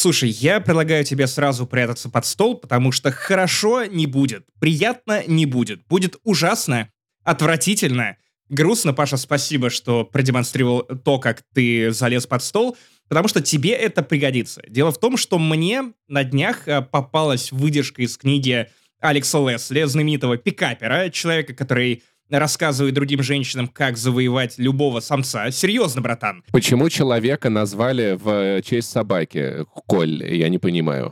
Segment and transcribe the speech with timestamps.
[0.00, 5.44] Слушай, я предлагаю тебе сразу прятаться под стол, потому что хорошо не будет, приятно не
[5.44, 6.88] будет, будет ужасно,
[7.24, 8.16] отвратительно,
[8.48, 8.94] грустно.
[8.94, 12.76] Паша, спасибо, что продемонстрировал то, как ты залез под стол,
[13.08, 14.62] потому что тебе это пригодится.
[14.68, 18.68] Дело в том, что мне на днях э, попалась выдержка из книги
[19.00, 25.50] Алекса Лесли, знаменитого пикапера, человека, который рассказывает другим женщинам, как завоевать любого самца.
[25.50, 26.44] Серьезно, братан.
[26.52, 30.24] Почему человека назвали в честь собаки Коль?
[30.34, 31.10] Я не понимаю.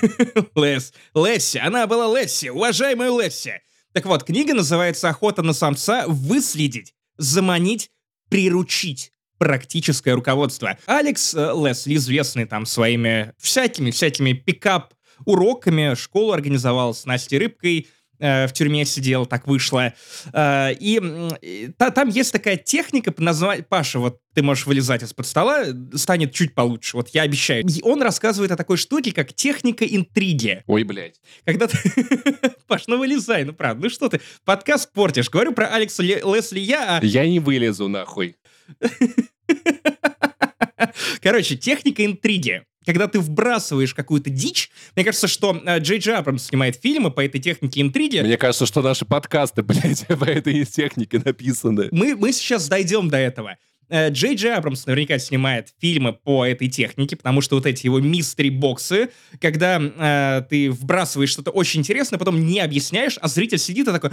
[0.54, 0.92] Лес.
[1.14, 1.58] Лесси.
[1.58, 2.50] Она была Лесси.
[2.50, 3.52] Уважаемая Лесси.
[3.92, 6.04] Так вот, книга называется «Охота на самца.
[6.06, 7.90] Выследить, заманить,
[8.28, 10.78] приручить» практическое руководство.
[10.86, 18.52] Алекс э, Лесли, известный там своими всякими-всякими пикап-уроками, школу организовал с Настей Рыбкой, Э, в
[18.52, 19.92] тюрьме сидел, так вышло.
[20.32, 23.66] Э, и та, там есть такая техника под названием...
[23.68, 25.64] Паша, вот ты можешь вылезать из-под стола,
[25.94, 27.64] станет чуть получше, вот я обещаю.
[27.66, 30.62] И он рассказывает о такой штуке, как техника интриги.
[30.66, 31.20] Ой, блядь.
[31.44, 31.78] Когда ты...
[32.66, 35.30] Паш, ну вылезай, ну правда, ну что ты, подкаст портишь.
[35.30, 37.04] Говорю про Алекса Лесли я, а...
[37.04, 38.36] Я не вылезу, нахуй.
[41.22, 46.44] Короче, техника интриги когда ты вбрасываешь какую-то дичь, мне кажется, что э, Джей Джей Абрамс
[46.44, 48.20] снимает фильмы по этой технике интриги.
[48.20, 51.88] Мне кажется, что наши подкасты, блядь, по этой технике написаны.
[51.92, 53.56] Мы, мы сейчас дойдем до этого.
[53.88, 58.00] Э, Джей Джей Абрамс наверняка снимает фильмы по этой технике, потому что вот эти его
[58.00, 63.92] мистери-боксы, когда э, ты вбрасываешь что-то очень интересное, потом не объясняешь, а зритель сидит и
[63.92, 64.10] такой,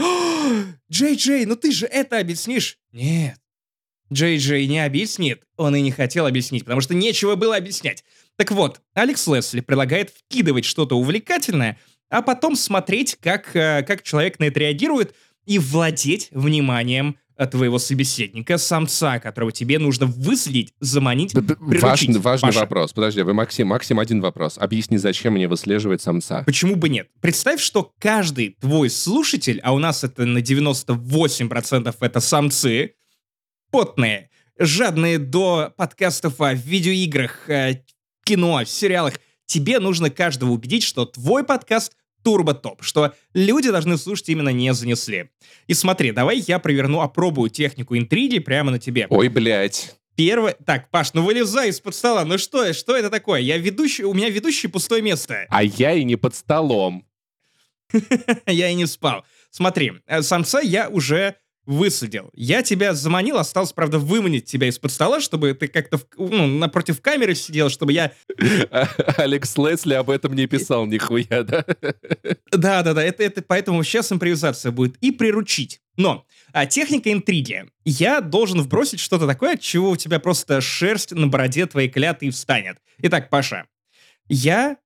[0.92, 2.78] Джей Джей, ну ты же это объяснишь.
[2.92, 3.38] Нет,
[4.12, 5.44] Джей Джей не объяснит.
[5.58, 8.04] Он и не хотел объяснить, потому что нечего было объяснять.
[8.36, 11.78] Так вот, Алекс Лесли предлагает вкидывать что-то увлекательное,
[12.10, 17.18] а потом смотреть, как, э, как человек на это реагирует, и владеть вниманием
[17.50, 21.82] твоего собеседника, самца, которого тебе нужно выследить, заманить, приручить.
[21.82, 22.94] Важный, важный вопрос.
[22.94, 24.58] Подожди, вы, Максим, Максим, один вопрос.
[24.58, 26.44] Объясни, зачем мне выслеживать самца?
[26.46, 27.10] Почему бы нет?
[27.20, 32.94] Представь, что каждый твой слушатель, а у нас это на 98% это самцы,
[33.72, 37.84] потные, жадные до подкастов о видеоиграх, э,
[38.24, 39.16] кино, сериалах,
[39.46, 44.74] тебе нужно каждого убедить, что твой подкаст турбо топ, что люди должны слушать именно не
[44.74, 45.30] занесли.
[45.68, 49.08] И смотри, давай я проверну, опробую технику интриги прямо на тебе.
[49.10, 49.96] Ой, блядь.
[50.16, 50.56] Первое...
[50.66, 52.26] Так, Паш, ну вылезай из-под стола.
[52.26, 53.40] Ну что, что это такое?
[53.40, 54.04] Я ведущий...
[54.04, 55.46] У меня ведущий пустое место.
[55.50, 57.08] А я и не под столом.
[58.46, 59.26] Я и не спал.
[59.50, 61.36] Смотри, э, самца я уже
[61.66, 62.30] высадил.
[62.34, 67.36] Я тебя заманил, осталось, правда, выманить тебя из-под стола, чтобы ты как-то ну, напротив камеры
[67.36, 68.12] сидел, чтобы я...
[69.18, 71.66] Алекс Лесли об этом не писал нихуя, да?
[72.52, 74.98] Да-да-да, это, это поэтому сейчас импровизация будет.
[74.98, 75.82] И приручить.
[75.98, 77.66] Но а, техника интриги.
[77.86, 82.30] Я должен вбросить что-то такое, от чего у тебя просто шерсть на бороде твоей кляты
[82.32, 82.78] встанет.
[83.00, 83.68] Итак, Паша,
[84.28, 84.78] я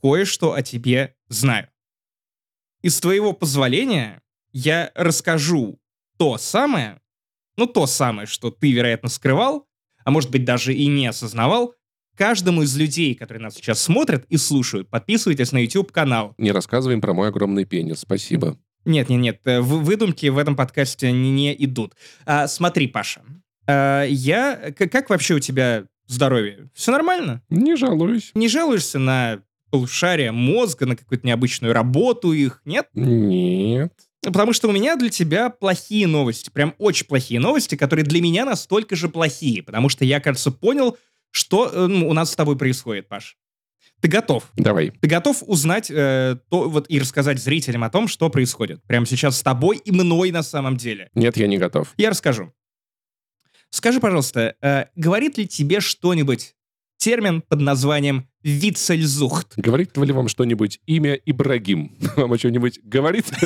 [0.00, 1.68] кое-что о тебе знаю.
[2.82, 5.79] Из твоего позволения я расскажу
[6.20, 7.00] то самое,
[7.56, 9.66] ну то самое, что ты, вероятно, скрывал,
[10.04, 11.74] а может быть даже и не осознавал,
[12.14, 16.34] каждому из людей, которые нас сейчас смотрят и слушают, подписывайтесь на YouTube-канал.
[16.36, 18.58] Не рассказываем про мой огромный пенис, спасибо.
[18.84, 21.94] Нет, нет, нет, э, выдумки в этом подкасте не, не идут.
[22.26, 23.22] А, смотри, Паша,
[23.66, 24.74] а, я...
[24.76, 26.68] Как вообще у тебя здоровье?
[26.74, 27.42] Все нормально?
[27.48, 28.30] Не жалуюсь.
[28.34, 32.88] Не жалуешься на полушария мозга, на какую-то необычную работу их, нет?
[32.92, 33.94] Нет.
[34.22, 38.44] Потому что у меня для тебя плохие новости, прям очень плохие новости, которые для меня
[38.44, 40.98] настолько же плохие, потому что я, кажется, понял,
[41.30, 43.38] что э, у нас с тобой происходит, Паш.
[44.00, 44.50] Ты готов?
[44.56, 44.90] Давай.
[44.90, 49.38] Ты готов узнать э, то, вот, и рассказать зрителям о том, что происходит прямо сейчас
[49.38, 51.10] с тобой и мной на самом деле?
[51.14, 51.92] Нет, я не готов.
[51.96, 52.52] Я расскажу.
[53.70, 56.56] Скажи, пожалуйста, э, говорит ли тебе что-нибудь
[56.96, 59.54] термин под названием «вицельзухт»?
[59.56, 61.96] Говорит ли вам что-нибудь имя Ибрагим?
[62.16, 63.26] Вам о чем-нибудь говорит?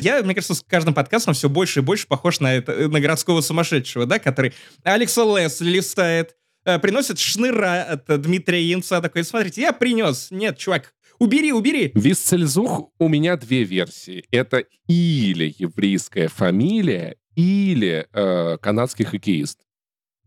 [0.00, 3.40] Я, мне кажется, с каждым подкастом все больше и больше похож на, это, на городского
[3.40, 4.52] сумасшедшего, да, который
[4.84, 10.28] Алекса Лесли листает, э, приносит шныра от Дмитрия Янца, такой, смотрите, я принес.
[10.30, 11.92] Нет, чувак, убери, убери.
[11.94, 14.24] Висцельзух у меня две версии.
[14.30, 19.60] Это или еврейская фамилия, или э, канадский хоккеист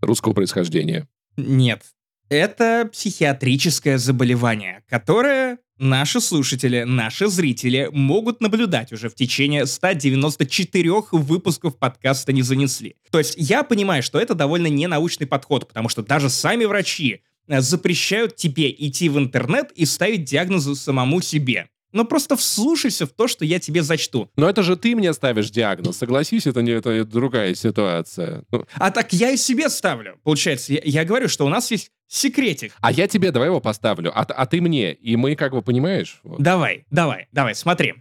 [0.02, 1.08] русского происхождения.
[1.38, 1.84] Нет,
[2.30, 11.78] это психиатрическое заболевание, которое наши слушатели, наши зрители могут наблюдать уже в течение 194 выпусков
[11.78, 12.96] подкаста «Не занесли».
[13.12, 17.62] То есть я понимаю, что это довольно ненаучный подход, потому что даже сами врачи э,
[17.62, 21.70] запрещают тебе идти в интернет и ставить диагнозы самому себе.
[21.92, 24.30] Но просто вслушайся в то, что я тебе зачту.
[24.36, 25.98] Но это же ты мне ставишь диагноз.
[25.98, 28.44] Согласись, это не это другая ситуация.
[28.52, 30.20] Ну, А так я и себе ставлю.
[30.24, 32.74] Получается, я, я говорю, что у нас есть секретик.
[32.82, 34.94] а я тебе давай его поставлю, а, а ты мне.
[34.94, 36.20] И мы как бы понимаешь?
[36.24, 36.42] Вот.
[36.42, 37.94] Давай, давай, давай, смотри.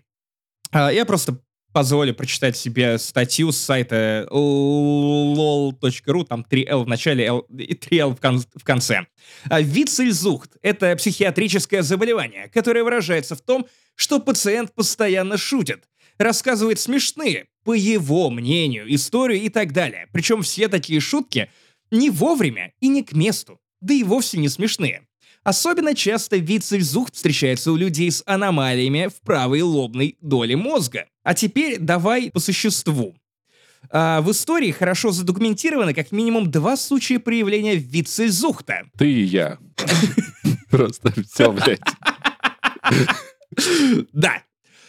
[0.70, 1.40] А, Я просто
[1.72, 8.20] позволю прочитать себе статью с сайта lol.ru, там 3L в начале L, и 3L в,
[8.20, 9.06] кон- в конце.
[9.48, 15.84] А, Вицельзухт— это психиатрическое заболевание, которое выражается в том, что пациент постоянно шутит,
[16.18, 20.06] рассказывает смешные, по его мнению, историю и так далее.
[20.12, 21.50] Причем все такие шутки
[21.90, 25.07] не вовремя и не к месту, да и вовсе не смешные.
[25.48, 31.06] Особенно часто вицельзухт встречается у людей с аномалиями в правой лобной доле мозга.
[31.22, 33.16] А теперь давай по существу.
[33.90, 38.82] А, в истории хорошо задокументировано как минимум два случая проявления вицельзухта.
[38.98, 39.56] Ты и я.
[40.70, 41.80] Просто все, блядь.
[44.12, 44.42] Да.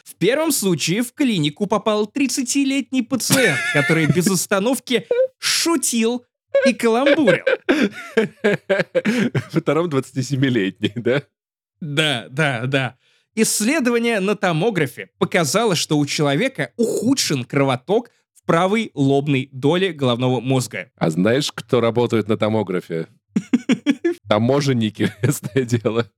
[0.03, 5.07] В первом случае в клинику попал 30-летний пациент, который без остановки
[5.37, 6.25] шутил
[6.65, 7.45] и каламбурил.
[9.51, 11.23] Втором 27-летний, да?
[11.81, 12.97] Да, да, да.
[13.35, 20.91] Исследование на томографе показало, что у человека ухудшен кровоток в правой лобной доле головного мозга.
[20.97, 23.07] А знаешь, кто работает на томографе?
[24.27, 26.11] Таможенники, ясное дело.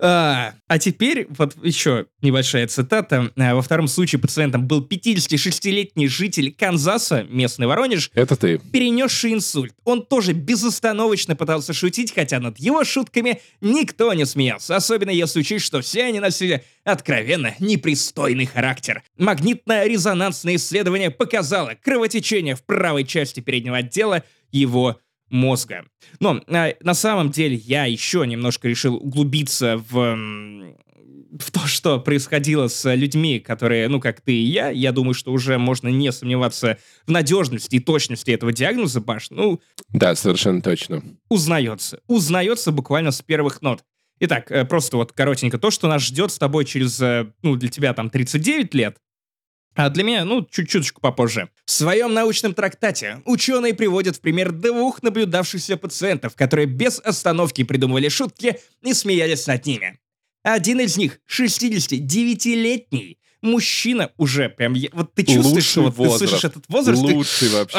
[0.00, 3.30] А, а теперь вот еще небольшая цитата.
[3.36, 8.58] А, Во втором случае пациентом был 56-летний житель Канзаса, местный Воронеж, Это ты.
[8.58, 9.72] перенесший инсульт.
[9.84, 15.64] Он тоже безостановочно пытался шутить, хотя над его шутками никто не смеялся, особенно если учесть,
[15.64, 19.02] что все они носили откровенно непристойный характер.
[19.18, 24.98] Магнитно-резонансное исследование показало кровотечение в правой части переднего отдела его
[25.30, 25.84] мозга.
[26.20, 30.16] Но а, на самом деле я еще немножко решил углубиться в,
[31.38, 35.32] в то, что происходило с людьми, которые, ну, как ты и я, я думаю, что
[35.32, 39.30] уже можно не сомневаться в надежности и точности этого диагноза, Паш.
[39.30, 39.60] Ну,
[39.90, 41.02] Да, совершенно точно.
[41.28, 42.00] узнается.
[42.06, 43.84] Узнается буквально с первых нот.
[44.20, 47.68] Итак, э, просто вот коротенько то, что нас ждет с тобой через, э, ну, для
[47.68, 48.96] тебя там 39 лет,
[49.78, 51.50] а для меня, ну, чуть-чуточку попозже.
[51.64, 58.08] В своем научном трактате ученые приводят в пример двух наблюдавшихся пациентов, которые без остановки придумывали
[58.08, 60.00] шутки и смеялись над ними.
[60.42, 66.44] Один из них, 69-летний, мужчина уже, прям, вот ты чувствуешь, Лучший что вот ты слышишь
[66.44, 67.78] этот возраст, ты- Лучший вообще.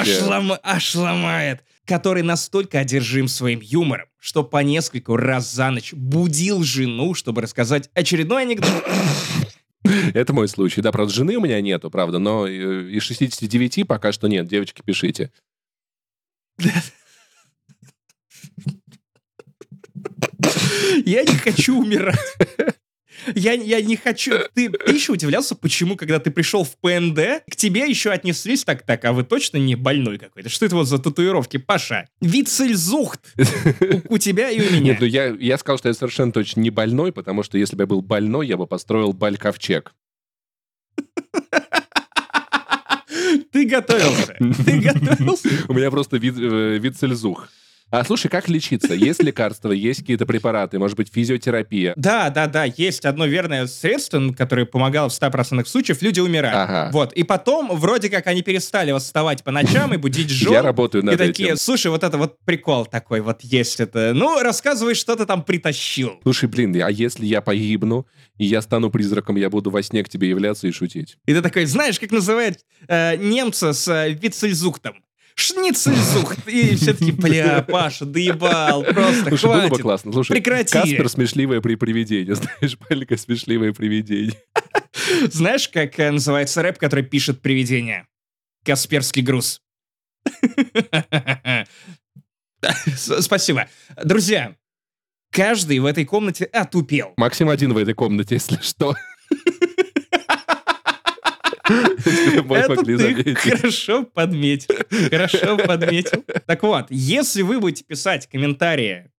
[0.64, 1.64] аж, ломает.
[1.86, 7.90] Который настолько одержим своим юмором, что по нескольку раз за ночь будил жену, чтобы рассказать
[7.94, 8.86] очередной анекдот.
[10.14, 10.82] Это мой случай.
[10.82, 14.48] Да, правда, жены у меня нету, правда, но э, из 69 пока что нет.
[14.48, 15.32] Девочки, пишите.
[21.06, 22.20] Я не хочу умирать.
[23.36, 24.34] Я, я не хочу...
[24.54, 28.84] Ты, ты еще удивлялся, почему, когда ты пришел в ПНД, к тебе еще отнеслись так,
[28.84, 30.50] так, а вы точно не больной какой-то?
[30.50, 32.08] Что это вот за татуировки, Паша?
[32.22, 33.22] Вицельзухт
[34.10, 34.80] у, у тебя и у меня.
[34.80, 37.84] Нет, ну я, я сказал, что я совершенно точно не больной, потому что если бы
[37.84, 39.94] я был больной, я бы построил баль-ковчег.
[43.52, 44.36] Ты готовился.
[44.66, 45.50] Ты готовился.
[45.68, 47.50] У меня просто э, вицельзух.
[47.92, 48.94] А слушай, как лечиться?
[48.94, 51.94] Есть лекарства, есть какие-то препараты, может быть, физиотерапия?
[51.96, 56.58] Да, да, да, есть одно верное средство, которое помогало в 100% случаев, люди умирают.
[56.58, 56.90] Ага.
[56.94, 60.54] Вот, и потом, вроде как, они перестали восставать по ночам и будить жен.
[60.54, 61.58] Я работаю над И такие, этим.
[61.58, 64.12] слушай, вот это вот прикол такой, вот есть это.
[64.14, 66.20] Ну, рассказывай, что ты там притащил.
[66.22, 68.06] Слушай, блин, а если я погибну,
[68.38, 71.18] и я стану призраком, я буду во сне к тебе являться и шутить?
[71.26, 74.14] И ты такой, знаешь, как называют э, немца с э,
[75.40, 75.40] вицельзухтом?
[75.40, 76.48] Шницельзухт.
[76.48, 79.82] И все таки бля, Паша, доебал, просто Слушай, было бы хватит.
[79.82, 80.14] классно.
[80.14, 80.74] Слушай, Прекрати.
[80.74, 82.34] Каспер смешливое при привидении.
[82.60, 84.42] Знаешь, маленькое смешливое привидение.
[85.32, 88.08] Знаешь, как э, называется рэп, который пишет привидение?
[88.66, 89.62] Касперский груз.
[92.96, 93.68] Спасибо.
[94.04, 94.56] Друзья,
[95.32, 97.14] каждый в этой комнате отупел.
[97.18, 98.96] Максим один в этой комнате, если что.
[101.70, 102.12] Это
[103.24, 104.76] ты хорошо подметил.
[105.10, 106.24] Хорошо подметил.
[106.46, 109.12] Так вот, если вы будете писать комментарии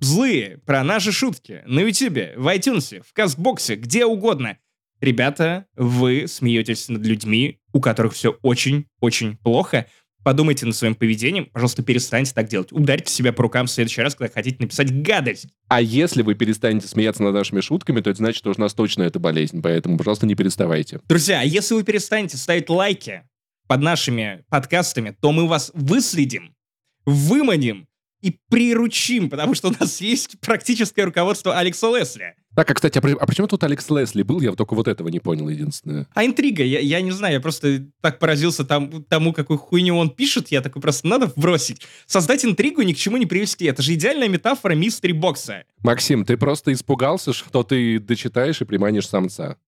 [0.00, 4.58] злые про наши шутки на Ютубе, в iTunes, в Кастбоксе, где угодно,
[5.00, 9.86] ребята, вы смеетесь над людьми, у которых все очень-очень плохо.
[10.26, 12.72] Подумайте над своим поведением, пожалуйста, перестаньте так делать.
[12.72, 15.46] Ударьте себя по рукам в следующий раз, когда хотите написать гадость.
[15.68, 19.04] А если вы перестанете смеяться над нашими шутками, то это значит, что у нас точно
[19.04, 19.62] это болезнь.
[19.62, 20.98] Поэтому, пожалуйста, не переставайте.
[21.06, 23.22] Друзья, а если вы перестанете ставить лайки
[23.68, 26.56] под нашими подкастами, то мы вас выследим,
[27.04, 27.86] выманим
[28.22, 32.34] и приручим, потому что у нас есть практическое руководство Алекса Лесли.
[32.56, 34.40] Так, а, кстати, а, при- а почему тут Алекс Лесли был?
[34.40, 36.08] Я только вот этого не понял, единственное.
[36.14, 40.08] А интрига, я, я не знаю, я просто так поразился там, тому, какую хуйню он
[40.08, 41.82] пишет, я такой просто надо вбросить.
[42.06, 43.66] Создать интригу ни к чему не привести.
[43.66, 45.64] Это же идеальная метафора мистери бокса.
[45.82, 49.58] Максим, ты просто испугался, что ты дочитаешь и приманишь самца.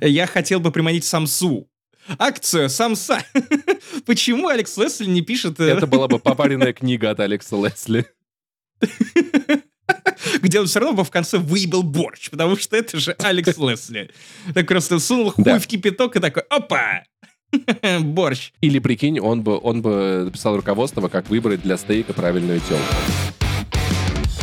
[0.00, 1.68] Я хотел бы приманить самсу.
[2.18, 3.22] Акцию самса.
[4.06, 5.58] Почему Алекс Лесли не пишет...
[5.60, 8.06] э, Это была бы попаренная книга от Алекса Лесли.
[10.42, 14.10] где он все равно бы в конце выебал борщ, потому что это же Алекс Лесли.
[14.54, 15.58] Так просто сунул хуй Да.
[15.58, 17.04] в кипяток и такой, опа!
[18.00, 18.52] Борщ.
[18.60, 22.84] Или, прикинь, он бы, он бы написал руководство, как выбрать для стейка правильную телку.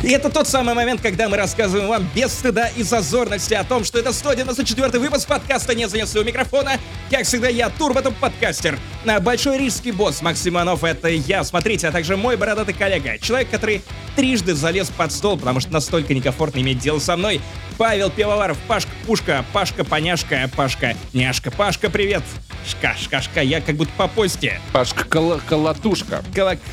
[0.04, 3.84] И это тот самый момент, когда мы рассказываем вам без стыда и зазорности о том,
[3.84, 6.74] что это 194 выпуск подкаста «Не занесли у микрофона».
[7.10, 8.78] Как всегда, я Турботоп подкастер.
[9.04, 11.44] На Большой рижский босс Максим Иванов— это я.
[11.44, 13.18] Смотрите, а также мой бородатый коллега.
[13.20, 13.82] Человек, который
[14.16, 17.42] трижды залез под стол, потому что настолько некомфортно иметь дело со мной.
[17.78, 21.52] Павел Пивоваров, Пашка Пушка, Пашка Поняшка, Пашка Няшка.
[21.52, 22.24] Пашка, привет!
[22.68, 24.60] Шка, шкашка, я как будто по посте.
[24.74, 26.24] Пашка Колотушка.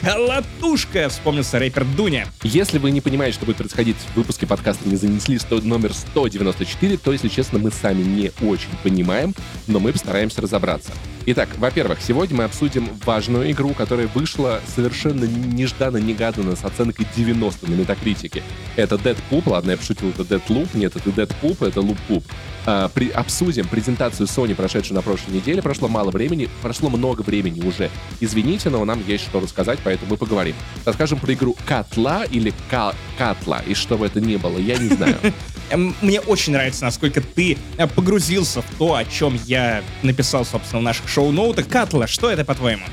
[0.02, 2.26] Колотушка, вспомнился рэпер Дуня.
[2.42, 6.96] Если вы не понимаете, что будет происходить в выпуске подкаста «Не занесли» сто- номер 194,
[6.96, 9.34] то, если честно, мы сами не очень понимаем,
[9.66, 10.92] но мы постараемся разобраться.
[11.24, 17.74] Итак, во-первых, сегодня мы обсудим важную игру, которая вышла совершенно нежданно-негаданно с оценкой 90 на
[17.74, 18.42] метакритике.
[18.74, 22.24] Это Deadpool, ладно, я пошутил, это Deadloop, нет, это Deadpool, это Loop
[22.66, 25.62] А, при, обсудим презентацию Sony, прошедшую на прошлой неделе.
[25.62, 27.88] Прошло мало времени, прошло много времени уже.
[28.20, 30.56] Извините, но нам есть что рассказать, поэтому мы поговорим.
[30.84, 34.88] Расскажем про игру Катла или Ка- Катла, и что бы это ни было, я не
[34.88, 35.16] знаю.
[35.70, 40.80] Эм, Мне очень нравится, насколько ты э, погрузился в то, о чем я написал, собственно,
[40.80, 41.68] в наших шоу-ноутах.
[41.68, 42.84] Катла, что это, по-твоему?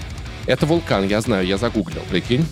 [0.45, 2.45] Это вулкан, я знаю, я загуглил, прикинь.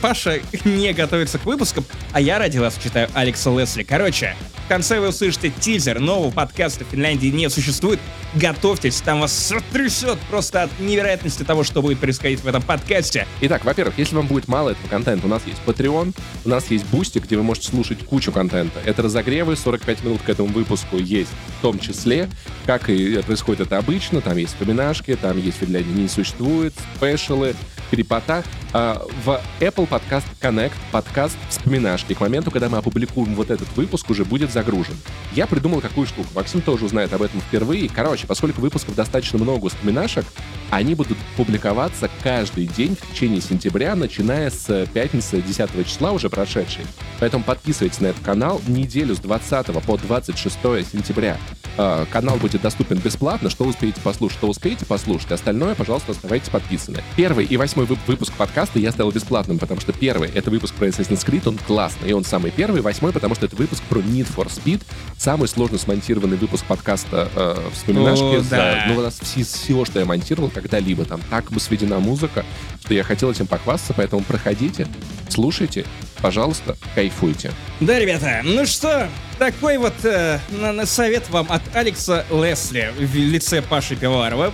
[0.00, 3.82] Паша не готовится к выпускам, а я ради вас читаю Алекса Лесли.
[3.82, 7.98] Короче, в конце вы услышите тизер нового подкаста Финляндии не существует.
[8.34, 13.26] Готовьтесь, там вас сотрясет просто от невероятности того, что будет происходить в этом подкасте.
[13.40, 16.14] Итак, во-первых, если вам будет мало этого контента, у нас есть Patreon,
[16.44, 18.78] у нас есть Boosty, где вы можете слушать кучу контента.
[18.84, 22.28] Это разогревы, 45 минут к этому выпуску есть в том числе,
[22.66, 27.56] как и происходит это обычно, там есть вспоминашки, там есть Финляндия не существует, спешалы,
[27.90, 28.44] крепота.
[28.72, 34.10] А, в Apple Podcast Connect подкаст вспоминашки к моменту, когда мы опубликуем вот этот выпуск,
[34.10, 34.94] уже будет загружен.
[35.32, 36.28] Я придумал какую штуку.
[36.34, 37.88] Максим тоже узнает об этом впервые.
[37.88, 40.26] Короче, поскольку выпусков достаточно много вспоминашек,
[40.70, 46.84] они будут публиковаться каждый день в течение сентября, начиная с пятницы 10 числа, уже прошедшей.
[47.18, 50.58] Поэтому подписывайтесь на этот канал неделю с 20 по 26
[50.92, 51.38] сентября.
[51.78, 53.48] Э, Канал будет доступен бесплатно.
[53.50, 55.30] Что успеете послушать, что успеете послушать.
[55.32, 57.02] Остальное, пожалуйста, оставайтесь подписаны.
[57.16, 60.88] Первый и восьмой вып- выпуск подкаста я сделал бесплатным, потому что первый— это выпуск про
[60.88, 62.80] Assassin's Creed, он классный, и он самый первый.
[62.82, 64.82] Восьмой, потому что это выпуск про Need for Speed,
[65.16, 68.36] самый сложно смонтированный выпуск подкаста э, «Вспоминашки».
[68.36, 68.84] О, за- да.
[68.88, 71.04] ну, у нас все, все, что я монтировал когда-либо.
[71.04, 72.44] Там так бы сведена музыка,
[72.84, 74.88] что я хотел этим похвастаться, поэтому проходите,
[75.28, 75.84] слушайте,
[76.22, 77.52] пожалуйста, кайфуйте.
[77.80, 79.08] Да, ребята, ну что,
[79.38, 80.40] такой вот э,
[80.84, 84.52] совет вам от Алекса Лесли в лице Паши Пивоварова.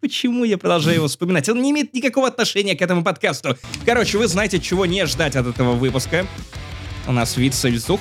[0.00, 1.48] Почему я продолжаю его вспоминать?
[1.48, 3.58] Он не имеет никакого отношения к этому подкасту.
[3.84, 6.26] Короче, вы знаете, чего не ждать от этого выпуска.
[7.06, 8.00] У нас вид сальзух.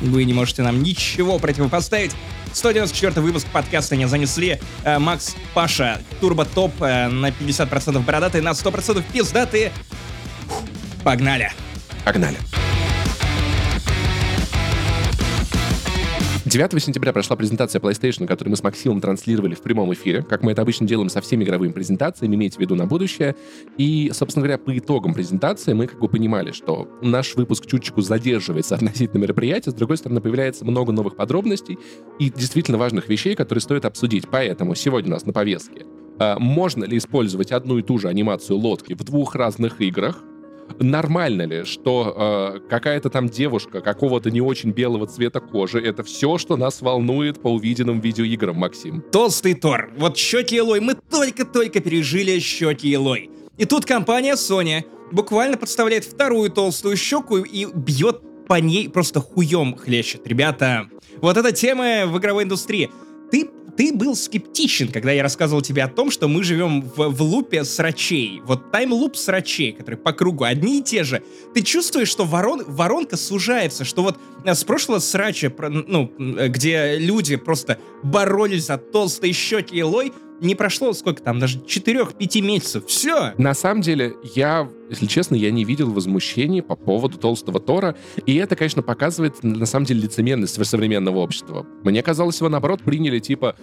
[0.00, 2.12] Вы не можете нам ничего противопоставить.
[2.52, 4.60] 194 выпуск подкаста не занесли.
[4.84, 9.72] Э, Макс, Паша, Турбо Топ э, на 50% бородатые, на 100% пиздатые.
[11.06, 11.52] Погнали.
[12.04, 12.36] Погнали.
[16.46, 20.50] 9 сентября прошла презентация PlayStation, которую мы с Максимом транслировали в прямом эфире, как мы
[20.50, 23.36] это обычно делаем со всеми игровыми презентациями, имейте в виду на будущее.
[23.78, 28.74] И, собственно говоря, по итогам презентации мы как бы понимали, что наш выпуск чуточку задерживается
[28.74, 31.78] относительно мероприятия, с другой стороны, появляется много новых подробностей
[32.18, 34.26] и действительно важных вещей, которые стоит обсудить.
[34.28, 35.86] Поэтому сегодня у нас на повестке
[36.18, 40.20] а, можно ли использовать одну и ту же анимацию лодки в двух разных играх,
[40.78, 42.14] Нормально ли, что
[42.56, 47.40] э, какая-то там девушка какого-то не очень белого цвета кожи, это все, что нас волнует
[47.40, 49.02] по увиденным видеоиграм, Максим?
[49.12, 49.90] Толстый Тор.
[49.96, 50.80] Вот щеки Элой.
[50.80, 53.30] Мы только-только пережили щеки Элой.
[53.56, 59.76] И тут компания Sony буквально подставляет вторую толстую щеку и бьет по ней просто хуем
[59.76, 60.26] хлещет.
[60.26, 60.88] Ребята,
[61.20, 62.90] вот эта тема в игровой индустрии.
[63.30, 67.22] Ты, ты был скептичен, когда я рассказывал тебе о том, что мы живем в, в
[67.22, 68.40] лупе срачей.
[68.44, 71.22] Вот тайм-луп срачей, которые по кругу одни и те же.
[71.54, 74.18] Ты чувствуешь, что ворон, воронка сужается, что вот
[74.54, 80.92] с прошлого срача, ну, где люди просто боролись за толстые щеки и лой, не прошло
[80.92, 82.86] сколько там, даже 4-5 месяцев.
[82.86, 83.32] Все.
[83.38, 87.96] На самом деле, я, если честно, я не видел возмущений по поводу толстого Тора.
[88.26, 91.66] И это, конечно, показывает, на самом деле, лицемерность современного общества.
[91.84, 93.56] Мне казалось, его, наоборот, приняли, типа,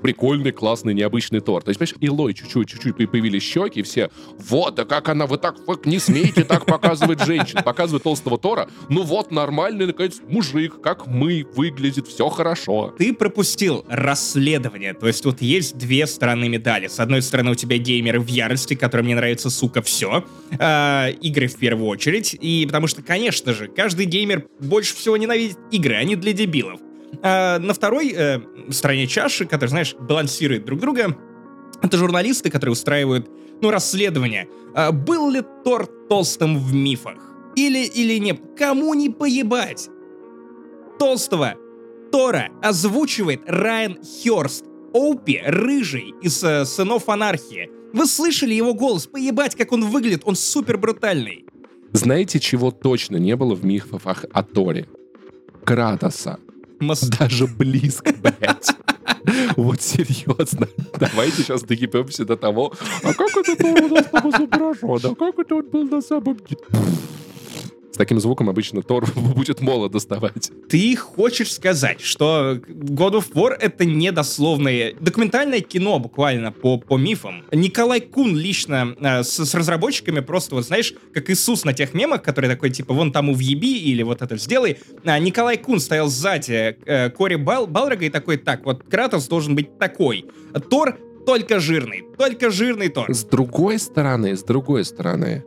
[0.00, 1.64] прикольный, классный, необычный торт.
[1.64, 5.56] То есть, понимаешь, Илой чуть-чуть, чуть-чуть появились щеки, все, вот, да как она, вы так,
[5.66, 11.06] вы не смеете так показывать женщин, показывает толстого Тора, ну вот, нормальный, наконец, мужик, как
[11.06, 12.94] мы, выглядит, все хорошо.
[12.98, 16.88] Ты пропустил расследование, то есть тут есть две стороны медали.
[16.88, 20.24] С одной стороны, у тебя геймеры в ярости, которым не нравится, сука, все.
[20.58, 25.58] Э, игры в первую очередь, и потому что, конечно же, каждый геймер больше всего ненавидит
[25.70, 26.80] игры, они для дебилов.
[27.22, 28.40] А на второй э,
[28.70, 31.16] стороне чаши, которые, знаешь, балансируют друг друга,
[31.82, 33.28] это журналисты, которые устраивают,
[33.60, 34.48] ну, расследование.
[34.74, 37.18] А был ли Тор толстым в мифах?
[37.56, 38.40] Или, или нет?
[38.56, 39.88] Кому не поебать?
[40.98, 41.54] Толстого
[42.12, 47.70] Тора озвучивает Райан Хёрст, Оупи, рыжий, из э, «Сынов анархии».
[47.92, 49.06] Вы слышали его голос?
[49.06, 51.44] Поебать, как он выглядит, он супер брутальный.
[51.92, 54.88] Знаете, чего точно не было в мифах о Торе?
[55.64, 56.38] Кратоса.
[57.18, 58.70] Даже близко, блядь.
[59.56, 60.66] Вот серьезно.
[60.98, 62.72] Давайте сейчас докипемся до того,
[63.02, 65.10] а как это было нас там изображено?
[65.10, 66.60] А как это он был на самом деле?
[67.92, 70.50] С таким звуком обычно Тор будет моло доставать.
[70.68, 77.44] Ты хочешь сказать, что God of War— это недословное документальное кино буквально по, по мифам?
[77.52, 82.22] Николай Кун лично э, с, с разработчиками просто, вот знаешь, как Иисус на тех мемах,
[82.22, 84.78] который такой, типа, вон там увъеби или вот это сделай.
[85.04, 89.54] А Николай Кун стоял сзади э, Кори Бал, Балрога и такой, так, вот Кратос должен
[89.54, 90.26] быть такой.
[90.70, 93.12] Тор только жирный, только жирный Тор.
[93.12, 95.44] С другой стороны, с другой стороны,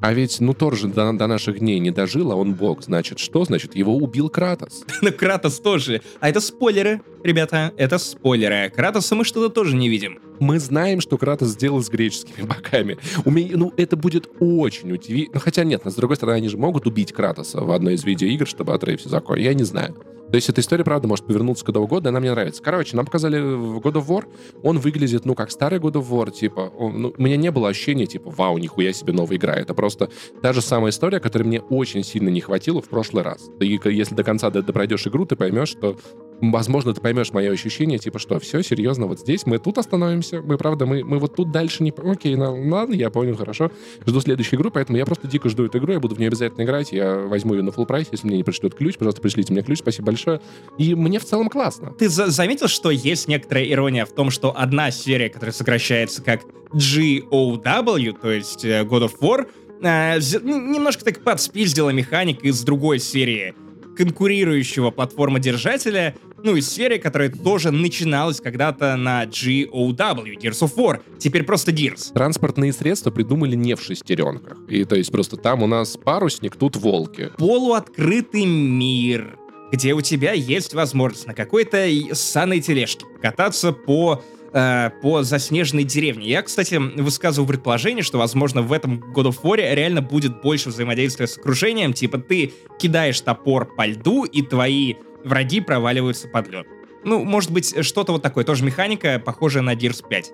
[0.00, 2.82] а ведь, ну, Тор же до, до наших дней не дожил, а он бог.
[2.82, 3.44] Значит, что?
[3.44, 4.84] Значит, его убил Кратос.
[5.02, 6.02] Ну, Кратос тоже.
[6.20, 7.72] А это спойлеры, ребята.
[7.76, 8.72] Это спойлеры.
[8.74, 10.18] Кратоса мы что-то тоже не видим.
[10.40, 12.98] Мы знаем, что Кратос сделал с греческими богами.
[13.24, 15.34] У меня, ну, это будет очень удивительно.
[15.34, 18.04] Ну, хотя нет, но с другой стороны, они же могут убить Кратоса в одной из
[18.04, 19.38] видеоигр, чтобы отрывать все закон.
[19.38, 19.96] Я не знаю.
[20.30, 22.62] То есть эта история, правда, может повернуться куда угодно, она мне нравится.
[22.62, 24.24] Короче, нам показали God of War,
[24.62, 27.68] он выглядит, ну, как старый God of War, типа, он, ну, у меня не было
[27.68, 29.54] ощущения, типа, вау, нихуя себе новая игра.
[29.54, 30.10] Это просто
[30.42, 33.48] та же самая история, которой мне очень сильно не хватило в прошлый раз.
[33.60, 35.96] И если до конца пройдешь игру, ты поймешь, что
[36.40, 40.56] возможно, ты поймешь мое ощущение, типа, что все, серьезно, вот здесь мы тут остановимся, мы,
[40.58, 41.92] правда, мы, мы вот тут дальше не...
[41.96, 43.70] Окей, ну, ладно, я понял, хорошо.
[44.06, 46.64] Жду следующую игру, поэтому я просто дико жду эту игру, я буду в нее обязательно
[46.64, 49.62] играть, я возьму ее на full прайс, если мне не пришлют ключ, пожалуйста, пришлите мне
[49.62, 50.40] ключ, спасибо большое.
[50.78, 51.92] И мне в целом классно.
[51.98, 56.42] Ты за заметил, что есть некоторая ирония в том, что одна серия, которая сокращается как
[56.72, 59.46] GOW, то есть э, God of War,
[59.82, 63.54] э, немножко так подспиздила механик из другой серии
[63.96, 71.44] конкурирующего платформодержателя, ну и серия, которая тоже начиналась когда-то на GOW, Gears of War, теперь
[71.44, 72.12] просто Gears.
[72.12, 74.58] Транспортные средства придумали не в шестеренках.
[74.68, 77.30] И то есть просто там у нас парусник, тут волки.
[77.38, 79.38] Полуоткрытый мир,
[79.72, 84.22] где у тебя есть возможность на какой-то саной тележке кататься по
[84.52, 86.28] э, по заснеженной деревне.
[86.28, 91.26] Я, кстати, высказываю предположение, что, возможно, в этом God of War реально будет больше взаимодействия
[91.26, 91.92] с окружением.
[91.92, 94.94] Типа ты кидаешь топор по льду, и твои
[95.26, 96.66] враги проваливаются под лед.
[97.04, 98.44] Ну, может быть, что-то вот такое.
[98.44, 100.32] Тоже механика, похожая на Gears 5.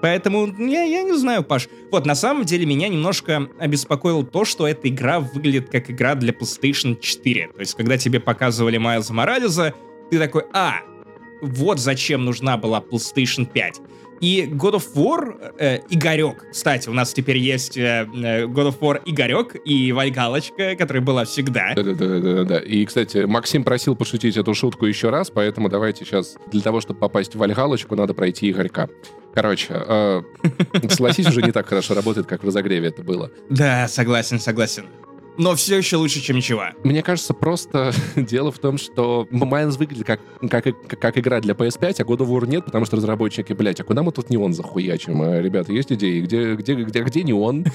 [0.00, 1.68] Поэтому я, я не знаю, Паш.
[1.90, 6.32] Вот, на самом деле меня немножко обеспокоило то, что эта игра выглядит как игра для
[6.32, 7.48] PlayStation 4.
[7.48, 9.74] То есть, когда тебе показывали Майлза Морализа,
[10.10, 10.76] ты такой, а,
[11.42, 13.80] вот зачем нужна была PlayStation 5.
[14.20, 16.50] И God of War э, Игорек.
[16.50, 21.24] Кстати, у нас теперь есть э, э God of War Игорек и Вальгалочка, которая была
[21.24, 21.74] всегда.
[21.74, 22.58] Да-да-да.
[22.58, 27.00] И, кстати, Максим просил пошутить эту шутку еще раз, поэтому давайте сейчас для того, чтобы
[27.00, 28.88] попасть в Вальгалочку, надо пройти Игорька.
[29.34, 30.22] Короче, э,
[30.88, 33.30] согласись, уже не так хорошо работает, как в разогреве это было.
[33.50, 34.84] Да, согласен, согласен
[35.38, 36.64] но все еще лучше, чем ничего.
[36.84, 40.20] Мне кажется, просто дело в том, что Майнс выглядит как,
[40.50, 40.66] как,
[41.00, 44.02] как, игра для PS5, а God of War нет, потому что разработчики, блядь, а куда
[44.02, 45.22] мы тут неон захуячим?
[45.22, 46.20] А, ребята, есть идеи?
[46.20, 47.64] Где, где, где, где неон?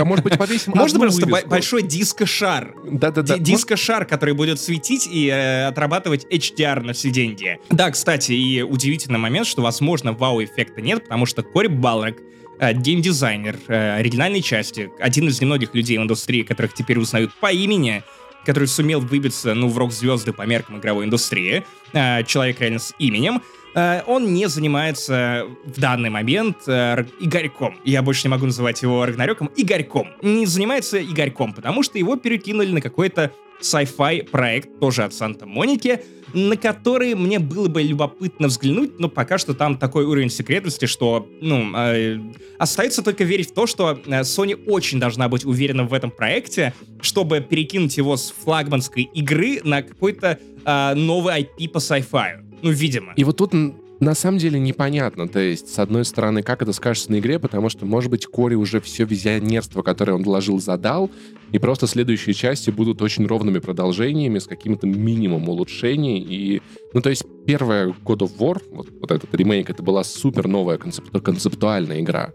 [0.00, 2.74] А может быть, повесим Можно просто большой диско-шар.
[2.90, 3.36] Да-да-да.
[3.38, 7.58] Диско-шар, который будет светить и э, отрабатывать HDR на все деньги.
[7.70, 12.16] Да, кстати, и удивительный момент, что, возможно, вау-эффекта нет, потому что Кори Балрак
[12.60, 18.02] геймдизайнер э, оригинальной части, один из немногих людей в индустрии, которых теперь узнают по имени,
[18.44, 23.40] который сумел выбиться, ну, в рок-звезды по меркам игровой индустрии, э, человек реально с именем,
[23.40, 27.76] Э, он не занимается в данный момент э, Игорьком.
[27.84, 29.50] Я больше не могу называть его Рагнарёком.
[29.56, 30.08] Игорьком.
[30.22, 36.00] Не занимается Игорьком, потому что его перекинули на какой-то sci-fi проект, тоже от Санта-Моники,
[36.32, 41.28] на который мне было бы любопытно взглянуть, но пока что там такой уровень секретности, что,
[41.40, 42.18] ну, э,
[42.58, 46.72] остается только верить в то, что э, Sony очень должна быть уверена в этом проекте,
[47.00, 52.49] чтобы перекинуть его с флагманской игры на какой-то э, новый IP по sci-fi.
[52.62, 53.12] Ну, видимо.
[53.16, 53.52] И вот тут
[54.00, 55.28] на самом деле непонятно.
[55.28, 58.54] То есть, с одной стороны, как это скажется на игре, потому что, может быть, Кори
[58.54, 61.10] уже все визионерство, которое он вложил, задал,
[61.52, 66.18] и просто следующие части будут очень ровными продолжениями с каким-то минимумом улучшений.
[66.18, 66.62] И,
[66.94, 70.78] ну, то есть, первая God of War, вот, вот этот ремейк, это была супер новая
[70.78, 72.32] концепту- концептуальная игра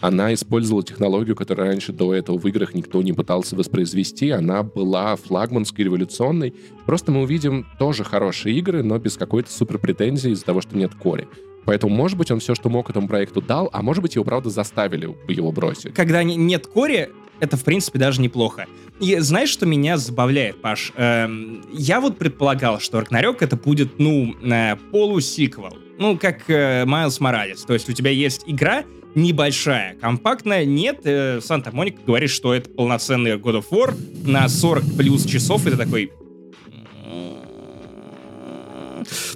[0.00, 4.30] она использовала технологию, которую раньше до этого в играх никто не пытался воспроизвести.
[4.30, 6.54] Она была флагманской, революционной.
[6.86, 10.94] Просто мы увидим тоже хорошие игры, но без какой-то супер претензии из-за того, что нет
[10.94, 11.28] кори.
[11.64, 14.48] Поэтому, может быть, он все, что мог этому проекту дал, а может быть, его, правда,
[14.48, 15.92] заставили его бросить.
[15.92, 18.66] Когда нет кори, это, в принципе, даже неплохо.
[19.00, 20.92] И знаешь, что меня забавляет, Паш?
[20.96, 25.76] Эм, я вот предполагал, что Рагнарёк это будет, ну, э, полусиквел.
[25.98, 27.64] Ну, как э, Майлз Моралес.
[27.64, 30.64] То есть у тебя есть игра, небольшая, компактная.
[30.64, 33.94] Нет, э, Санта-Моника говорит, что это полноценный God of War
[34.24, 35.66] на 40 плюс часов.
[35.66, 36.12] Это такой...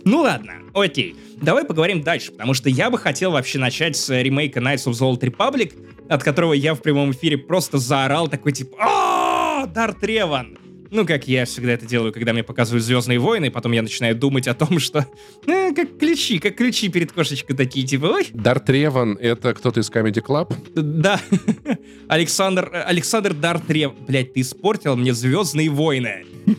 [0.05, 1.17] Ну ладно, окей.
[1.37, 5.01] Давай поговорим дальше, потому что я бы хотел вообще начать с ремейка Knights of the
[5.01, 5.75] Old Republic,
[6.09, 10.59] от которого я в прямом эфире просто заорал такой типа «О, Дарт Реван!»
[10.93, 14.15] Ну, как я всегда это делаю, когда мне показывают «Звездные войны», и потом я начинаю
[14.15, 15.07] думать о том, что...
[15.47, 18.27] Э, как ключи, как ключи перед кошечкой такие, типа, ой.
[18.35, 20.55] Дарт Реван— это кто-то из Comedy Club?
[20.75, 21.19] Да.
[22.09, 22.71] Александр...
[22.87, 23.97] Александр Дарт Реван.
[24.07, 26.27] Блять, ты испортил мне «Звездные войны».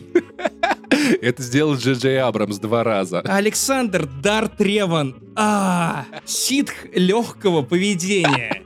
[1.20, 3.20] Это сделал Джей Джей Абрамс два раза.
[3.20, 5.16] Александр Дарт Реван.
[5.36, 8.62] А, ситх легкого поведения.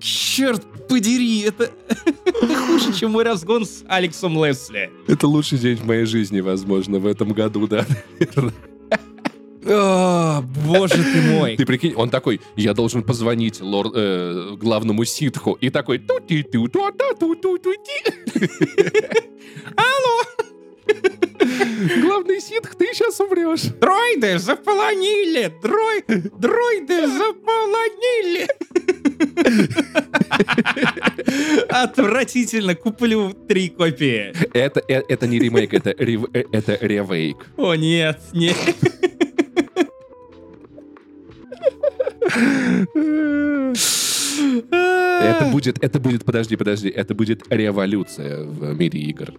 [0.00, 1.70] Черт подери, это,
[2.66, 4.90] хуже, чем мой разгон с Алексом Лесли.
[5.06, 7.86] Это лучший день в моей жизни, возможно, в этом году, да,
[9.66, 11.56] О, боже ты мой.
[11.56, 15.52] Ты прикинь, он такой, я должен позвонить лор, э, главному ситху.
[15.60, 16.02] И такой...
[19.76, 20.24] Алло!
[22.02, 23.64] Главный ситх, ты сейчас умрешь.
[23.80, 25.52] Дроиды заполонили!
[25.62, 26.02] Дрой...
[26.06, 28.48] Дроиды заполонили!
[31.68, 34.32] Отвратительно, куплю три копии.
[34.52, 37.36] Это, это, это не ремейк, это, рев, э, это ревейк.
[37.56, 38.56] О, нет, нет.
[45.22, 49.34] Это будет, это будет, подожди, подожди, это будет революция в мире игр.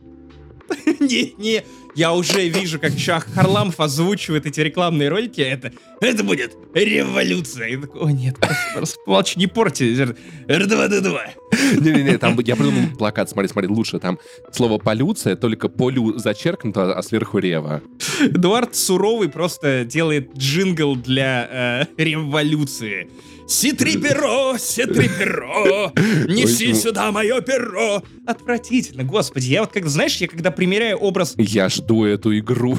[0.99, 1.63] Не-не,
[1.95, 5.41] я уже вижу, как Шах Харламов озвучивает эти рекламные ролики.
[5.41, 7.67] Это, это будет революция.
[7.67, 8.37] И такой, о нет,
[8.73, 9.83] просто, помолчи, не порти.
[9.83, 11.19] R2D2.
[11.81, 13.99] Не-не-не, там я придумал плакат, смотри, смотри, лучше.
[13.99, 14.19] Там
[14.51, 17.81] слово полюция, только полю зачеркнуто, а сверху рева.
[18.21, 23.09] Эдуард Суровый просто делает джингл для э, революции.
[23.47, 25.91] Ситри перо, ситри перо,
[26.27, 28.03] неси Ой, сюда мое перо.
[28.25, 29.47] Отвратительно, господи.
[29.47, 31.33] Я вот, как знаешь, я когда примеряю образ...
[31.37, 32.77] Я жду эту игру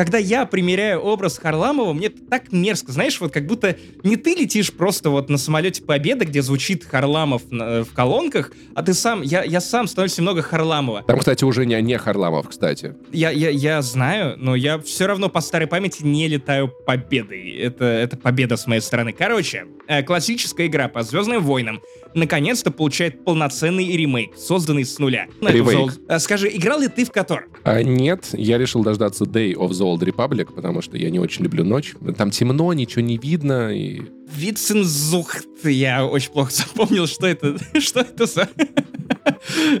[0.00, 4.72] когда я примеряю образ Харламова, мне так мерзко, знаешь, вот как будто не ты летишь
[4.72, 9.42] просто вот на самолете Победы, где звучит Харламов на, в колонках, а ты сам, я,
[9.42, 11.02] я сам становлюсь немного Харламова.
[11.02, 12.94] Там, кстати, уже не, не Харламов, кстати.
[13.12, 17.50] Я, я, я знаю, но я все равно по старой памяти не летаю Победой.
[17.58, 19.12] Это, это победа с моей стороны.
[19.12, 21.82] Короче, э, классическая игра по Звездным войнам
[22.14, 25.26] наконец-то получает полноценный ремейк, созданный с нуля.
[25.42, 26.00] Ремейк.
[26.08, 27.48] Э, скажи, играл ли ты в Котор?
[27.64, 31.44] А, нет, я решил дождаться Day of the Old Republic, потому что я не очень
[31.44, 31.94] люблю ночь.
[32.16, 33.74] Там темно, ничего не видно.
[33.74, 34.02] И...
[34.34, 35.64] Вицензухт.
[35.64, 38.48] Я очень плохо запомнил, что это, что это за,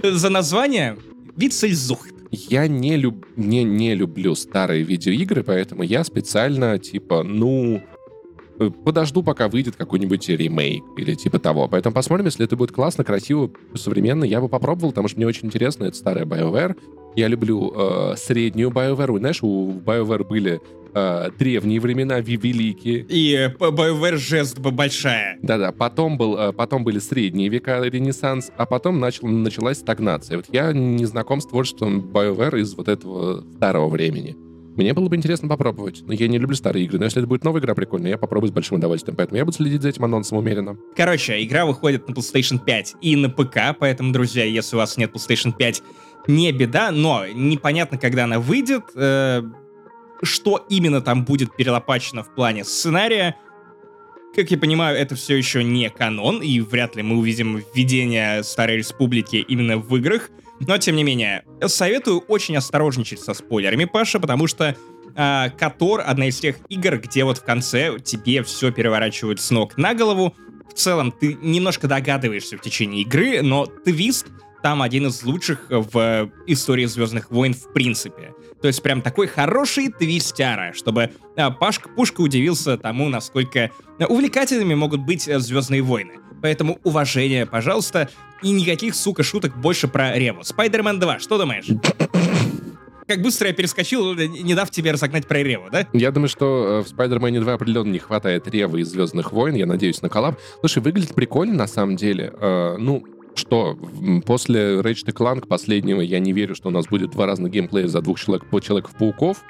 [0.02, 0.96] за название.
[1.36, 2.14] Вицензухт.
[2.30, 3.26] Я не, люб...
[3.36, 7.82] не, не люблю старые видеоигры, поэтому я специально, типа, ну,
[8.68, 11.68] подожду, пока выйдет какой-нибудь ремейк или типа того.
[11.68, 14.24] Поэтому посмотрим, если это будет классно, красиво, современно.
[14.24, 15.84] Я бы попробовал, потому что мне очень интересно.
[15.84, 16.76] Это старая BioWare.
[17.16, 19.18] Я люблю э, среднюю BioWare.
[19.18, 20.60] Знаешь, у BioWare были
[20.94, 23.06] э, древние времена, великие.
[23.08, 25.38] И э, BioWare жест большая.
[25.42, 30.36] Да-да, потом, был, э, потом были средние века, Ренессанс, а потом начал, началась стагнация.
[30.36, 34.36] Вот я не знаком с творчеством BioWare из вот этого старого времени.
[34.76, 36.02] Мне было бы интересно попробовать.
[36.06, 36.98] Но я не люблю старые игры.
[36.98, 39.16] Но если это будет новая игра прикольная, я попробую с большим удовольствием.
[39.16, 40.76] Поэтому я буду следить за этим анонсом умеренно.
[40.96, 45.12] Короче, игра выходит на PlayStation 5 и на ПК, поэтому, друзья, если у вас нет
[45.12, 45.82] PlayStation 5,
[46.28, 49.42] не беда, но непонятно, когда она выйдет, э,
[50.22, 53.36] что именно там будет перелопачено в плане сценария.
[54.34, 58.76] Как я понимаю, это все еще не канон, и вряд ли мы увидим введение Старой
[58.76, 60.30] Республики именно в играх.
[60.60, 64.76] Но, тем не менее, советую очень осторожничать со спойлерами, Паша, потому что
[65.16, 69.76] э, Котор— одна из тех игр, где вот в конце тебе все переворачивают с ног
[69.78, 70.34] на голову.
[70.68, 74.26] В целом, ты немножко догадываешься в течение игры, но твист
[74.62, 78.34] там один из лучших в истории Звездных войн в принципе.
[78.60, 85.00] То есть прям такой хороший твистяра, чтобы а, Пашка Пушка удивился тому, насколько увлекательными могут
[85.00, 86.14] быть э, Звездные войны.
[86.42, 88.08] Поэтому уважение, пожалуйста,
[88.42, 90.42] и никаких, сука, шуток больше про Реву.
[90.42, 91.66] Спайдермен 2, что думаешь?
[93.10, 95.84] как быстро я перескочил, не дав тебе разогнать про Реву, да?
[95.92, 99.56] Я думаю, что э, в Spider-Man 2 определенно не хватает Ревы из Звездных войн.
[99.56, 100.38] Я надеюсь на коллаб.
[100.60, 102.32] Слушай, выглядит прикольно на самом деле.
[102.40, 103.78] Э, ну, что
[104.26, 108.00] после Ratchet Clank последнего я не верю, что у нас будет два разных геймплея за
[108.00, 109.42] двух человек, Человеков-пауков.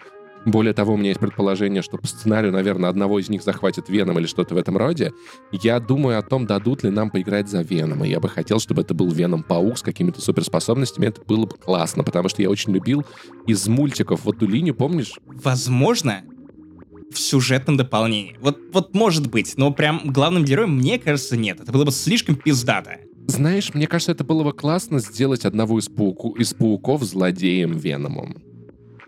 [0.47, 4.19] Более того, у меня есть предположение, что по сценарию, наверное, одного из них захватит Веном
[4.19, 5.13] или что-то в этом роде.
[5.53, 8.05] Я думаю о том, дадут ли нам поиграть за Веном.
[8.05, 11.07] И я бы хотел, чтобы это был Веном-паук с какими-то суперспособностями.
[11.07, 13.05] Это было бы классно, потому что я очень любил
[13.47, 15.13] из мультиков вот ту линию, помнишь?
[15.27, 16.23] Возможно,
[17.11, 18.37] в сюжетном дополнении.
[18.41, 21.61] Вот, вот может быть, но прям главным героем, мне кажется, нет.
[21.61, 22.99] Это было бы слишком пиздато.
[23.31, 28.43] Знаешь, мне кажется, это было бы классно сделать одного из, пауку, из пауков злодеем Веномом.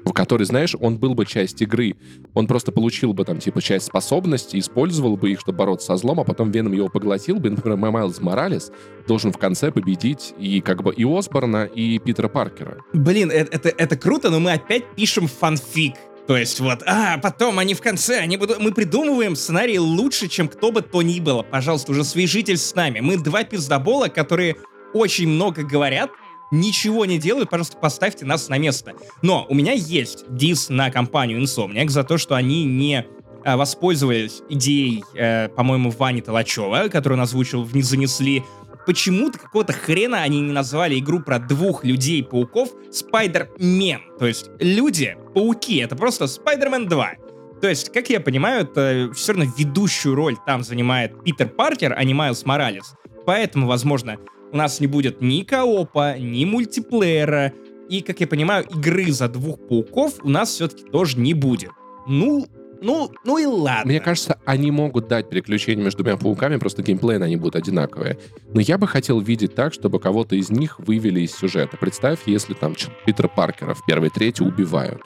[0.04, 1.96] В который, знаешь, он был бы часть игры.
[2.32, 6.20] Он просто получил бы там, типа, часть способностей, использовал бы их, чтобы бороться со злом,
[6.20, 7.50] а потом Веном его поглотил бы.
[7.50, 8.70] Например, Майлз Моралес
[9.08, 12.78] должен в конце победить и как бы и Осборна, и Питера Паркера.
[12.92, 15.94] Блин, это, это, это круто, но мы опять пишем фанфик.
[16.26, 20.48] То есть вот, а, потом они в конце, они будут, мы придумываем сценарий лучше, чем
[20.48, 21.42] кто бы то ни было.
[21.42, 23.00] Пожалуйста, уже свяжитесь с нами.
[23.00, 24.56] Мы два пиздобола, которые
[24.94, 26.10] очень много говорят,
[26.52, 28.92] ничего не делают, пожалуйста, поставьте нас на место.
[29.22, 33.06] Но у меня есть дис на компанию Insomniac за то, что они не
[33.44, 38.44] а, воспользовались идеей, э, по-моему, Вани Толачева, которую он озвучил «Не занесли»,
[38.86, 44.18] почему-то какого-то хрена они не назвали игру про двух людей-пауков Spider-Man.
[44.18, 47.12] То есть люди-пауки, это просто Spider-Man 2.
[47.60, 52.02] То есть, как я понимаю, это все равно ведущую роль там занимает Питер Паркер, а
[52.02, 52.94] не Майлз Моралес.
[53.24, 54.16] Поэтому, возможно,
[54.52, 57.52] у нас не будет ни коопа, ни мультиплеера,
[57.88, 61.70] и, как я понимаю, игры за двух пауков у нас все-таки тоже не будет.
[62.06, 62.46] Ну,
[62.82, 63.90] ну, ну и ладно.
[63.90, 68.18] Мне кажется, они могут дать переключение между двумя пауками, просто геймплей они будут одинаковые.
[68.52, 71.76] Но я бы хотел видеть так, чтобы кого-то из них вывели из сюжета.
[71.76, 72.74] Представь, если там
[73.06, 75.02] Питера Паркера в первой трети убивают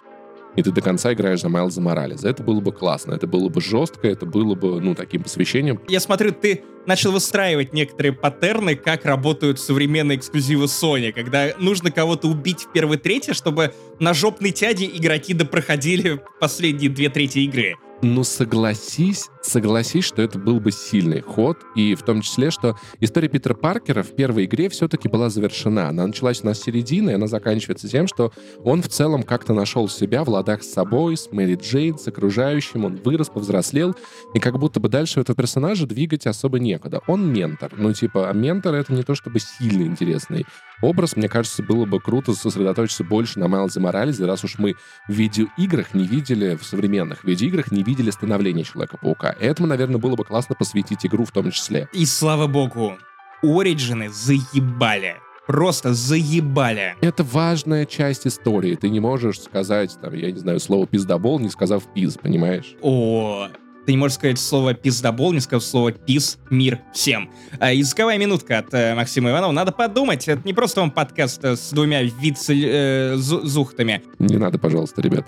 [0.57, 2.29] и ты до конца играешь за Майлза Морализа.
[2.29, 5.81] Это было бы классно, это было бы жестко, это было бы, ну, таким посвящением.
[5.89, 12.29] Я смотрю, ты начал выстраивать некоторые паттерны, как работают современные эксклюзивы Sony, когда нужно кого-то
[12.29, 17.77] убить в первой трети, чтобы на жопной тяде игроки допроходили последние две трети игры.
[18.03, 23.29] Ну, согласись, согласись, что это был бы сильный ход, и в том числе, что история
[23.29, 25.89] Питера Паркера в первой игре все-таки была завершена.
[25.89, 28.33] Она началась у нас с середины, и она заканчивается тем, что
[28.63, 32.85] он в целом как-то нашел себя в ладах с собой, с Мэри Джейн, с окружающим,
[32.85, 33.97] он вырос, повзрослел,
[34.35, 37.01] и как будто бы дальше этого персонажа двигать особо некуда.
[37.07, 37.73] Он ментор.
[37.79, 40.45] Ну, типа, а ментор— это не то чтобы сильно интересный
[40.81, 41.17] образ.
[41.17, 44.75] Мне кажется, было бы круто сосредоточиться больше на Майлзе Моралезе, раз уж мы
[45.09, 49.35] в видеоиграх не видели, в современных видеоиграх не видели становления Человека-паука.
[49.39, 51.89] Этому, наверное, было бы классно посвятить игру в том числе.
[51.93, 52.99] И слава богу,
[53.43, 56.97] Ориджины заебали просто заебали.
[57.01, 58.75] Это важная часть истории.
[58.75, 62.75] Ты не можешь сказать, там, я не знаю, слово пиздобол, не сказав пиз, понимаешь?
[62.83, 63.49] О,
[63.87, 67.31] ты не можешь сказать слово пиздобол, не сказав слово пиз, мир всем.
[67.61, 69.53] А, языковая минутка от э, Максима Иванова.
[69.53, 74.03] Надо подумать, это не просто вам подкаст э, с двумя вице-зухтами.
[74.05, 75.25] Э, не надо, пожалуйста, ребят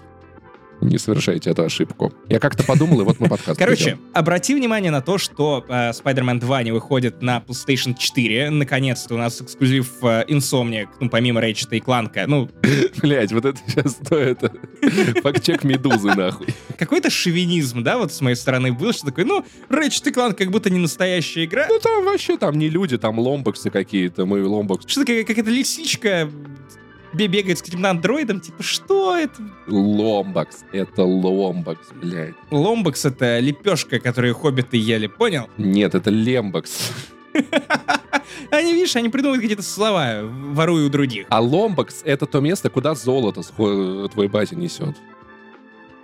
[0.80, 2.12] не совершайте эту ошибку.
[2.28, 4.00] Я как-то подумал, и вот мы подкаст Короче, ведем.
[4.12, 8.50] обрати внимание на то, что э, Spider-Man 2 не выходит на PlayStation 4.
[8.50, 12.26] Наконец-то у нас эксклюзив э, Insomniac, ну, помимо Ratchet и Кланка.
[12.26, 12.48] Ну...
[13.02, 14.40] Блять, вот это сейчас стоит.
[15.22, 16.48] Факт-чек Медузы, нахуй.
[16.78, 20.50] Какой-то шовинизм, да, вот с моей стороны был, что такой, ну, Ratchet и Clank как
[20.50, 21.66] будто не настоящая игра.
[21.68, 24.86] Ну, там вообще там не люди, там ломбоксы какие-то, мы ломбокс.
[24.86, 26.30] Что такое, какая-то лисичка
[27.12, 29.42] бегает с каким-то андроидом, типа, что это?
[29.66, 32.34] Ломбакс, это ломбакс, блядь.
[32.50, 35.48] Ломбакс— это лепешка, которую хоббиты ели, понял?
[35.56, 36.92] Нет, это лембакс.
[38.50, 41.26] Они, видишь, они придумывают какие-то слова, воруя у других.
[41.28, 44.96] А ломбакс— это то место, куда золото твой батя несет.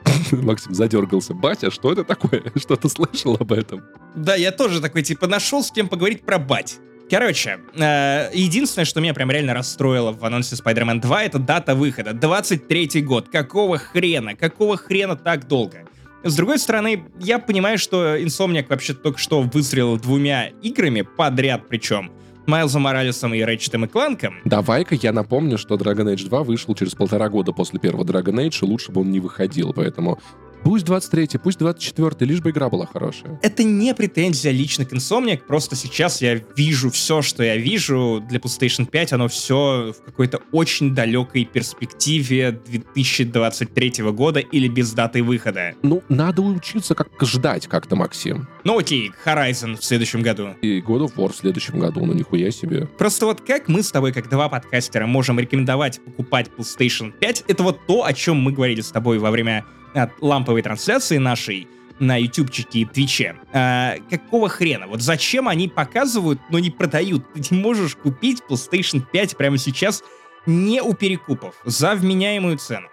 [0.33, 1.35] Максим задергался.
[1.35, 2.43] Батя, что это такое?
[2.57, 3.83] Что ты слышал об этом?
[4.15, 6.79] Да, я тоже такой, типа, нашел с кем поговорить про бать.
[7.11, 12.11] Короче, э, единственное, что меня прям реально расстроило в анонсе Spider-Man 2, это дата выхода.
[12.11, 13.29] 23-й год.
[13.29, 14.35] Какого хрена?
[14.35, 15.85] Какого хрена так долго?
[16.23, 22.11] С другой стороны, я понимаю, что Insomniac вообще только что выстрелил двумя играми подряд причем.
[22.47, 24.37] Майлзом Моралесом и Рэчетом и Кланком.
[24.45, 28.59] Давай-ка я напомню, что Dragon Age 2 вышел через полтора года после первого Dragon Age,
[28.63, 30.19] и лучше бы он не выходил, поэтому
[30.65, 33.39] Пусть 23-й, пусть 24-й, лишь бы игра была хорошая.
[33.43, 38.39] Это не претензия лично к Insomniac, просто сейчас я вижу все, что я вижу для
[38.39, 45.75] PlayStation 5, оно все в какой-то очень далекой перспективе 2023 года или без даты выхода.
[45.83, 48.49] Ну, надо учиться как ждать как-то, Максим.
[48.65, 50.55] Ну окей, Horizon в следующем году.
[50.63, 52.87] И God of War в следующем году, ну нихуя себе.
[52.87, 57.63] Просто вот как мы с тобой, как два подкастера, можем рекомендовать покупать PlayStation 5, это
[57.63, 62.17] вот то, о чем мы говорили с тобой во время от ламповой трансляции нашей на
[62.17, 63.37] ютубчике и твиче.
[63.53, 64.87] А, какого хрена?
[64.87, 67.25] Вот зачем они показывают, но не продают?
[67.35, 70.03] Ты можешь купить PlayStation 5 прямо сейчас
[70.47, 72.89] не у перекупов, за вменяемую цену.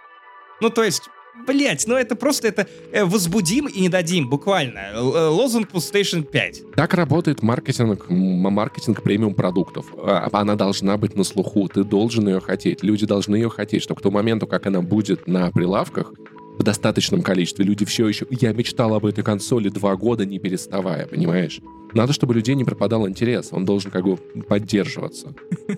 [0.60, 1.10] Ну, то есть,
[1.46, 4.90] Блять, ну это просто это э, возбудим и не дадим, буквально.
[4.92, 6.74] Э, лозунг PlayStation 5.
[6.76, 9.86] Так работает маркетинг, маркетинг премиум продуктов.
[9.96, 14.00] А, она должна быть на слуху, ты должен ее хотеть, люди должны ее хотеть, чтобы
[14.00, 16.12] к тому моменту, как она будет на прилавках,
[16.58, 17.64] в достаточном количестве.
[17.64, 18.26] Люди все еще...
[18.30, 21.60] Я мечтал об этой консоли два года, не переставая, понимаешь?
[21.94, 23.48] Надо, чтобы людей не пропадал интерес.
[23.52, 25.34] Он должен как бы поддерживаться.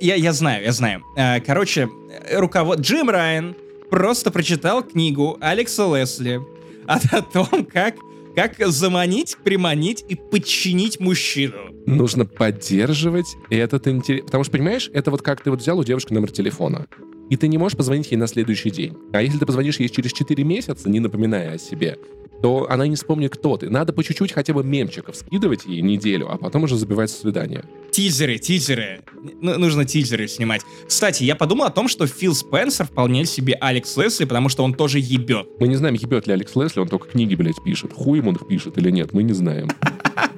[0.00, 1.02] Я, я знаю, я знаю.
[1.16, 1.88] Э, короче,
[2.32, 2.78] руковод...
[2.78, 3.56] Джим Райан
[3.90, 6.40] просто прочитал книгу Алекса Лесли
[6.86, 7.96] о, о том, как
[8.34, 11.54] как заманить, приманить и подчинить мужчину.
[11.86, 14.24] Нужно поддерживать этот интерес.
[14.24, 16.86] Потому что, понимаешь, это вот как ты вот взял у девушки номер телефона
[17.30, 18.96] и ты не можешь позвонить ей на следующий день.
[19.12, 21.98] А если ты позвонишь ей через 4 месяца, не напоминая о себе,
[22.42, 23.70] то она не вспомнит, кто ты.
[23.70, 27.64] Надо по чуть-чуть хотя бы мемчиков скидывать ей неделю, а потом уже забивать свидание.
[27.90, 29.00] Тизеры, тизеры.
[29.40, 30.60] Н- нужно тизеры снимать.
[30.86, 34.74] Кстати, я подумал о том, что Фил Спенсер вполне себе Алекс Лесли, потому что он
[34.74, 35.46] тоже ебет.
[35.58, 37.92] Мы не знаем, ебет ли Алекс Лесли, он только книги, блядь, пишет.
[37.94, 39.70] Хуй ему их пишет или нет, мы не знаем.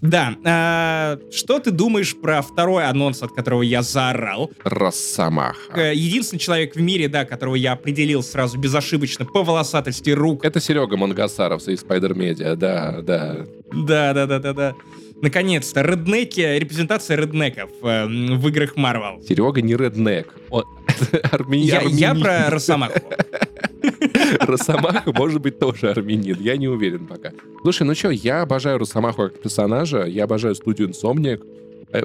[0.00, 0.34] Да.
[0.44, 4.50] А, что ты думаешь про второй анонс, от которого я заорал?
[4.64, 5.72] Росомаха.
[5.74, 10.44] Э, единственный человек в мире, да, которого я определил сразу безошибочно по волосатости рук.
[10.44, 13.46] Это Серега Мангасаров из Spider Media, да, да.
[13.72, 14.74] Да, да, да, да, да.
[15.22, 19.22] Наконец-то, реднеки, репрезентация реднеков э, в играх Marvel.
[19.26, 20.34] Серега не реднек.
[20.50, 20.64] Он,
[21.32, 21.56] арми...
[21.56, 23.00] я, я про Росомаху.
[24.40, 27.32] Росомаха может быть тоже армянин, я не уверен пока.
[27.62, 31.42] Слушай, ну что, я обожаю Росомаху как персонажа, я обожаю студию Insomniac,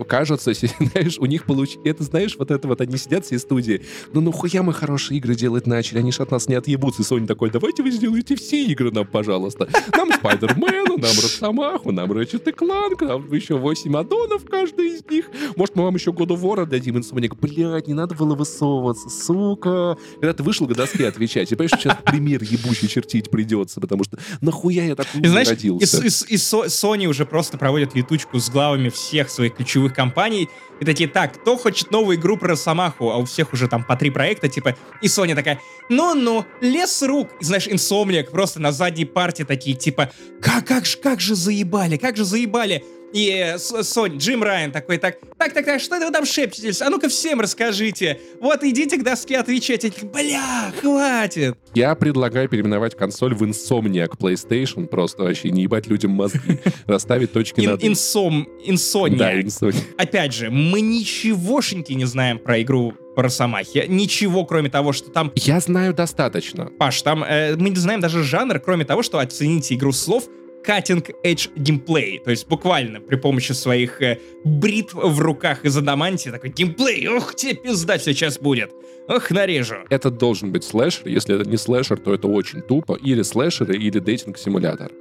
[0.07, 1.85] кажется, знаешь, у них получилось...
[1.85, 3.81] Это, знаешь, вот это вот, они сидят все студии,
[4.13, 7.01] ну ну хуя мы хорошие игры делать начали, они же от нас не отъебутся.
[7.01, 9.67] И Sony такой, давайте вы сделаете все игры нам, пожалуйста.
[9.95, 15.29] Нам Спайдермену, нам Росомаху, нам Ratchet и Clank, нам еще 8 аддонов каждый из них.
[15.55, 17.35] Может, мы вам еще God of War дадим, Insomniac.
[17.39, 19.97] Блядь, не надо было высовываться, сука.
[20.15, 24.17] Когда ты вышел к доске отвечать, и понимаешь, сейчас пример ебучий чертить придется, потому что
[24.41, 25.97] нахуя я такой родился.
[25.97, 30.49] И, и, и Sony уже просто проводят летучку с главами всех своих ключевых ключевых компаний,
[30.79, 33.95] и такие, так, кто хочет новую игру про Росомаху, а у всех уже там по
[33.95, 39.05] три проекта, типа, и Sony такая, ну-ну, лес рук, и, знаешь, инсомниак просто на задней
[39.05, 44.43] партии такие, типа, как, как же, как же заебали, как же заебали, и Сонь, Джим
[44.43, 46.81] Райан такой, так, так, так, так, что это вы там шепчетесь?
[46.81, 48.19] А ну-ка всем расскажите.
[48.39, 49.91] Вот идите к доске отвечайте.
[50.01, 51.57] Бля, хватит.
[51.73, 57.61] Я предлагаю переименовать консоль в Insomniac PlayStation, просто вообще не ебать людям мозги, расставить точки
[57.61, 57.83] над...
[57.83, 59.17] Инсом, инсония.
[59.17, 59.81] Да, инсония.
[59.97, 63.85] Опять же, мы ничегошеньки не знаем про игру по Росомахе.
[63.87, 65.31] Ничего, кроме того, что там...
[65.35, 66.65] Я знаю достаточно.
[66.65, 70.25] Паш, там э, мы не знаем даже жанр, кроме того, что оцените игру слов—
[70.65, 72.19] cutting edge геймплей.
[72.19, 77.07] То есть буквально при помощи своих э, бритв в руках из адамантия такой геймплей.
[77.07, 78.71] Ух, тебе пизда сейчас будет.
[79.07, 79.75] Ох, нарежу.
[79.89, 81.07] Это должен быть слэшер.
[81.07, 82.95] Если это не слэшер, то это очень тупо.
[82.95, 84.91] Или слэшер, или dating-симулятор.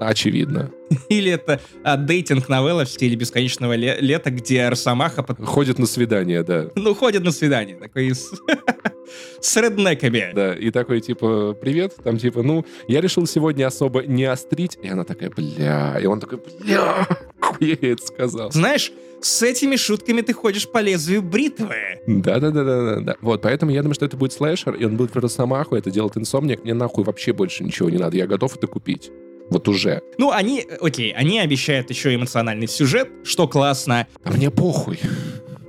[0.00, 0.72] Очевидно.
[1.10, 5.22] Или это а, dating-новелла в стиле бесконечного ле- лета, где Росомаха...
[5.22, 5.44] Под...
[5.44, 6.70] Ходит на свидание, да.
[6.74, 7.76] Ну, ходит на свидание.
[7.76, 8.32] Такой с...
[9.40, 10.30] с реднеками.
[10.34, 14.78] Да, и такой, типа, привет, там, типа, ну, я решил сегодня особо не острить.
[14.82, 15.98] И она такая, бля.
[16.00, 17.06] И он такой, бля,
[17.60, 18.50] я это сказал.
[18.52, 22.00] Знаешь, с этими шутками ты ходишь по лезвию бритвы.
[22.06, 23.00] Да-да-да-да.
[23.00, 23.16] да.
[23.20, 26.16] Вот, поэтому я думаю, что это будет слэшер, и он будет про Росомаху, это делает
[26.16, 26.64] инсомник.
[26.64, 28.16] Мне нахуй вообще больше ничего не надо.
[28.16, 29.10] Я готов это купить.
[29.50, 30.00] Вот уже.
[30.16, 34.06] Ну, они, окей, они обещают еще эмоциональный сюжет, что классно.
[34.22, 35.00] А мне похуй.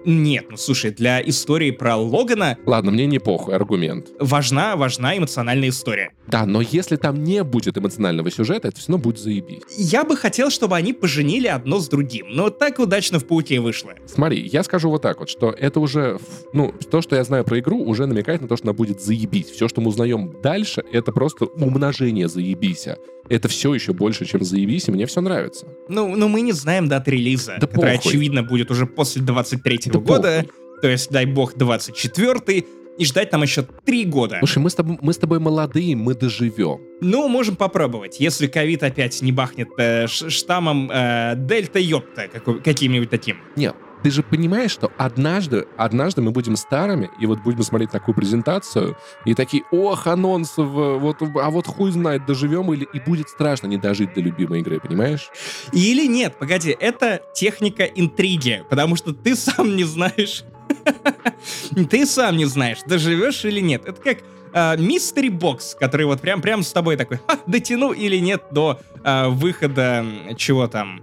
[0.06, 4.08] Нет, ну слушай, для истории про Логана Ладно, мне не похуй, аргумент.
[4.20, 6.12] важна, важна эмоциональная история.
[6.28, 9.62] Да, но если там не будет эмоционального сюжета, это все равно будет заебись.
[9.78, 13.94] Я бы хотел, чтобы они поженили одно с другим, но так удачно в пауке вышло.
[14.06, 16.19] Смотри, я скажу вот так вот, что это уже,
[16.54, 19.48] ну, то, что я знаю про игру, уже намекает на то, что она будет заебись.
[19.50, 22.98] Все, что мы узнаем дальше, это просто умножение заебися.
[23.32, 25.65] Это все еще больше, чем заебись, и мне все нравится.
[25.88, 28.12] Ну, ну мы не знаем даты релиза, Да которая, похуй.
[28.12, 30.46] очевидно, будет уже после 23 Да года,
[30.82, 32.65] то есть, дай бог, 24
[32.98, 34.36] и ждать нам еще три года.
[34.40, 36.82] Слушай, мы с тобой, мы с тобой молодые, мы доживем.
[37.00, 43.10] Ну, можем попробовать, если ковид опять не бахнет э, штаммом э, Дельта Йопта какой- каким-нибудь
[43.10, 43.38] таким.
[43.56, 48.15] Нет, ты же понимаешь, что однажды, однажды мы будем старыми, и вот будем смотреть такую
[48.15, 52.87] презентацию, и такие, ох, анонс, вот, а вот хуй знает, доживем или...
[52.93, 55.29] И будет страшно не дожить до любимой игры, понимаешь?
[55.71, 60.43] Или нет, погоди, это техника интриги, потому что ты сам не знаешь.
[61.89, 63.85] Ты сам не знаешь, доживешь или нет.
[63.85, 68.43] Это как мистери бокс, который вот прям, прям с тобой такой, «Ха, дотяну или нет
[68.52, 70.06] до а, выхода,
[70.37, 71.02] чего там,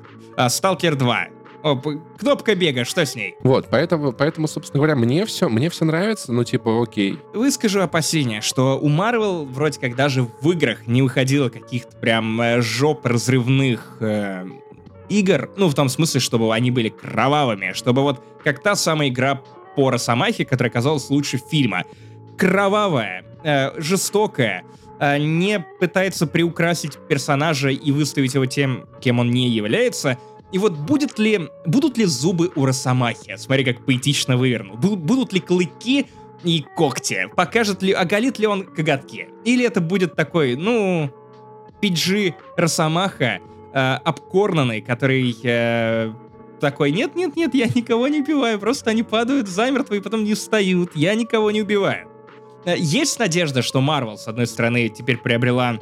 [0.48, 1.28] Сталкер 2.
[1.62, 3.34] О, кнопка бега, что с ней?
[3.40, 7.18] Вот, поэтому, поэтому, собственно говоря, мне все, мне все нравится, ну, типа, окей.
[7.34, 12.60] Выскажу опасение, что у Marvel вроде как даже в играх не выходило каких-то прям э,
[12.60, 14.46] жоп разрывных э,
[15.08, 15.50] игр.
[15.56, 17.72] Ну, в том смысле, чтобы они были кровавыми.
[17.72, 19.42] Чтобы вот как та самая игра
[19.76, 21.84] по Росомахе, которая оказалась лучше фильма.
[22.36, 24.64] Кровавая, э, жестокая,
[25.00, 30.18] э, не пытается приукрасить персонажа и выставить его тем, кем он не является.
[30.52, 33.36] И вот будет ли, будут ли зубы у Росомахи?
[33.36, 34.76] Смотри, как поэтично вывернул.
[34.76, 36.06] Бу- Будут ли клыки
[36.42, 37.28] и когти?
[37.36, 39.28] Покажет ли, оголит ли он коготки?
[39.44, 41.10] Или это будет такой, ну,
[41.82, 43.40] PG Росомаха,
[43.74, 46.12] э, обкорнанный, который э,
[46.60, 51.14] такой, нет-нет-нет, я никого не убиваю, просто они падают замертво и потом не встают, я
[51.14, 52.08] никого не убиваю.
[52.64, 55.78] Э, Есть надежда, что Marvel, с одной стороны, теперь приобрела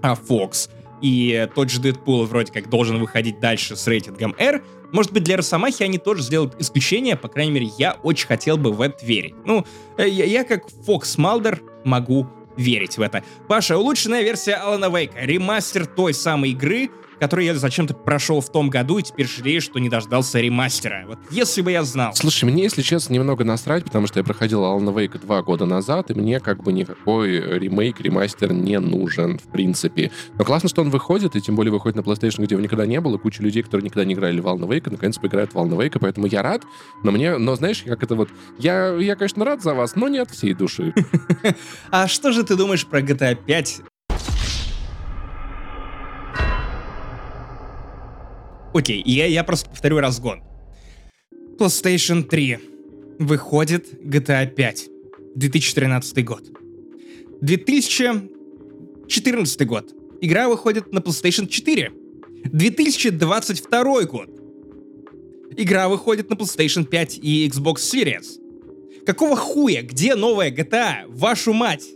[0.00, 0.70] а, Fox,
[1.00, 4.62] и тот же Дэдпул вроде как должен выходить дальше с рейтингом R.
[4.92, 8.72] Может быть, для Росомахи они тоже сделают исключение, по крайней мере, я очень хотел бы
[8.72, 9.34] в это верить.
[9.44, 9.64] Ну,
[9.98, 13.22] э, я, я как Фокс Малдер могу верить в это.
[13.48, 16.90] Паша, улучшенная версия Алана Вейка, ремастер той самой игры,
[17.20, 21.04] которую я зачем-то прошел в том году и теперь жалею, что не дождался ремастера.
[21.06, 22.14] Вот если бы я знал.
[22.14, 26.10] Слушай, мне, если честно, немного насрать, потому что я проходил Alan Wake два года назад,
[26.10, 30.10] и мне как бы никакой ремейк, ремастер не нужен, в принципе.
[30.38, 33.00] Но классно, что он выходит, и тем более выходит на PlayStation, где его никогда не
[33.00, 33.18] было.
[33.18, 36.26] Куча людей, которые никогда не играли в Alan Wake, наконец поиграют в Alan Wake, поэтому
[36.26, 36.62] я рад.
[37.02, 38.28] Но мне, но знаешь, как это вот...
[38.58, 40.94] Я, я конечно, рад за вас, но не от всей души.
[41.90, 43.82] А что же ты думаешь про GTA 5?
[48.76, 50.42] Окей, я, я просто повторю разгон.
[51.58, 52.58] PlayStation 3.
[53.18, 54.90] Выходит GTA 5.
[55.34, 56.42] 2013 год.
[57.40, 59.94] 2014 год.
[60.20, 61.90] Игра выходит на PlayStation 4.
[62.44, 64.28] 2022 год.
[65.56, 68.38] Игра выходит на PlayStation 5 и Xbox Series.
[69.06, 69.80] Какого хуя?
[69.80, 71.06] Где новая GTA?
[71.08, 71.95] Вашу мать!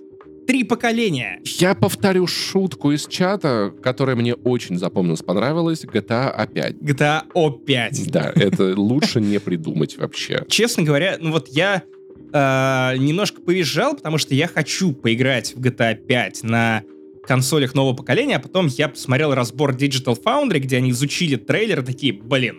[0.51, 1.40] Три поколения.
[1.44, 5.84] Я повторю шутку из чата, которая мне очень запомнилась, понравилась.
[5.84, 6.74] GTA опять.
[6.74, 8.11] GTA O5.
[8.11, 10.44] Да, это лучше не придумать вообще.
[10.48, 11.84] Честно говоря, ну вот я
[12.32, 16.82] э, немножко повизжал, потому что я хочу поиграть в GTA 5 на
[17.28, 22.12] консолях нового поколения, а потом я посмотрел разбор Digital Foundry, где они изучили трейлер, такие,
[22.12, 22.57] блин,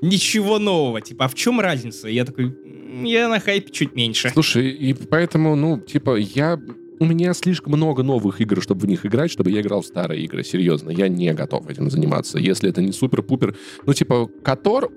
[0.00, 2.06] ничего нового, типа, а в чем разница?
[2.06, 4.30] Я такой, «М, я на хайпе чуть меньше.
[4.32, 6.60] Слушай, и поэтому, ну, типа, я...
[7.00, 10.24] У меня слишком много новых игр, чтобы в них играть, чтобы я играл в старые
[10.24, 10.42] игры.
[10.42, 12.38] Серьезно, я не готов этим заниматься.
[12.38, 13.56] Если это не супер-пупер...
[13.86, 14.90] Ну, типа, Котор...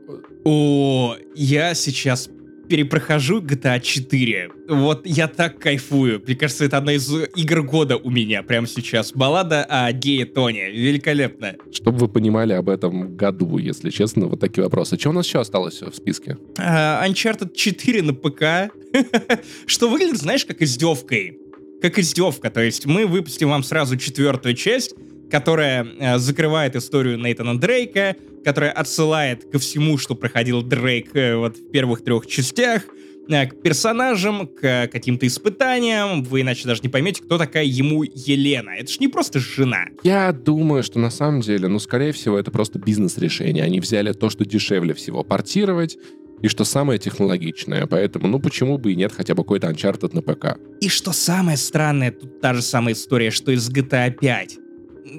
[0.43, 2.29] О, я сейчас
[2.71, 4.49] перепрохожу GTA 4.
[4.69, 6.23] Вот я так кайфую.
[6.25, 9.11] Мне кажется, это одна из игр года у меня прямо сейчас.
[9.11, 10.71] Баллада о гее Тони.
[10.71, 11.57] Великолепно.
[11.73, 14.97] Чтобы вы понимали об этом году, если честно, вот такие вопросы.
[14.97, 16.37] Что у нас еще осталось в списке?
[16.57, 18.73] А, Uncharted 4 на ПК.
[19.65, 21.40] Что выглядит, знаешь, как издевкой.
[21.81, 22.51] Как издевка.
[22.51, 24.93] То есть мы выпустим вам сразу четвертую часть,
[25.31, 31.57] которая э, закрывает историю Нейтана Дрейка, которая отсылает ко всему, что проходил Дрейк э, вот
[31.57, 32.83] в первых трех частях,
[33.29, 36.23] э, к персонажам, к каким-то испытаниям.
[36.23, 38.71] Вы иначе даже не поймете, кто такая ему Елена.
[38.77, 39.85] Это ж не просто жена.
[40.03, 43.63] Я думаю, что на самом деле, ну, скорее всего, это просто бизнес-решение.
[43.63, 45.97] Они взяли то, что дешевле всего портировать,
[46.41, 47.85] и что самое технологичное.
[47.85, 50.57] Поэтому, ну, почему бы и нет хотя бы какой-то Uncharted на ПК?
[50.81, 54.57] И что самое странное, тут та же самая история, что и с GTA 5.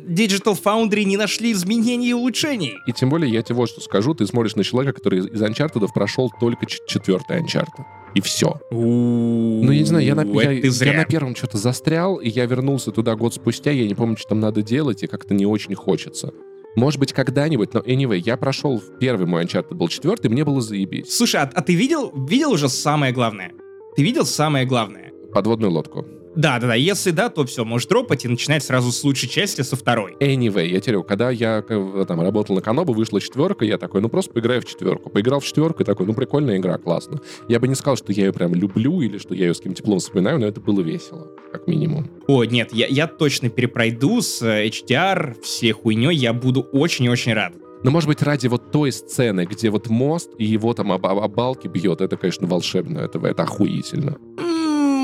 [0.08, 2.74] Digital Foundry не нашли изменений и улучшений.
[2.86, 5.86] И тем более, я тебе вот что скажу, ты смотришь на человека, который из Uncharted
[5.92, 7.84] прошел только четвертый Uncharted.
[8.14, 8.60] И все.
[8.70, 12.90] Ну, я не знаю, я на, я, я на первом что-то застрял, и я вернулся
[12.90, 16.32] туда год спустя, я не помню, что там надо делать, и как-то не очень хочется.
[16.74, 21.14] Может быть, когда-нибудь, но anyway, я прошел первый мой Uncharted, был четвертый, мне было заебись.
[21.14, 23.52] Слушай, а, а ты видел, видел уже самое главное?
[23.94, 25.12] Ты видел самое главное?
[25.34, 26.06] Подводную лодку.
[26.34, 26.74] Да, да, да.
[26.74, 30.16] Если да, то все, можешь дропать и начинать сразу с лучшей части, со второй.
[30.20, 34.32] Anyway, я тебе когда я там работал на Канобу, вышла четверка, я такой, ну просто
[34.32, 35.10] поиграю в четверку.
[35.10, 37.20] Поиграл в четверку и такой, ну прикольная игра, классно.
[37.48, 39.74] Я бы не сказал, что я ее прям люблю или что я ее с каким
[39.74, 42.10] теплом вспоминаю, но это было весело, как минимум.
[42.26, 47.52] О, нет, я, я точно перепройду с э, HDR, все хуйней, я буду очень-очень рад.
[47.82, 51.34] Но, может быть, ради вот той сцены, где вот мост и его там об, об
[51.34, 54.18] балки бьет, это, конечно, волшебно, это, это охуительно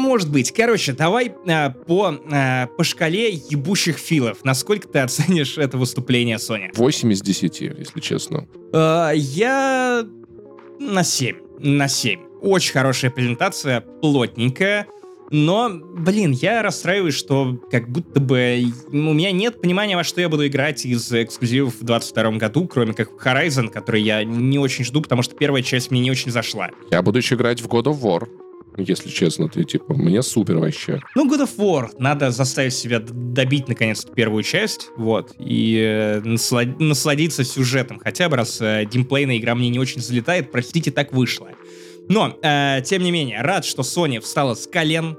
[0.09, 0.53] может быть.
[0.53, 4.45] Короче, давай э, по, э, по шкале ебущих филов.
[4.45, 6.71] Насколько ты оценишь это выступление Sony?
[6.75, 8.49] 8 из 10, если честно.
[8.73, 10.05] Э, я
[10.81, 11.37] на 7.
[11.61, 12.21] На 7.
[12.41, 14.87] Очень хорошая презентация, плотненькая.
[15.31, 20.29] Но, блин, я расстраиваюсь, что как будто бы у меня нет понимания, во что я
[20.31, 25.03] буду играть из эксклюзивов в 22 году, кроме как Horizon, который я не очень жду,
[25.03, 26.71] потому что первая часть мне не очень зашла.
[26.91, 28.27] Я буду еще играть в God of War
[28.83, 29.49] если честно.
[29.49, 31.01] Ты, типа, мне супер вообще.
[31.15, 31.91] Ну, God of War.
[31.99, 36.79] Надо заставить себя добить, наконец-то, первую часть, вот, и э, наслад...
[36.81, 38.01] насладиться сюжетом.
[38.03, 41.49] Хотя бы раз э, геймплейная игра мне не очень залетает, простите, так вышло.
[42.09, 45.17] Но, э, тем не менее, рад, что Sony встала с колен,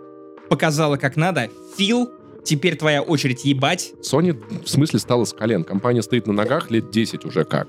[0.50, 1.50] показала как надо.
[1.78, 2.10] Фил,
[2.44, 3.94] теперь твоя очередь ебать.
[4.02, 5.64] Sony в смысле стала с колен.
[5.64, 7.68] Компания стоит на ногах лет 10 уже как.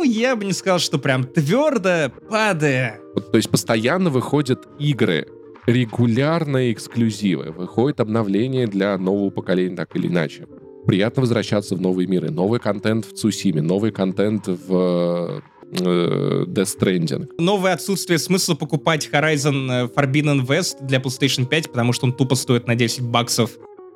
[0.00, 3.00] Ну, я бы не сказал, что прям твердо падая.
[3.14, 5.26] То есть постоянно выходят игры,
[5.66, 10.46] регулярные эксклюзивы, выходит обновление для нового поколения, так или иначе.
[10.86, 12.30] Приятно возвращаться в новые миры.
[12.30, 17.28] Новый контент в Цусиме, новый контент в э, Death Stranding.
[17.38, 22.36] Новое отсутствие смысла покупать Horizon э, Forbidden West для PlayStation 5, потому что он тупо
[22.36, 23.50] стоит на 10 баксов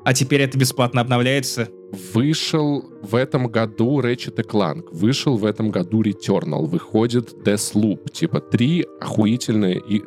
[0.05, 1.69] а теперь это бесплатно обновляется.
[2.13, 8.11] Вышел в этом году Ratchet Clank, вышел в этом году Returnal, выходит Deathloop.
[8.11, 10.03] Типа три охуительные и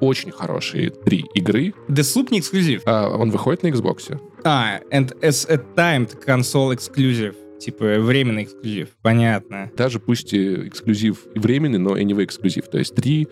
[0.00, 1.74] очень хорошие три игры.
[1.88, 2.82] Deathloop не эксклюзив?
[2.86, 4.20] А, он выходит на Xbox.
[4.44, 7.34] А, and as a timed console exclusive.
[7.58, 8.90] Типа временный эксклюзив.
[9.02, 9.70] Понятно.
[9.76, 12.68] Даже пусть и эксклюзив и временный, но anyway эксклюзив.
[12.68, 13.28] То есть три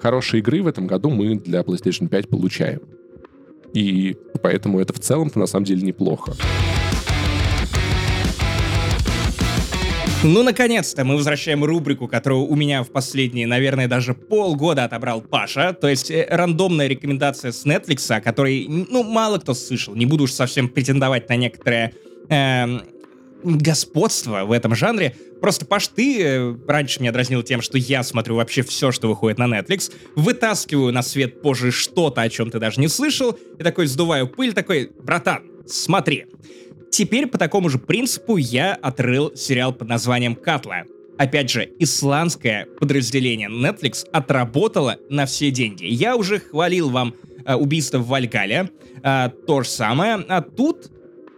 [0.00, 2.80] хорошие игры в этом году мы для PlayStation 5 получаем.
[3.72, 6.32] И поэтому это в целом-то на самом деле неплохо.
[10.28, 15.72] Ну, наконец-то мы возвращаем рубрику, которую у меня в последние, наверное, даже полгода отобрал Паша.
[15.72, 19.94] То есть э, рандомная рекомендация с Netflix, о которой, ну, мало кто слышал.
[19.94, 21.92] Не буду уж совсем претендовать на некоторое
[22.28, 22.80] э,
[23.44, 25.14] господство в этом жанре.
[25.40, 29.38] Просто, Паш, ты э, раньше меня дразнил тем, что я смотрю вообще все, что выходит
[29.38, 33.86] на Netflix, вытаскиваю на свет позже что-то, о чем ты даже не слышал, и такой
[33.86, 36.26] сдуваю пыль, такой, братан, смотри.
[36.90, 40.84] Теперь по такому же принципу я отрыл сериал под названием «Катла».
[41.18, 45.86] Опять же, исландское подразделение Netflix отработало на все деньги.
[45.86, 47.14] Я уже хвалил вам
[47.44, 48.70] э, убийство в Вальгале,
[49.02, 50.90] э, то же самое, а тут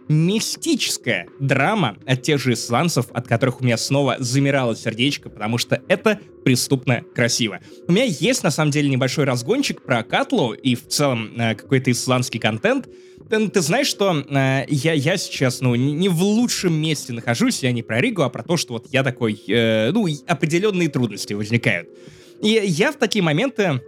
[0.09, 5.81] мистическая драма от тех же исландцев, от которых у меня снова замирало сердечко, потому что
[5.87, 7.59] это преступно красиво.
[7.87, 11.91] У меня есть, на самом деле, небольшой разгончик про Катлу и в целом э, какой-то
[11.91, 12.89] исландский контент.
[13.29, 17.61] Ты, ты знаешь, что э, я, я сейчас, ну, не, не в лучшем месте нахожусь,
[17.61, 21.33] я не про Ригу, а про то, что вот я такой, э, ну, определенные трудности
[21.33, 21.87] возникают.
[22.41, 23.81] И я в такие моменты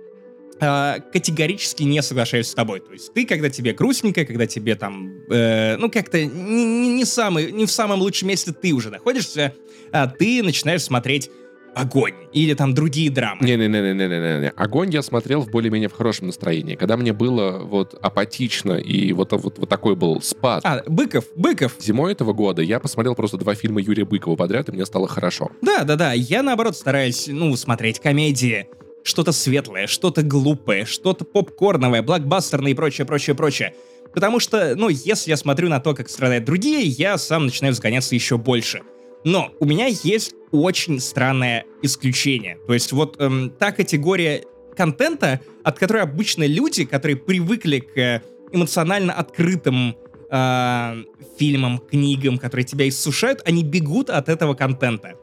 [0.61, 2.79] э, категорически не соглашаюсь с тобой.
[2.79, 7.05] То есть ты, когда тебе грустненько, когда тебе там, э, ну, как-то не, не, не,
[7.05, 9.53] самый, не в самом лучшем месте ты уже находишься,
[9.91, 11.29] а ты начинаешь смотреть
[11.73, 13.45] Огонь или там другие драмы.
[13.45, 14.49] Не-не-не-не-не-не.
[14.49, 16.75] Огонь я смотрел в более-менее в хорошем настроении.
[16.75, 20.65] Когда мне было вот апатично и вот, вот, вот такой был спад.
[20.65, 21.75] А, Быков, Быков.
[21.79, 25.49] Зимой этого года я посмотрел просто два фильма Юрия Быкова подряд, и мне стало хорошо.
[25.61, 26.11] Да-да-да.
[26.11, 28.67] Я, наоборот, стараюсь, ну, смотреть комедии
[29.03, 33.73] что-то светлое, что-то глупое, что-то попкорновое, блокбастерное и прочее, прочее, прочее.
[34.13, 38.15] Потому что, ну, если я смотрю на то, как страдают другие, я сам начинаю сгоняться
[38.15, 38.81] еще больше.
[39.23, 42.57] Но у меня есть очень странное исключение.
[42.67, 44.43] То есть вот эм, та категория
[44.75, 49.95] контента, от которой обычно люди, которые привыкли к эмоционально открытым
[50.29, 51.03] э,
[51.37, 55.13] фильмам, книгам, которые тебя иссушают, они бегут от этого контента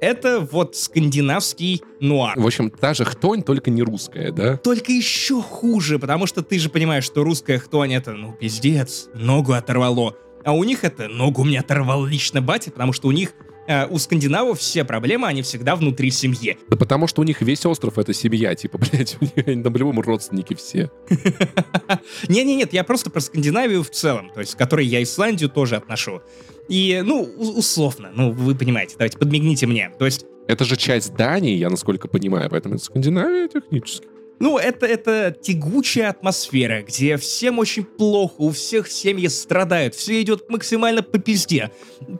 [0.00, 2.38] это вот скандинавский нуар.
[2.38, 4.56] В общем, та же хтонь, только не русская, да?
[4.58, 9.52] Только еще хуже, потому что ты же понимаешь, что русская хтонь это, ну, пиздец, ногу
[9.52, 10.16] оторвало.
[10.44, 13.32] А у них это ногу мне оторвал лично батя, потому что у них
[13.66, 16.58] э, у скандинавов все проблемы, они всегда внутри семьи.
[16.68, 19.72] Да потому что у них весь остров— это семья, типа, блядь, у них они там
[19.72, 20.90] по-любому родственники все.
[22.28, 26.22] Не-не-нет, я просто про Скандинавию в целом, то есть к которой я Исландию тоже отношу.
[26.68, 29.92] И, ну, условно, ну, вы понимаете, давайте подмигните мне.
[29.98, 34.06] То есть Это же часть Дании, я насколько понимаю, поэтому это Скандинавия технически.
[34.38, 40.50] Ну, это, это тягучая атмосфера, где всем очень плохо, у всех семьи страдают, все идет
[40.50, 41.70] максимально по пизде.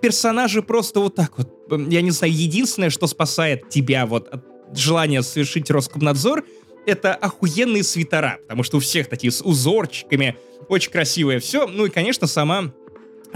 [0.01, 1.51] Персонажи просто вот так вот,
[1.91, 4.45] я не знаю, единственное, что спасает тебя вот от
[4.75, 6.45] желания совершить Роскомнадзор,
[6.87, 10.37] это охуенные свитера, потому что у всех такие с узорчиками,
[10.69, 11.67] очень красивое все.
[11.67, 12.73] Ну и, конечно, сама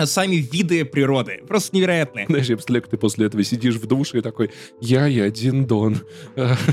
[0.05, 1.41] сами виды природы.
[1.47, 2.27] Просто невероятные.
[2.27, 5.67] Знаешь, я представляю, как ты после этого сидишь в душе и такой, я и один
[5.67, 5.99] Дон.
[6.37, 6.57] А,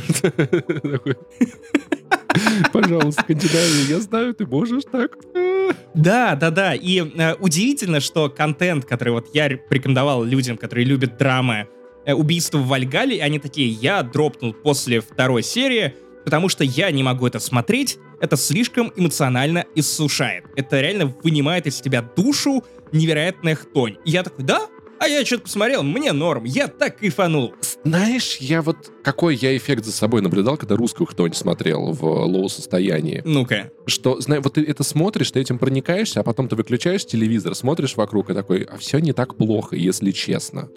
[2.74, 5.18] Пожалуйста, Скандинавия, я знаю, ты можешь так.
[5.36, 5.70] А.
[5.94, 6.76] Да, да, да.
[6.76, 11.68] И э, удивительно, что контент, который вот я рекомендовал людям, которые любят драмы,
[12.06, 15.96] э, убийство в Вальгале, они такие, я дропнул после второй серии,
[16.28, 20.44] потому что я не могу это смотреть, это слишком эмоционально иссушает.
[20.58, 23.96] Это реально вынимает из тебя душу невероятная хтонь.
[24.04, 24.68] И я такой, да?
[25.00, 27.54] А я что-то посмотрел, мне норм, я так кайфанул.
[27.86, 33.22] Знаешь, я вот какой я эффект за собой наблюдал, когда русскую кто-нибудь смотрел в лоу-состоянии.
[33.24, 33.72] Ну-ка.
[33.88, 37.96] Что, знаешь, вот ты это смотришь, ты этим проникаешься, а потом ты выключаешь телевизор, смотришь
[37.96, 40.70] вокруг и такой, а все не так плохо, если честно.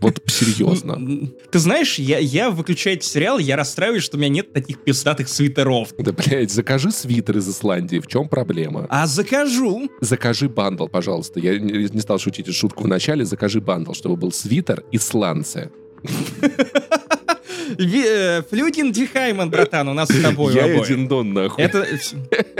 [0.00, 0.92] Вот, серьезно.
[0.92, 5.28] М, Ты знаешь, я, я выключаю сериал, я расстраиваюсь, что у меня нет таких пиздатых
[5.28, 5.94] свитеров.
[5.98, 8.86] Да, блядь, закажи свитер из Исландии, в чем проблема?
[8.88, 9.90] А закажу.
[10.00, 11.40] Закажи бандл, пожалуйста.
[11.40, 13.24] Я не стал шутить эту шутку в начале.
[13.24, 15.70] Закажи бандл, чтобы был свитер исландцы.
[17.78, 21.62] Э, Флюгин Дихайман, братан, у нас с тобой Я один дон, нахуй.
[21.64, 21.86] Это...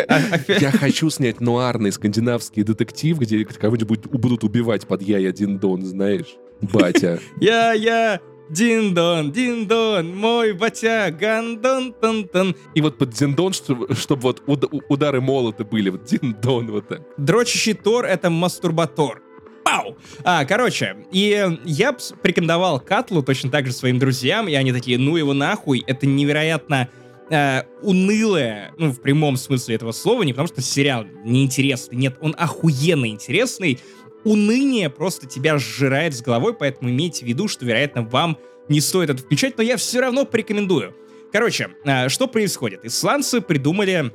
[0.09, 5.27] а- а- Я хочу снять нуарный скандинавский детектив, где кого-нибудь будут- убивать под «Я и
[5.27, 6.37] один дон», знаешь?
[6.61, 7.19] Батя.
[7.41, 8.21] Я, я,
[8.51, 14.43] Дин-дон, дин-дон, мой батя, гандон тон тон И вот под диндон, чтобы, чтобы вот
[14.89, 15.91] удары молота были.
[15.91, 17.03] Вот диндон вот так.
[17.17, 19.23] Дрочащий Тор— это мастурбатор.
[19.65, 19.97] Пау!
[20.25, 25.17] А, короче, и я порекомендовал Катлу точно так же своим друзьям, и они такие, ну
[25.17, 26.89] его нахуй, это невероятно
[27.31, 32.35] э, унылое, ну, в прямом смысле этого слова, не потому что сериал неинтересный, нет, он
[32.39, 33.79] охуенно интересный,
[34.25, 38.39] уныние просто тебя сжирает с головой, поэтому имейте в виду, что, вероятно, вам
[38.69, 40.95] не стоит это включать, но я все равно порекомендую.
[41.33, 42.85] Короче, э, что происходит?
[42.85, 44.13] Исландцы придумали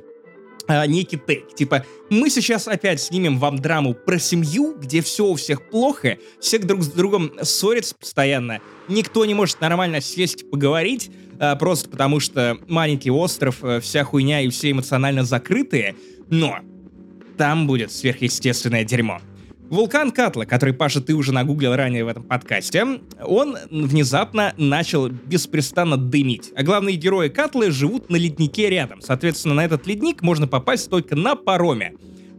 [0.68, 1.54] некий тейк.
[1.54, 6.58] Типа, мы сейчас опять снимем вам драму про семью, где все у всех плохо, все
[6.58, 12.58] друг с другом ссорятся постоянно, никто не может нормально сесть поговорить, а, просто потому что
[12.68, 15.94] маленький остров, а, вся хуйня и все эмоционально закрытые,
[16.28, 16.58] но
[17.36, 19.20] там будет сверхъестественное дерьмо.
[19.68, 22.84] Вулкан Катла, который, Паша, ты уже нагуглил ранее в этом подкасте,
[23.20, 26.52] он внезапно начал беспрестанно дымить.
[26.56, 29.00] А главные герои Катлы живут на леднике рядом.
[29.00, 31.94] Соответственно, на этот ледник можно попасть только на пароме.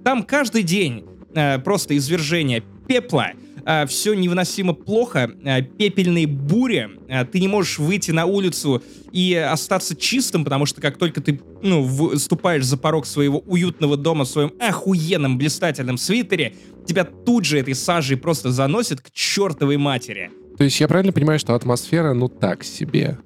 [0.05, 3.31] Там каждый день э, просто извержение пепла,
[3.87, 9.95] все невыносимо плохо, э, пепельные бури, э, ты не можешь выйти на улицу и остаться
[9.95, 14.53] чистым, потому что как только ты, ну, вступаешь за порог своего уютного дома в своем
[14.59, 16.55] охуенном блистательном свитере,
[16.85, 20.31] тебя тут же этой сажей просто заносит к чертовой матери.
[20.57, 23.19] То есть я правильно понимаю, что атмосфера, ну, так себе?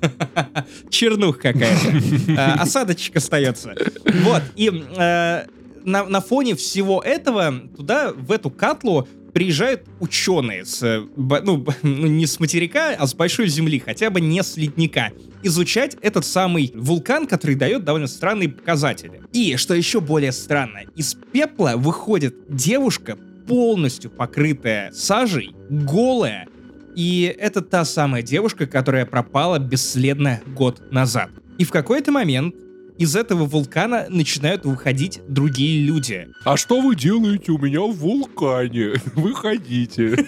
[0.90, 1.92] Чернух какая-то.
[2.38, 3.74] А, Осадочек остается.
[4.04, 5.46] Вот, и э,
[5.84, 12.06] на, на фоне всего этого туда, в эту катлу, приезжают ученые с, э, ну, ну,
[12.06, 15.10] не с материка, а с большой земли, хотя бы не с ледника,
[15.42, 19.22] изучать этот самый вулкан, который дает довольно странные показатели.
[19.32, 23.16] И, что еще более странно, из пепла выходит девушка,
[23.46, 26.46] полностью покрытая сажей, голая,
[26.94, 31.30] и это та самая девушка, которая пропала бесследно год назад.
[31.58, 32.54] И в какой-то момент
[32.98, 36.28] из этого вулкана начинают выходить другие люди.
[36.44, 38.94] А что вы делаете у меня в вулкане?
[39.14, 40.16] Выходите.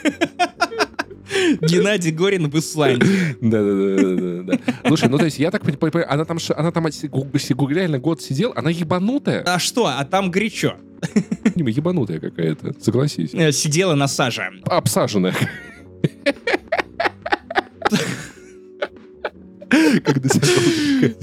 [1.61, 3.37] Геннадий Горин в Исландии.
[3.41, 4.59] Да-да-да.
[4.87, 8.71] Слушай, ну то есть я так понимаю, она там, она там реально год сидела, она
[8.71, 9.43] ебанутая.
[9.47, 9.87] А что?
[9.87, 10.77] А там горячо.
[11.55, 13.35] Не, Ебанутая какая-то, согласись.
[13.35, 14.51] Э, Сидела на саже.
[14.65, 15.35] Обсаженная.
[20.05, 21.15] Когда себя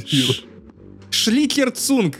[1.11, 1.39] ходила.
[1.39, 2.17] Шликер Цунг.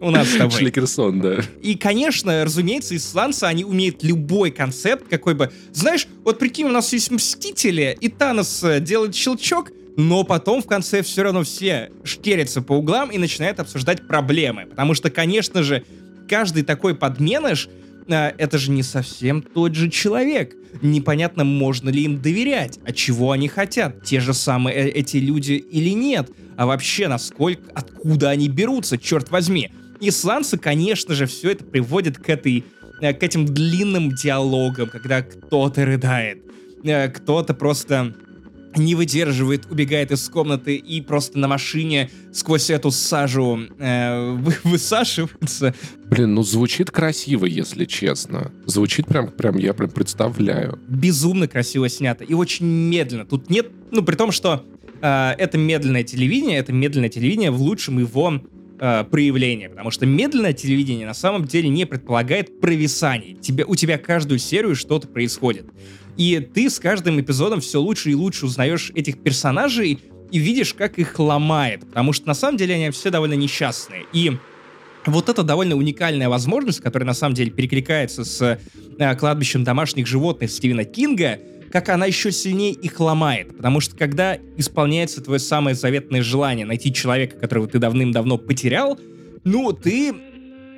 [0.00, 0.58] У нас с тобой.
[0.58, 1.42] Шликерсон, да.
[1.60, 5.52] И, конечно, разумеется, исландцы, они умеют любой концепт, какой бы...
[5.72, 10.66] Знаешь, вот прикинь, у нас есть Мстители, и Танос э, делает щелчок, но потом в
[10.66, 14.64] конце все равно все шкерятся по углам и начинают обсуждать проблемы.
[14.64, 15.84] Потому что, конечно же,
[16.30, 17.68] каждый такой подменыш
[18.14, 20.54] это же не совсем тот же человек.
[20.82, 25.52] Непонятно, можно ли им доверять, а чего они хотят, те же самые э, эти люди
[25.52, 29.70] или нет, а вообще насколько, откуда они берутся, черт возьми.
[30.00, 32.64] Исландцы, конечно же, все это приводит к этой
[33.00, 36.42] э, к этим длинным диалогам, когда кто-то рыдает,
[36.84, 38.14] э, кто-то просто
[38.76, 45.74] не выдерживает, убегает из комнаты и просто на машине сквозь эту сажу э, вы, высашивается.
[46.06, 48.52] Блин, ну звучит красиво, если честно.
[48.66, 50.78] Звучит прям, прям, я прям представляю.
[50.88, 53.26] Безумно красиво снято и очень медленно.
[53.26, 54.64] Тут нет, ну при том, что
[55.00, 58.40] э, это медленное телевидение, это медленное телевидение в лучшем его
[58.80, 63.36] э, проявлении, потому что медленное телевидение на самом деле не предполагает провисаний.
[63.40, 65.66] Тебе, у тебя каждую серию что-то происходит.
[66.16, 70.00] И ты с каждым эпизодом все лучше и лучше узнаешь этих персонажей
[70.30, 71.86] и видишь, как их ломает.
[71.86, 74.04] Потому что на самом деле они все довольно несчастные.
[74.12, 74.32] И
[75.06, 78.58] вот это довольно уникальная возможность, которая на самом деле перекликается с
[78.98, 81.38] э, кладбищем домашних животных Стивена Кинга,
[81.70, 83.56] как она еще сильнее их ломает.
[83.56, 88.98] Потому что когда исполняется твое самое заветное желание найти человека, которого ты давным-давно потерял,
[89.44, 90.12] ну, ты,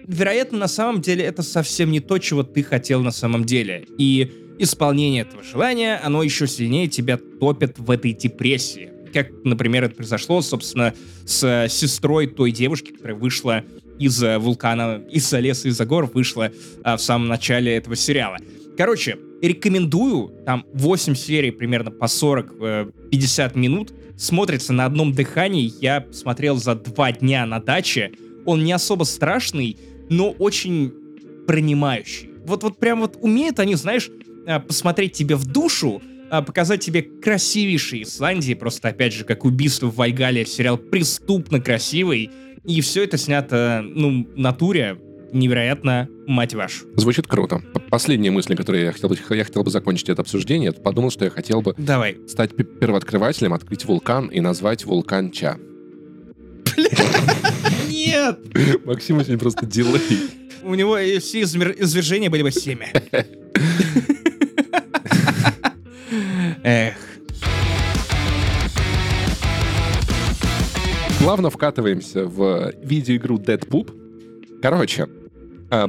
[0.07, 3.87] вероятно, на самом деле это совсем не то, чего ты хотел на самом деле.
[3.99, 8.91] И исполнение этого желания, оно еще сильнее тебя топит в этой депрессии.
[9.13, 13.65] Как, например, это произошло, собственно, с сестрой той девушки, которая вышла
[13.99, 16.51] из э, вулкана, из-за леса, из-за гор, вышла
[16.83, 18.39] а, в самом начале этого сериала.
[18.77, 26.07] Короче, рекомендую, там 8 серий примерно по 40-50 э, минут, смотрится на одном дыхании, я
[26.13, 28.13] смотрел за два дня на даче,
[28.47, 29.77] он не особо страшный,
[30.09, 30.93] но очень
[31.47, 32.31] принимающий.
[32.47, 34.11] Вот, вот прям вот умеют они, знаешь,
[34.47, 39.87] а, посмотреть тебе в душу, а, показать тебе красивейшие Исландии, просто опять же, как убийство
[39.87, 42.31] в Вайгале, сериал преступно красивый,
[42.65, 44.99] и все это снято, ну, натуре,
[45.33, 46.87] невероятно, мать вашу.
[46.97, 47.63] Звучит круто.
[47.91, 51.25] Последняя мысль, которую я хотел, бы, я хотел бы закончить это обсуждение, это подумал, что
[51.25, 52.19] я хотел бы Давай.
[52.29, 55.59] стать первооткрывателем, открыть вулкан и назвать вулкан Ча.
[57.89, 58.39] Нет!
[58.85, 60.01] Максим очень просто дилей.
[60.63, 62.89] У него все извержения были бы семя.
[66.63, 66.95] Эх.
[71.19, 73.93] Плавно вкатываемся в видеоигру Dead Poop.
[74.61, 75.09] Короче,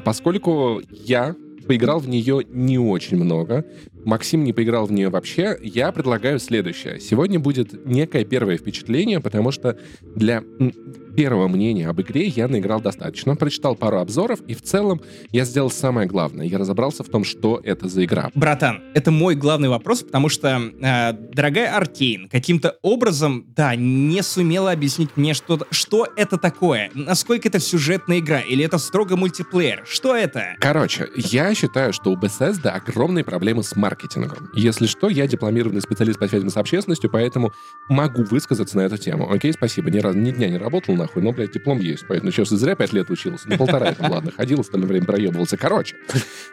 [0.03, 1.36] поскольку я
[1.67, 3.65] поиграл в нее не очень много,
[4.05, 6.99] Максим не поиграл в нее вообще, я предлагаю следующее.
[6.99, 10.43] Сегодня будет некое первое впечатление, потому что для
[11.15, 15.01] первого мнения об игре я наиграл достаточно, прочитал пару обзоров, и в целом
[15.31, 16.45] я сделал самое главное.
[16.45, 18.31] Я разобрался в том, что это за игра.
[18.33, 24.71] Братан, это мой главный вопрос, потому что э, дорогая Аркейн каким-то образом, да, не сумела
[24.71, 30.15] объяснить мне, что, что это такое, насколько это сюжетная игра, или это строго мультиплеер, что
[30.15, 30.55] это?
[30.59, 33.92] Короче, я считаю, что у Bethesda огромные проблемы с маркетингом.
[34.53, 37.53] Если что, я дипломированный специалист по связям с общественностью, поэтому
[37.89, 39.31] могу высказаться на эту тему.
[39.31, 39.89] Окей, спасибо.
[39.89, 42.05] Ни разу, ни дня не работал нахуй, но, блядь, диплом есть.
[42.07, 43.49] Поэтому сейчас зря пять лет учился.
[43.49, 45.57] Ну, полтора там, ладно, ходил, остальное время проебывался.
[45.57, 45.95] Короче,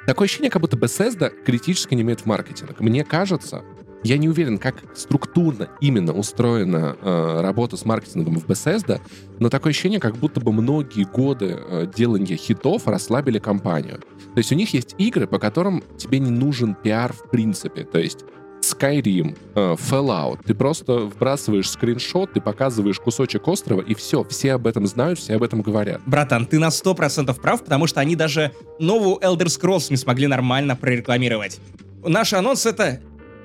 [0.06, 2.80] такое ощущение, как будто Bethesda критически не имеет в маркетинг.
[2.80, 3.62] Мне кажется,
[4.02, 9.00] я не уверен, как структурно именно устроена э, работа с маркетингом в Bethesda,
[9.38, 13.98] но такое ощущение, как будто бы многие годы э, делания хитов расслабили компанию.
[13.98, 17.84] То есть у них есть игры, по которым тебе не нужен пиар в принципе.
[17.84, 18.24] То есть
[18.62, 20.40] Skyrim, uh, Fallout.
[20.44, 24.22] Ты просто вбрасываешь скриншот, ты показываешь кусочек острова, и все.
[24.24, 26.00] Все об этом знают, все об этом говорят.
[26.06, 30.76] Братан, ты на 100% прав, потому что они даже новую Elder Scrolls не смогли нормально
[30.76, 31.58] прорекламировать.
[32.04, 33.00] Наш анонс— это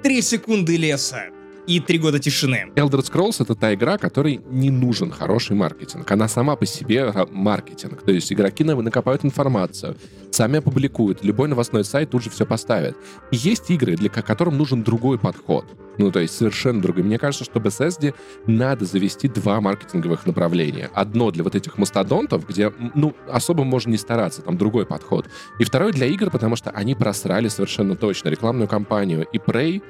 [0.05, 1.31] 3 секунды леса
[1.65, 2.67] и три года тишины.
[2.75, 6.11] Elder Scrolls— это та игра, которой не нужен хороший маркетинг.
[6.11, 8.03] Она сама по себе маркетинг.
[8.03, 9.97] То есть игроки накопают информацию,
[10.35, 12.97] сами опубликуют, любой новостной сайт тут же все поставит.
[13.31, 15.65] И есть игры, для которым нужен другой подход.
[15.97, 17.03] Ну, то есть совершенно другой.
[17.03, 18.13] Мне кажется, что Bethesda
[18.45, 20.89] надо завести два маркетинговых направления.
[20.93, 25.29] Одно для вот этих мастодонтов, где, ну, особо можно не стараться, там другой подход.
[25.57, 29.25] И второй для игр, потому что они просрали совершенно точно рекламную кампанию.
[29.31, 29.81] И Prey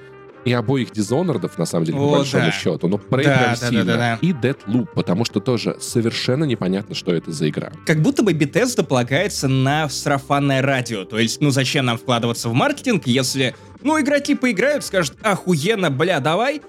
[0.45, 2.51] и обоих Дизонордов, на самом деле, О, по большому да.
[2.51, 2.87] счету.
[2.87, 3.83] Но Prey да, прям да, сильно.
[3.85, 4.19] Да, да, да.
[4.21, 7.71] И Deadloop, потому что тоже совершенно непонятно, что это за игра.
[7.85, 11.03] Как будто бы Bethesda полагается на сарафанное радио.
[11.03, 16.19] То есть, ну зачем нам вкладываться в маркетинг, если, ну, игроки поиграют, скажут, охуенно, бля,
[16.19, 16.61] давай.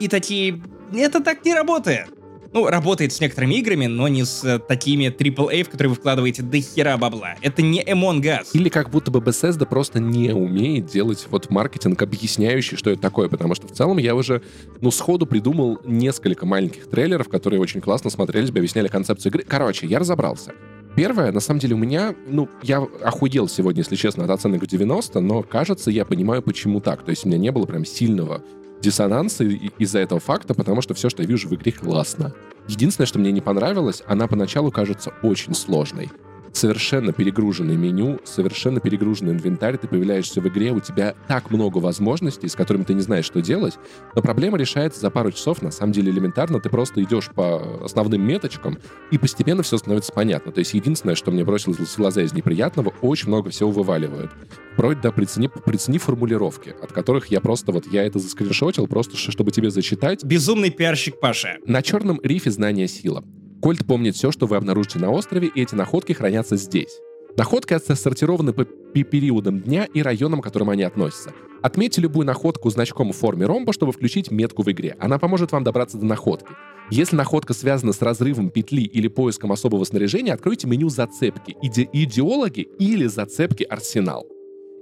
[0.00, 0.60] И такие,
[0.92, 2.08] это так не работает
[2.56, 6.42] ну, работает с некоторыми играми, но не с э, такими AAA, в которые вы вкладываете
[6.42, 7.34] до хера бабла.
[7.42, 8.46] Это не Among Us.
[8.54, 13.28] Или как будто бы Bethesda просто не умеет делать вот маркетинг, объясняющий, что это такое,
[13.28, 14.40] потому что в целом я уже,
[14.80, 19.44] ну, сходу придумал несколько маленьких трейлеров, которые очень классно смотрелись бы, объясняли концепцию игры.
[19.46, 20.52] Короче, я разобрался.
[20.96, 25.20] Первое, на самом деле, у меня, ну, я охуел сегодня, если честно, от оценок 90,
[25.20, 27.04] но, кажется, я понимаю, почему так.
[27.04, 28.42] То есть у меня не было прям сильного
[28.80, 32.34] диссонанса из-за этого факта, потому что все, что я вижу в игре, классно.
[32.68, 36.10] Единственное, что мне не понравилось, она поначалу кажется очень сложной
[36.56, 42.48] совершенно перегруженное меню, совершенно перегруженный инвентарь, ты появляешься в игре, у тебя так много возможностей,
[42.48, 43.74] с которыми ты не знаешь, что делать,
[44.14, 48.22] но проблема решается за пару часов, на самом деле элементарно, ты просто идешь по основным
[48.26, 48.78] меточкам,
[49.10, 50.52] и постепенно все становится понятно.
[50.52, 54.30] То есть единственное, что мне бросилось в глаза из неприятного, очень много всего вываливают.
[54.76, 59.50] Вроде да, прицени, прицени формулировки, от которых я просто вот, я это заскриншотил, просто чтобы
[59.50, 60.24] тебе зачитать.
[60.24, 61.56] Безумный пиарщик Паша.
[61.66, 63.24] На черном рифе знания сила.
[63.66, 67.00] Кольт помнит все, что вы обнаружите на острове, и эти находки хранятся здесь.
[67.36, 71.32] Находки отсортированы по периодам дня и районам, к которым они относятся.
[71.62, 74.94] Отметьте любую находку значком в форме ромба, чтобы включить метку в игре.
[75.00, 76.52] Она поможет вам добраться до находки.
[76.92, 82.68] Если находка связана с разрывом петли или поиском особого снаряжения, откройте меню «Зацепки», иде «Идеологи»
[82.78, 84.28] или «Зацепки Арсенал».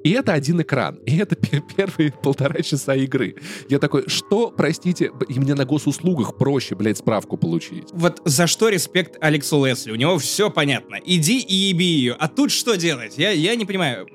[0.04, 0.96] И это один экран.
[1.06, 3.36] И это первые полтора часа игры.
[3.68, 7.88] Я такой, что, простите, и мне на госуслугах проще, блядь, справку получить.
[7.92, 9.92] Вот за что респект Алексу Лесли?
[9.92, 10.96] У него все понятно.
[11.04, 12.16] Иди и еби ее.
[12.18, 13.14] А тут что делать?
[13.16, 14.06] Я, я не понимаю.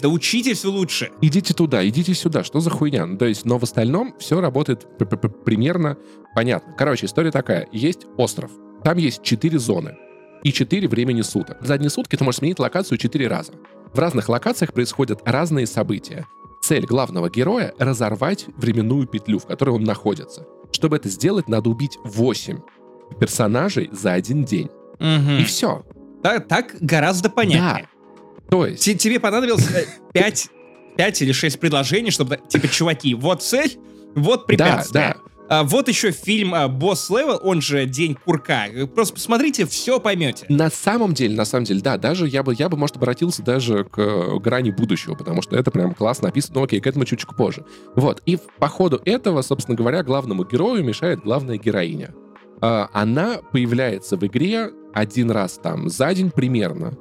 [0.00, 1.10] да учитесь лучше.
[1.20, 2.44] Идите туда, идите сюда.
[2.44, 3.04] Что за хуйня?
[3.04, 4.86] Ну, то есть, но в остальном все работает
[5.44, 5.98] примерно
[6.36, 6.74] понятно.
[6.78, 7.68] Короче, история такая.
[7.72, 8.52] Есть остров.
[8.84, 9.96] Там есть четыре зоны
[10.42, 11.58] и 4 времени суток.
[11.60, 13.52] За одни сутки ты можешь сменить локацию 4 раза.
[13.92, 16.26] В разных локациях происходят разные события.
[16.62, 20.46] Цель главного героя— разорвать временную петлю, в которой он находится.
[20.70, 22.60] Чтобы это сделать, надо убить 8
[23.20, 24.70] персонажей за один день.
[24.98, 25.40] Угу.
[25.40, 25.84] И все.
[26.22, 27.88] Так, так гораздо понятнее.
[28.06, 28.48] Да.
[28.48, 28.84] То есть...
[28.84, 29.68] Т тебе понадобилось
[30.12, 33.78] 5, э, 5 или 6 предложений, чтобы, типа, чуваки, вот цель,
[34.14, 35.08] вот препятствие.
[35.08, 35.31] Да, да.
[35.48, 38.66] А, вот еще фильм а, «Босс Левел», он же «День курка».
[38.94, 40.46] Просто посмотрите, все поймете.
[40.48, 43.84] На самом деле, на самом деле, да, даже я бы, я бы, может, обратился даже
[43.84, 46.60] к э, грани будущего, потому что это прям классно написано.
[46.60, 47.64] Ну, окей, к этому чуть-чуть позже.
[47.94, 52.14] Вот, и по ходу этого, собственно говоря, главному герою мешает главная героиня.
[52.60, 56.96] А, она появляется в игре один раз там за день примерно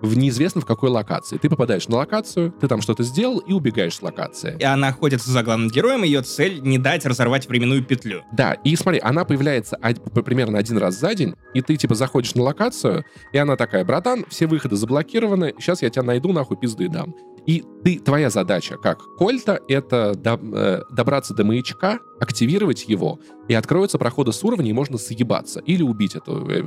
[0.00, 1.38] в неизвестно в какой локации.
[1.38, 4.56] Ты попадаешь на локацию, ты там что-то сделал и убегаешь с локации.
[4.58, 8.22] И она охотится за главным героем, ее цель не дать разорвать временную петлю.
[8.32, 9.78] Да, и смотри, она появляется
[10.24, 14.24] примерно один раз за день, и ты типа заходишь на локацию, и она такая, братан,
[14.28, 17.14] все выходы заблокированы, сейчас я тебя найду, нахуй пизды дам.
[17.46, 23.54] И ты, твоя задача как Кольта— это до, э, добраться до маячка, активировать его, и
[23.54, 26.62] откроются проходы с уровня, и можно съебаться или убить эту, э,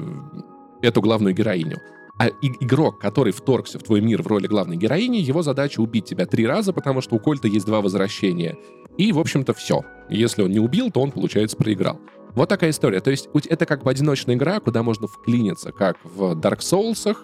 [0.84, 1.78] эту главную героиню.
[2.20, 6.26] А игрок, который вторгся в твой мир в роли главной героини, его задача убить тебя
[6.26, 8.57] три раза, потому что у Кольта есть два возвращения.
[8.97, 9.84] И, в общем-то, все.
[10.09, 11.99] Если он не убил, то он, получается, проиграл.
[12.34, 13.01] Вот такая история.
[13.01, 17.15] То есть это как бы одиночная игра, куда можно вклиниться, как в Dark Souls,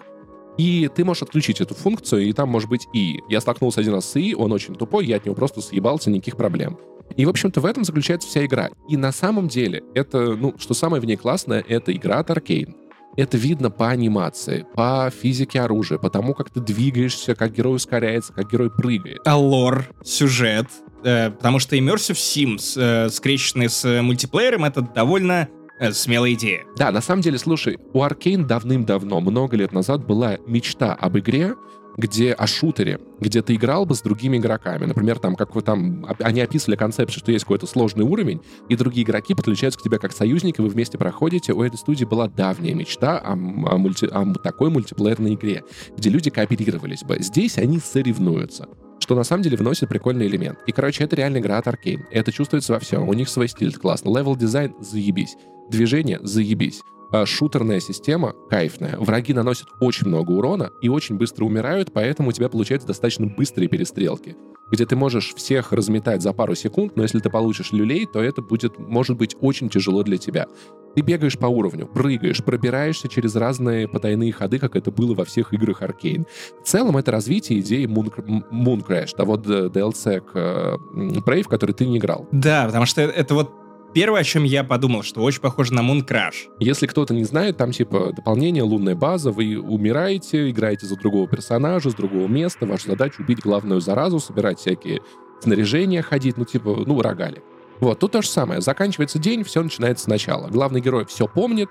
[0.56, 3.20] и ты можешь отключить эту функцию, и там может быть и.
[3.28, 6.36] Я столкнулся один раз с и, он очень тупой, я от него просто съебался, никаких
[6.36, 6.78] проблем.
[7.16, 8.70] И, в общем-то, в этом заключается вся игра.
[8.88, 12.74] И на самом деле, это, ну, что самое в ней классное, это игра от Arkane.
[13.16, 18.32] Это видно по анимации, по физике оружия, по тому, как ты двигаешься, как герой ускоряется,
[18.32, 19.20] как герой прыгает.
[19.24, 20.66] А лор, сюжет,
[21.04, 25.48] э, потому что Immersive Sims, э, скрещенный с мультиплеером, это довольно
[25.78, 26.64] э, смелая идея.
[26.76, 31.54] Да, на самом деле, слушай, у Arkane давным-давно, много лет назад была мечта об игре,
[31.96, 34.84] где о шутере, где ты играл бы с другими игроками.
[34.84, 39.04] Например, там, как вы там, они описывали концепцию, что есть какой-то сложный уровень, и другие
[39.04, 41.52] игроки подключаются к тебе как союзники, вы вместе проходите.
[41.52, 45.64] У этой студии была давняя мечта о, о, мульти, о такой мультиплеерной игре,
[45.96, 47.18] где люди кооперировались бы.
[47.20, 48.68] Здесь они соревнуются
[49.00, 50.60] что на самом деле вносит прикольный элемент.
[50.66, 52.04] И, короче, это реально игра от Arkane.
[52.10, 53.06] Это чувствуется во всем.
[53.06, 54.08] У них свой стиль классно.
[54.16, 55.36] Левел дизайн— заебись.
[55.68, 56.80] Движение— заебись.
[57.14, 58.96] А, шутерная система кайфная.
[58.98, 63.68] Враги наносят очень много урона и очень быстро умирают, поэтому у тебя получаются достаточно быстрые
[63.68, 64.36] перестрелки,
[64.72, 68.42] где ты можешь всех разметать за пару секунд, но если ты получишь люлей, то это
[68.42, 70.48] будет, может быть очень тяжело для тебя.
[70.96, 75.54] Ты бегаешь по уровню, прыгаешь, пробираешься через разные потайные ходы, как это было во всех
[75.54, 76.26] играх Arkane.
[76.64, 78.12] В целом это развитие идеи Moon,
[78.50, 80.76] Moon Crash, того DLC к э,
[81.24, 82.26] Brave, который ты не играл.
[82.32, 83.63] Да, потому что это вот
[83.94, 86.50] первое, о чем я подумал, что очень похоже на Moon Crash.
[86.58, 91.90] Если кто-то не знает, там типа дополнение, лунная база, вы умираете, играете за другого персонажа,
[91.90, 95.00] с другого места, ваша задача убить главную заразу, собирать всякие
[95.40, 97.42] снаряжения, ходить, ну типа, ну, рогали.
[97.84, 98.62] Вот, тут то же самое.
[98.62, 100.48] Заканчивается день, все начинается сначала.
[100.48, 101.68] Главный герой все помнит,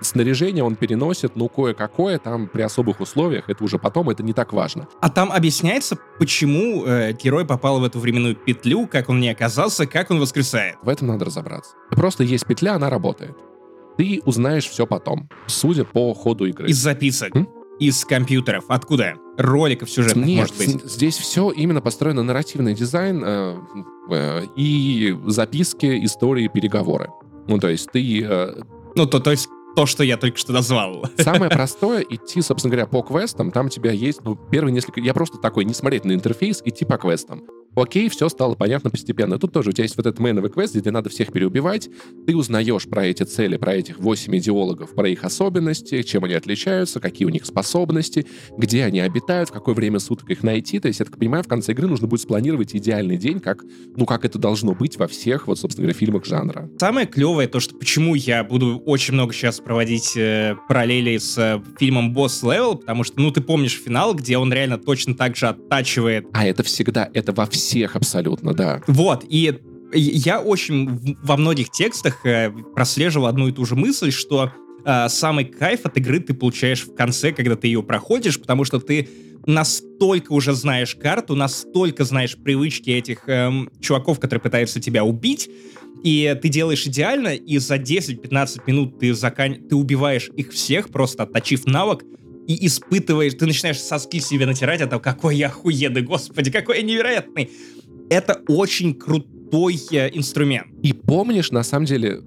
[0.00, 4.52] снаряжение он переносит, ну, кое-какое, там при особых условиях, это уже потом, это не так
[4.52, 4.88] важно.
[5.00, 9.86] А там объясняется, почему э, герой попал в эту временную петлю, как он не оказался,
[9.86, 10.74] как он воскресает?
[10.82, 11.74] В этом надо разобраться.
[11.90, 13.36] Просто есть петля, она работает.
[13.96, 16.68] Ты узнаешь все потом, судя по ходу игры.
[16.68, 17.36] Из записок.
[17.36, 17.48] М?
[17.78, 18.64] Из компьютеров.
[18.68, 19.14] Откуда?
[19.36, 20.90] Роликов, сюжетных, Нет, может быть.
[20.90, 23.56] здесь все именно построено на нарративный дизайн э,
[24.10, 27.10] э, и записки, истории, переговоры.
[27.48, 28.22] Ну, то есть ты...
[28.24, 28.62] Э,
[28.94, 31.06] ну, то, то есть то, что я только что назвал.
[31.18, 33.50] Самое простое идти, собственно говоря, по квестам.
[33.50, 35.00] Там у тебя есть, ну, первые несколько...
[35.00, 37.42] Я просто такой, не смотреть на интерфейс, идти по квестам.
[37.76, 39.38] Окей, все стало понятно постепенно.
[39.38, 41.88] Тут тоже у тебя есть вот этот мейновый квест, где надо всех переубивать.
[42.26, 47.00] Ты узнаешь про эти цели, про этих восемь идеологов, про их особенности, чем они отличаются,
[47.00, 50.78] какие у них способности, где они обитают, в какое время суток их найти.
[50.78, 53.64] То есть, я так понимаю, в конце игры нужно будет спланировать идеальный день, как,
[53.96, 56.70] ну, как это должно быть во всех, вот, собственно говоря, фильмах жанра.
[56.78, 61.60] Самое клевое то, что почему я буду очень много сейчас проводить э, параллели с э,
[61.78, 65.48] фильмом Boss Level, потому что, ну, ты помнишь финал, где он реально точно так же
[65.48, 66.26] оттачивает.
[66.32, 68.82] А это всегда, это во всех всех абсолютно, да.
[68.86, 69.58] Вот, и
[69.92, 74.52] я очень во многих текстах э, прослеживал одну и ту же мысль, что
[74.84, 78.80] э, самый кайф от игры ты получаешь в конце, когда ты ее проходишь, потому что
[78.80, 79.08] ты
[79.46, 85.50] настолько уже знаешь карту, настолько знаешь привычки этих эм, чуваков, которые пытаются тебя убить,
[86.02, 89.54] и ты делаешь идеально, и за 10-15 минут ты, закан...
[89.68, 92.04] ты убиваешь их всех, просто отточив навык,
[92.46, 96.82] и испытываешь, ты начинаешь соски себе натирать от того, какой я охуенный, господи, какой я
[96.82, 97.50] невероятный.
[98.10, 100.68] Это очень крутой э, инструмент.
[100.82, 102.20] И помнишь, на самом деле,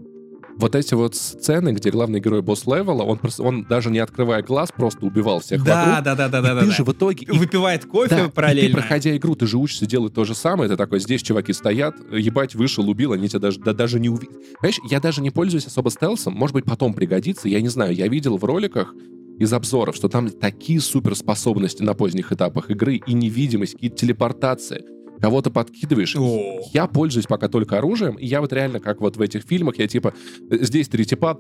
[0.57, 4.72] вот эти вот сцены, где главный герой босс-левела, он, просто, он даже не открывая глаз,
[4.76, 6.03] просто убивал всех да, вокруг.
[6.03, 6.61] Да, да, да, да, и да.
[6.61, 6.72] Ты да.
[6.74, 7.28] же в итоге...
[7.32, 8.68] Выпивает кофе да, параллельно.
[8.68, 10.70] И ты, проходя игру, ты же учишься делать то же самое.
[10.70, 14.36] Ты такой, здесь чуваки стоят, ебать, вышел, убил, они тебя даже, да, даже не увидят.
[14.59, 17.93] Понимаешь, я даже не пользуюсь особо стелсом, может быть, потом пригодится, я не знаю.
[17.93, 18.93] Я видел в роликах
[19.39, 25.51] из обзоров, что там такие суперспособности на поздних этапах игры и невидимость, какие-то телепортации кого-то
[25.51, 26.15] подкидываешь.
[26.15, 26.61] О.
[26.74, 29.88] Я пользуюсь пока только оружием, и я вот реально, как вот в этих фильмах, я
[29.88, 30.13] типа,
[30.49, 31.38] здесь три типа,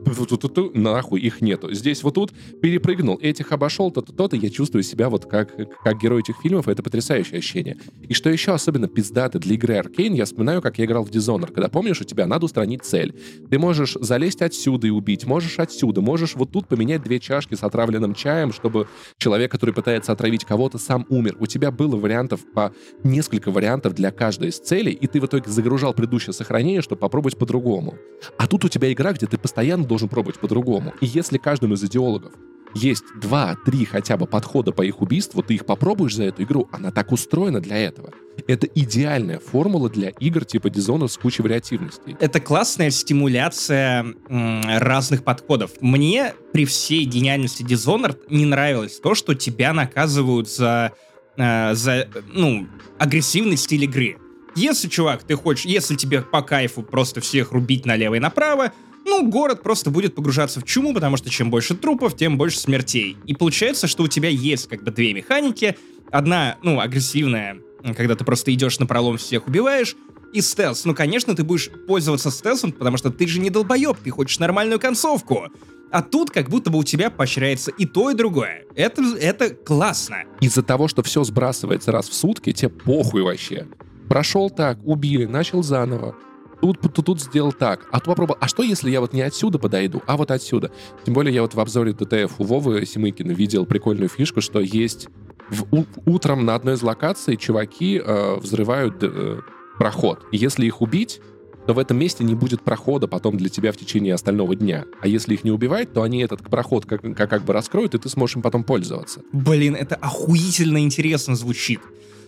[0.73, 1.73] нахуй, их нету.
[1.73, 6.21] Здесь вот тут перепрыгнул, этих обошел, то-то, то-то, я чувствую себя вот как, как герой
[6.21, 7.77] этих фильмов, это потрясающее ощущение.
[8.01, 11.53] И что еще особенно пиздато для игры Аркейн, я вспоминаю, как я играл в Dishonored,
[11.53, 13.13] когда помнишь, у тебя надо устранить цель.
[13.49, 17.63] Ты можешь залезть отсюда и убить, можешь отсюда, можешь вот тут поменять две чашки с
[17.63, 21.37] отравленным чаем, чтобы человек, который пытается отравить кого-то, сам умер.
[21.39, 22.73] У тебя было вариантов по
[23.03, 26.99] несколько вариантов вариантов для каждой из целей, и ты в итоге загружал предыдущее сохранение, чтобы
[26.99, 27.95] попробовать по-другому.
[28.37, 30.93] А тут у тебя игра, где ты постоянно должен пробовать по-другому.
[31.01, 32.31] И если каждому из идеологов
[32.73, 36.91] есть два-три хотя бы подхода по их убийству, ты их попробуешь за эту игру, она
[36.91, 38.11] так устроена для этого.
[38.47, 42.15] Это идеальная формула для игр типа Dishonored с кучей вариативности.
[42.19, 45.71] Это классная стимуляция разных подходов.
[45.81, 50.93] Мне при всей гениальности Dishonored не нравилось то, что тебя наказывают за
[51.37, 52.67] э, за, ну,
[52.99, 54.17] агрессивный стиль игры.
[54.55, 58.73] Если, чувак, ты хочешь, если тебе по кайфу просто всех рубить налево и направо,
[59.05, 63.17] ну, город просто будет погружаться в чуму, потому что чем больше трупов, тем больше смертей.
[63.25, 65.77] И получается, что у тебя есть как бы две механики.
[66.11, 67.57] Одна, ну, агрессивная,
[67.95, 69.95] когда ты просто идешь на пролом, всех убиваешь,
[70.33, 70.85] и стелс.
[70.85, 74.79] Ну, конечно, ты будешь пользоваться стелсом, потому что ты же не долбоеб, ты хочешь нормальную
[74.79, 75.47] концовку.
[75.91, 78.65] А тут как будто бы у тебя поощряется и то, и другое.
[78.75, 80.23] Это, это классно.
[80.41, 83.67] Из-за того, что все сбрасывается раз в сутки, тебе похуй вообще.
[84.09, 86.15] Прошел так, убили, начал заново.
[86.61, 87.87] Тут, тут, тут сделал так.
[87.91, 88.37] А то попробовал.
[88.41, 90.71] А что, если я вот не отсюда подойду, а вот отсюда?
[91.05, 95.07] Тем более я вот в обзоре ДТФ у Вовы Семыкина видел прикольную фишку, что есть
[95.49, 99.39] в, утром на одной из локаций чуваки э, взрывают э,
[99.77, 100.25] проход.
[100.31, 101.21] Если их убить,
[101.67, 104.85] то в этом месте не будет прохода потом для тебя в течение остального дня.
[105.01, 107.97] А если их не убивать, то они этот проход как, как, как бы раскроют, и
[107.97, 109.21] ты сможешь им потом пользоваться.
[109.33, 111.81] Блин, это охуительно интересно звучит.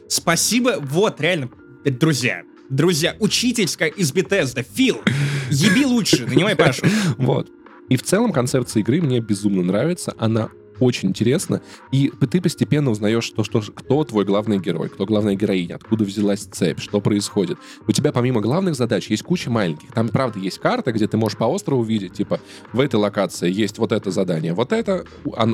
[0.10, 1.50] Спасибо, вот, реально,
[1.86, 5.02] друзья, друзья, учительская из Bethesda, Фил,
[5.50, 6.86] еби лучше, нанимай Пашу.
[7.18, 7.50] Вот.
[7.88, 10.14] И в целом концепция игры мне безумно нравится.
[10.18, 10.50] Она
[10.80, 11.62] очень интересно.
[11.92, 16.42] И ты постепенно узнаешь, что, что, кто твой главный герой, кто главная героиня, откуда взялась
[16.42, 17.58] цепь, что происходит.
[17.88, 19.92] У тебя помимо главных задач есть куча маленьких.
[19.92, 22.40] Там, правда, есть карта, где ты можешь по острову увидеть, типа,
[22.74, 25.06] в этой локации есть вот это задание, вот это,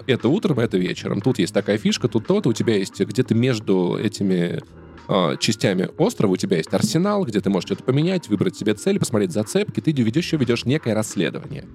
[0.07, 1.21] это утром, это вечером.
[1.21, 4.61] Тут есть такая фишка, тут то-то, у тебя есть где-то между этими
[5.07, 8.99] э, частями острова у тебя есть арсенал, где ты можешь что-то поменять, выбрать себе цель,
[8.99, 11.65] посмотреть зацепки, ты ведешь, еще ведешь некое расследование.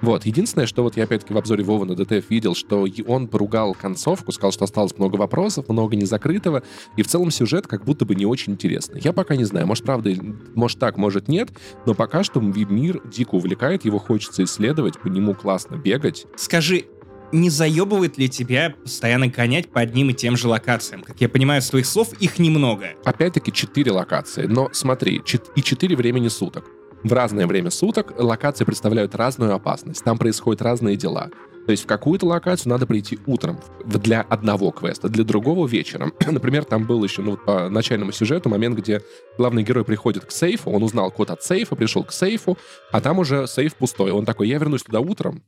[0.00, 3.74] Вот, единственное, что вот я опять-таки в обзоре Вова на ДТФ видел, что он поругал
[3.74, 6.62] концовку, сказал, что осталось много вопросов, много незакрытого,
[6.96, 9.00] и в целом сюжет как будто бы не очень интересный.
[9.02, 10.14] Я пока не знаю, может, правда,
[10.54, 11.50] может так, может нет,
[11.86, 16.26] но пока что мир дико увлекает, его хочется исследовать, по нему классно бегать.
[16.36, 16.86] Скажи,
[17.32, 21.02] не заебывает ли тебя постоянно гонять по одним и тем же локациям?
[21.02, 22.90] Как я понимаю, с твоих слов их немного.
[23.04, 25.22] Опять-таки четыре локации, но смотри,
[25.56, 26.66] и четыре времени суток.
[27.02, 31.30] В разное время суток локации представляют разную опасность, там происходят разные дела.
[31.66, 36.12] То есть в какую-то локацию надо прийти утром для одного квеста, для другого вечером.
[36.26, 39.02] Например, там был еще ну, по начальному сюжету момент, где
[39.38, 42.58] главный герой приходит к сейфу, он узнал код от сейфа, пришел к сейфу,
[42.92, 44.10] а там уже сейф пустой.
[44.10, 45.42] Он такой, я вернусь туда утром,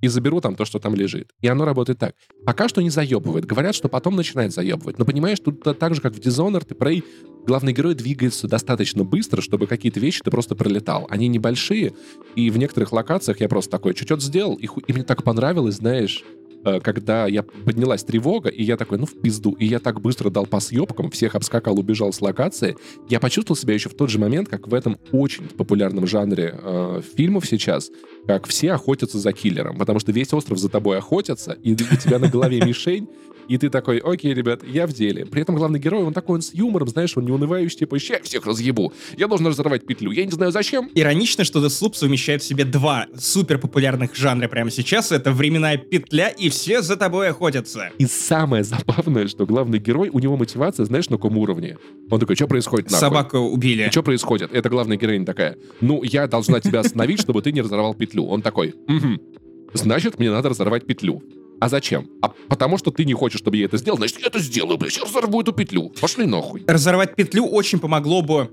[0.00, 1.30] и заберу там то, что там лежит.
[1.40, 2.14] И оно работает так.
[2.44, 3.46] Пока что не заебывает.
[3.46, 4.98] Говорят, что потом начинает заебывать.
[4.98, 7.04] Но понимаешь, тут так же, как в Dishonored и Prey,
[7.46, 11.06] главный герой двигается достаточно быстро, чтобы какие-то вещи ты просто пролетал.
[11.10, 11.92] Они небольшие,
[12.34, 14.80] и в некоторых локациях я просто такой, что-то сделал, и, ху...
[14.80, 16.24] и мне так понравилось, знаешь,
[16.66, 19.52] Э, когда я поднялась тревога, и я такой, ну, в пизду.
[19.52, 22.76] И я так быстро дал по съебкам, всех обскакал, убежал с локации.
[23.08, 27.02] Я почувствовал себя еще в тот же момент, как в этом очень популярном жанре э,
[27.16, 27.90] фильмов сейчас,
[28.26, 32.18] как все охотятся за киллером, потому что весь остров за тобой охотятся, и у тебя
[32.18, 33.08] на голове мишень,
[33.48, 35.24] и ты такой, окей, ребят, я в деле.
[35.24, 38.18] При этом главный герой, он такой, он с юмором, знаешь, он не унывающий, типа, ща
[38.22, 38.92] всех разъебу.
[39.16, 40.10] Я должен разорвать петлю.
[40.10, 40.90] Я не знаю зачем.
[40.94, 45.12] Иронично, что Deathloop совмещает в себе два супер популярных жанра прямо сейчас.
[45.12, 47.90] Это временная петля, и все за тобой охотятся.
[47.98, 51.78] И самое забавное, что главный герой, у него мотивация, знаешь, на каком уровне.
[52.10, 53.00] Он такой, что происходит нахуй?
[53.00, 53.88] Собаку убили.
[53.90, 54.52] Что происходит?
[54.52, 58.15] Это главная героиня такая, ну, я должна тебя остановить, чтобы ты не разорвал петлю.
[58.24, 59.20] Он такой, угу.
[59.74, 61.22] Значит, мне надо разорвать петлю.
[61.58, 62.08] А зачем?
[62.20, 64.96] А потому что ты не хочешь, чтобы я это сделал, значит, я это сделаю, блядь,
[64.96, 65.90] я разорву эту петлю.
[66.00, 66.64] Пошли нахуй.
[66.66, 68.50] Разорвать петлю очень помогло бы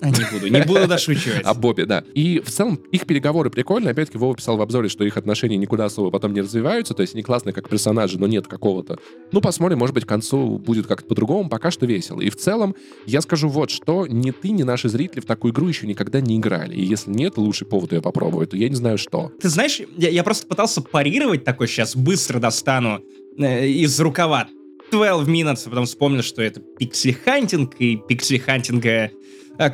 [0.00, 1.44] не буду, не буду дошучивать.
[1.44, 2.04] О Бобе, да.
[2.14, 3.92] И в целом их переговоры прикольные.
[3.92, 7.14] Опять-таки Вова писал в обзоре, что их отношения никуда особо потом не развиваются, то есть
[7.14, 8.98] они классные как персонажи, но нет какого-то...
[9.32, 12.20] Ну, посмотрим, может быть, к концу будет как-то по-другому, пока что весело.
[12.20, 12.74] И в целом
[13.06, 16.38] я скажу вот, что ни ты, ни наши зрители в такую игру еще никогда не
[16.38, 16.74] играли.
[16.74, 19.32] И если нет, лучший повод ее попробовать, то я не знаю что.
[19.40, 23.00] Ты знаешь, я, я просто пытался парировать такой сейчас, быстро достану
[23.38, 24.48] э, из рукава
[24.90, 29.10] 12 minutes, а потом вспомнил, что это пиксли-хантинг, и пиксли-хантинга а,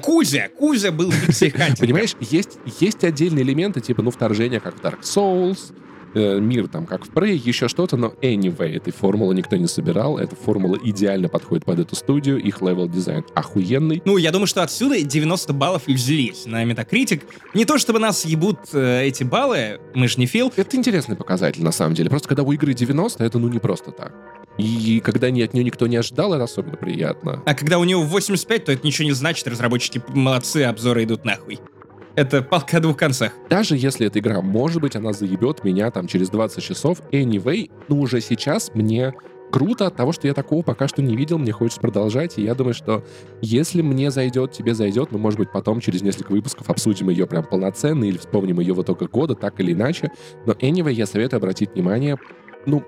[0.02, 5.02] Кузя, Кузя был пиксель Понимаешь, есть, есть отдельные элементы, типа, ну, вторжения, как в Dark
[5.02, 5.72] Souls,
[6.14, 10.18] э, мир там как в Prey, еще что-то, но anyway, этой формулы никто не собирал,
[10.18, 14.02] эта формула идеально подходит под эту студию, их level design охуенный.
[14.04, 17.22] Ну, я думаю, что отсюда 90 баллов и взялись на Metacritic.
[17.54, 20.52] Не то чтобы нас ебут э, эти баллы, мы же не Фил.
[20.56, 22.10] Это интересный показатель, на самом деле.
[22.10, 24.14] Просто когда у игры 90, это ну не просто так.
[24.58, 27.42] И когда ни от нее никто не ожидал, это особенно приятно.
[27.44, 31.60] А когда у него 85, то это ничего не значит, разработчики молодцы, обзоры идут нахуй.
[32.14, 33.32] Это палка о двух концах.
[33.50, 38.00] Даже если эта игра, может быть, она заебет меня там через 20 часов, anyway, ну
[38.00, 39.12] уже сейчас мне
[39.52, 42.54] круто от того, что я такого пока что не видел, мне хочется продолжать, и я
[42.54, 43.04] думаю, что
[43.42, 47.44] если мне зайдет, тебе зайдет, мы, может быть, потом через несколько выпусков обсудим ее прям
[47.44, 50.10] полноценно или вспомним ее в итоге года, так или иначе.
[50.46, 52.16] Но anyway, я советую обратить внимание,
[52.64, 52.82] ну,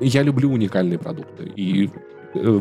[0.00, 1.50] я люблю уникальные продукты.
[1.56, 1.90] И
[2.34, 2.60] э,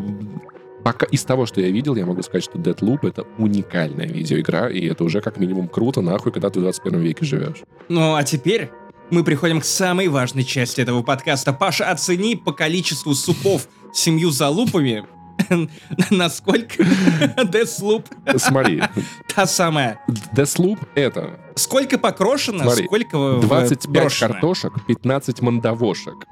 [0.84, 4.86] пока из того, что я видел, я могу сказать, что Deadloop— это уникальная видеоигра, и
[4.86, 7.64] это уже как минимум круто, нахуй, когда ты в 21 веке живешь.
[7.90, 8.70] Ну, а теперь
[9.10, 11.54] мы приходим к самой важной части этого подкаста.
[11.54, 15.06] Паша, оцени по количеству супов семью залупами,
[16.10, 18.06] насколько Deathloop...
[18.38, 18.82] Смотри.
[19.36, 20.00] Та самая.
[20.34, 21.40] Deathloop— это...
[21.56, 24.34] Сколько покрошено, Смотри, сколько 25 брошено.
[24.34, 26.28] картошек, 15 мандавошек.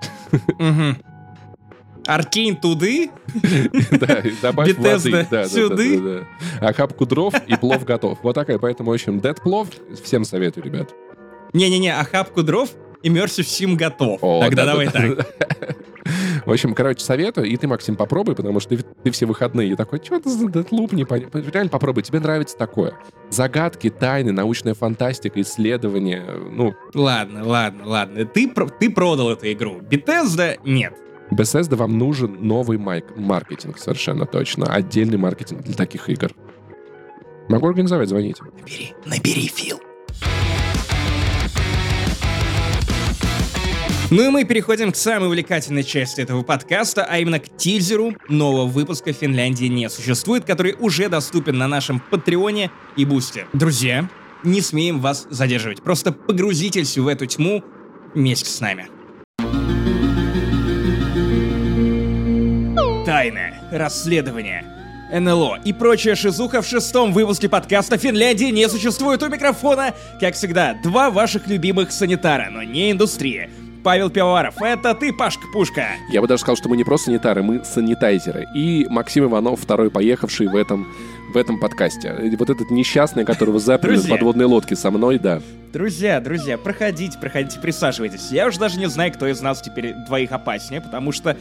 [2.06, 3.10] Аркейн туды,
[3.92, 5.12] Да, и добавь Bethesda воды.
[5.12, 6.00] Да, да, да, сюды.
[6.00, 6.20] да,
[6.62, 6.68] да.
[6.68, 8.20] Охапку дров и плов готов.
[8.22, 9.70] Вот такая, поэтому, в общем, Dead плов
[10.04, 10.94] всем советую, ребят.
[11.54, 12.70] Не-не-не, охапку дров,
[13.04, 14.20] Immersive Sim готов.
[14.22, 15.76] О, Тогда да, давай да, так.
[16.46, 17.48] В общем, короче, советую.
[17.48, 20.46] И ты, Максим, попробуй, потому что ты, ты все выходные и такой, что это за
[20.46, 21.40] Deadloop, не понятно.
[21.40, 22.94] Реально попробуй, тебе нравится такое.
[23.30, 26.24] Загадки, тайны, научная фантастика, исследования.
[26.52, 28.26] Ну, Ладно, ладно, ладно.
[28.26, 29.80] Ты, ты продал эту игру.
[29.82, 30.94] Bethesda нет.
[31.32, 34.68] Bethesda вам нужен новый майк- маркетинг, совершенно точно.
[34.68, 36.30] Отдельный маркетинг для таких игр.
[37.50, 38.44] Могу организовать, звоните.
[38.44, 39.80] Набери, набери, Фил.
[44.12, 48.68] Ну и мы переходим к самой увлекательной части этого подкаста, а именно к тизеру нового
[48.68, 53.48] выпуска «Финляндии не существует», который уже доступен на нашем Патреоне и Бусте.
[53.54, 54.08] Друзья,
[54.44, 57.64] не смеем вас задерживать, просто погрузитесь в эту тьму
[58.14, 58.88] вместе с нами.
[63.06, 64.66] Тайное расследование.
[65.12, 70.76] НЛО и прочая шизуха в шестом выпуске подкаста «Финляндии не существует» у микрофона, как всегда,
[70.84, 73.50] два ваших любимых санитара, но не индустрия.
[73.86, 75.90] Павел Пивоваров, это ты, Пашка Пушка.
[76.10, 78.48] Я бы даже сказал, что мы не просто санитары, мы санитайзеры.
[78.56, 80.92] И Максим Иванов, второй поехавший в этом,
[81.32, 82.12] в этом подкасте.
[82.40, 85.40] Вот этот несчастный, которого заперли в подводной лодке со мной, да.
[85.72, 88.32] Друзья, друзья, проходите, проходите, присаживайтесь.
[88.32, 91.38] Я уже даже не знаю, кто из нас теперь двоих опаснее, потому что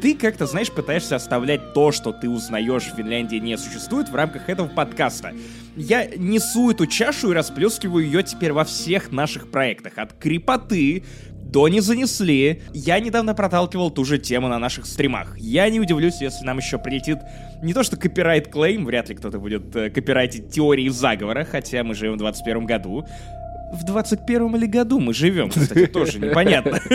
[0.00, 4.48] ты как-то, знаешь, пытаешься оставлять то, что ты узнаешь в Финляндии не существует в рамках
[4.48, 5.32] этого подкаста.
[5.74, 9.94] Я несу эту чашу и расплескиваю ее теперь во всех наших проектах.
[9.96, 11.02] От крепоты
[11.48, 12.62] до не занесли.
[12.72, 15.36] Я недавно проталкивал ту же тему на наших стримах.
[15.38, 17.18] Я не удивлюсь, если нам еще прилетит
[17.62, 21.94] не то что копирайт клейм, вряд ли кто-то будет э, копирайтить теории заговора, хотя мы
[21.94, 23.06] живем в 21 году
[23.72, 26.80] в 21 ли году мы живем, кстати, тоже непонятно.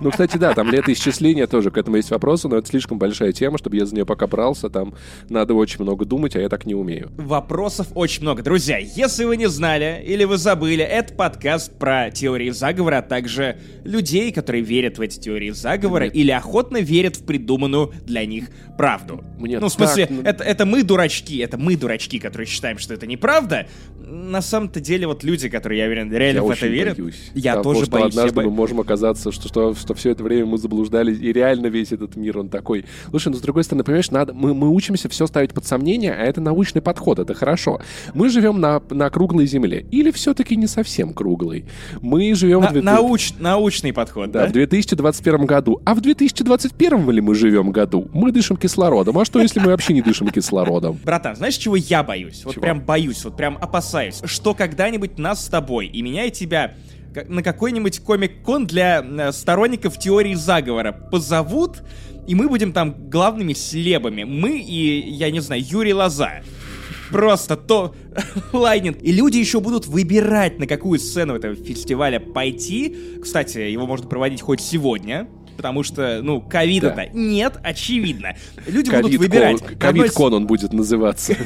[0.00, 3.58] Ну, кстати, да, там летоисчисление тоже, к этому есть вопросы, но это слишком большая тема,
[3.58, 4.94] чтобы я за нее пока брался, там
[5.28, 7.10] надо очень много думать, а я так не умею.
[7.16, 8.42] Вопросов очень много.
[8.42, 13.58] Друзья, если вы не знали или вы забыли, это подкаст про теории заговора, а также
[13.84, 19.22] людей, которые верят в эти теории заговора или охотно верят в придуманную для них правду.
[19.38, 20.16] Мне ну, в смысле, так...
[20.16, 23.66] Ну это, это мы дурачки, это мы дурачки, которые считаем, что это неправда.
[24.10, 26.98] На самом-то деле вот люди, которые я уверен, реально я в это верят.
[26.98, 27.30] Боюсь.
[27.32, 28.12] Я Того, тоже что боюсь.
[28.12, 28.42] однажды бо...
[28.42, 32.16] мы можем оказаться, что, что, что все это время мы заблуждались, и реально весь этот
[32.16, 32.86] мир, он такой.
[33.10, 36.24] Слушай, но с другой стороны, понимаешь, надо, мы, мы учимся все ставить под сомнение, а
[36.24, 37.80] это научный подход, это хорошо.
[38.12, 39.86] Мы живем на, на круглой земле.
[39.92, 41.66] Или все-таки не совсем круглой.
[42.00, 42.62] Мы живем...
[42.62, 42.84] На, в 2000...
[42.84, 44.42] науч, научный подход, да?
[44.42, 45.80] Да, в 2021 году.
[45.84, 48.08] А в 2021 ли мы живем году?
[48.12, 49.18] Мы дышим кислородом.
[49.18, 50.98] А что, если мы вообще не дышим кислородом?
[51.04, 52.44] Братан, знаешь, чего я боюсь?
[52.44, 53.99] Вот прям боюсь, вот прям опасаюсь.
[54.24, 56.74] Что когда-нибудь нас с тобой и меня, и тебя
[57.28, 61.82] на какой-нибудь Comic-Con для э, сторонников теории заговора позовут,
[62.26, 64.24] и мы будем там главными слебами.
[64.24, 66.42] Мы и, я не знаю, Юрий Лоза.
[67.10, 67.94] Просто топ
[68.52, 68.98] line-up.
[69.02, 72.96] И люди еще будут выбирать, на какую сцену этого фестиваля пойти.
[73.20, 75.28] Кстати, его можно проводить хоть сегодня,
[75.60, 77.06] потому что, ну, ковида-то да.
[77.12, 78.34] нет, очевидно.
[78.66, 79.78] Люди COVID будут выбирать.
[79.78, 81.36] Ковид-кон он будет называться.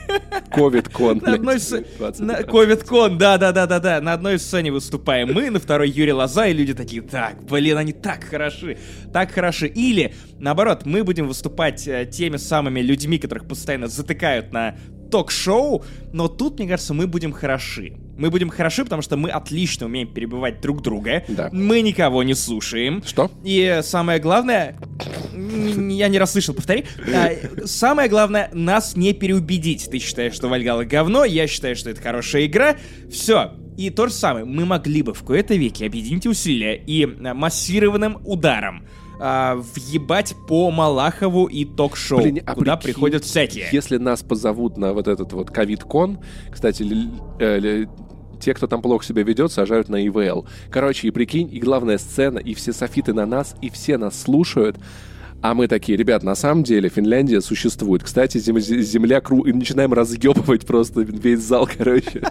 [0.50, 1.20] Ковид-кон.
[1.20, 4.00] Ковид-кон, да-да-да-да-да.
[4.00, 7.92] На одной сцене выступаем мы, на второй Юрий Лоза, и люди такие, так, блин, они
[7.92, 8.78] так хороши,
[9.12, 9.66] так хороши.
[9.66, 14.76] Или, наоборот, мы будем выступать э, теми самыми людьми, которых постоянно затыкают на
[15.10, 17.94] ток-шоу, но тут, мне кажется, мы будем хороши.
[18.16, 21.24] Мы будем хороши, потому что мы отлично умеем перебивать друг друга.
[21.28, 21.50] Да.
[21.52, 23.02] Мы никого не слушаем.
[23.06, 23.30] Что?
[23.44, 24.76] И самое главное...
[25.32, 26.84] Я не расслышал, повтори.
[27.14, 27.30] А,
[27.64, 29.88] самое главное, нас не переубедить.
[29.90, 32.76] Ты считаешь, что Вальгала говно, я считаю, что это хорошая игра.
[33.10, 38.18] Все, и то же самое, мы могли бы в кои-то веке объединить усилия и массированным
[38.24, 38.84] ударом
[39.20, 43.68] а, въебать по Малахову и ток-шоу, Блин, а куда прикинь, приходят всякие.
[43.72, 46.18] Если нас позовут на вот этот вот ковид-кон,
[46.50, 46.86] кстати,
[47.40, 47.86] э,
[48.40, 50.46] те, кто там плохо себя ведет, сажают на ИВЛ.
[50.70, 54.76] Короче, и прикинь, и главная сцена, и все софиты на нас, и все нас слушают.
[55.40, 58.02] А мы такие, ребят, на самом деле Финляндия существует.
[58.02, 59.44] Кстати, зем- земля кру...
[59.44, 62.22] И начинаем разъебывать просто весь зал, короче.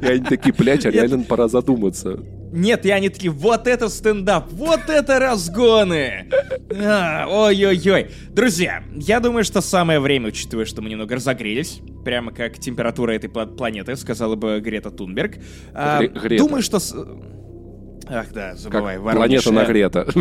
[0.00, 2.20] И они такие, блядь, а реально пора задуматься.
[2.52, 6.28] Нет, и они такие, вот это стендап, вот это разгоны!
[6.70, 8.10] А, ой-ой-ой.
[8.28, 13.30] Друзья, я думаю, что самое время, учитывая, что мы немного разогрелись, прямо как температура этой
[13.30, 15.38] планеты, сказала бы Грета Тунберг.
[15.72, 16.44] А, Грета.
[16.44, 16.78] Думаю, что...
[18.08, 18.96] Ах да, забывай.
[18.96, 20.06] Как планета нагрета.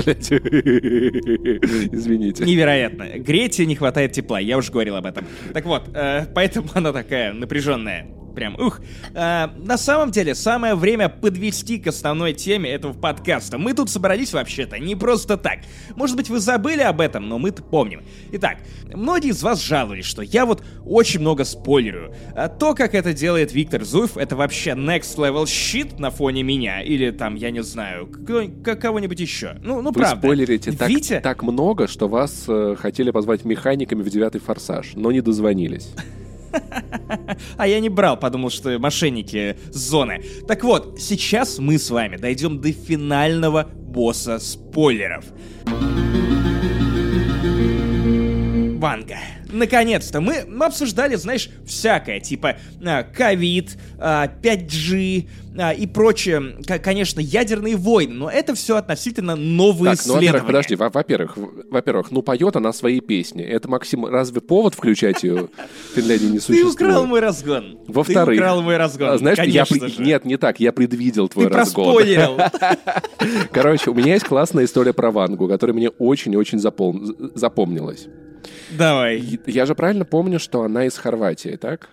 [1.92, 2.46] Извините.
[2.46, 3.08] Невероятно.
[3.18, 5.26] Грете не хватает тепла, я уже говорил об этом.
[5.54, 8.08] Так вот, э, поэтому она такая напряженная.
[8.34, 8.80] Прям, ух.
[9.14, 13.58] А, на самом деле, самое время подвести к основной теме этого подкаста.
[13.58, 15.60] Мы тут собрались вообще-то не просто так.
[15.96, 18.04] Может быть, вы забыли об этом, но мы-то помним.
[18.32, 18.58] Итак,
[18.94, 22.14] многие из вас жаловались, что я вот очень много спойлерю.
[22.36, 26.82] А то, как это делает Виктор Зуев, это вообще next level shit на фоне меня.
[26.82, 29.58] Или там, я не знаю, кого-нибудь еще.
[29.62, 30.20] Ну, ну вы правда.
[30.20, 31.14] спойлерите Витя...
[31.16, 35.94] так, так много, что вас э, хотели позвать механиками в девятый форсаж, но не дозвонились.
[37.58, 40.24] А я не брал, подумал, что мошенники зоны.
[40.48, 45.26] Так вот, сейчас мы с вами дойдем до финального босса спойлеров.
[48.82, 49.18] Ванга.
[49.52, 55.28] Наконец-то мы, обсуждали, знаешь, всякое, типа а, ковид, 5G,
[55.58, 60.48] а, и прочее, конечно, ядерные войны, но это все относительно новые так, ну, исследования.
[60.48, 61.38] Подожди, во-первых,
[61.70, 63.44] во-первых, ну поет она свои песни.
[63.44, 65.50] Это, Максим, разве повод включать ее
[65.92, 66.78] в Финляндии не существует?
[66.78, 67.78] Ты украл мой разгон.
[67.88, 69.66] Во-вторых, Ты украл мой разгон, знаешь, я.
[70.00, 72.02] Нет, не так, я предвидел твой разгон.
[72.02, 72.40] Ты.
[73.52, 77.16] Короче, у меня есть классная история про Вангу, которая мне очень-очень запом...
[77.36, 78.08] запомнилась.
[78.78, 79.40] Давай.
[79.46, 81.90] Я же правильно помню, что она из Хорватии, так?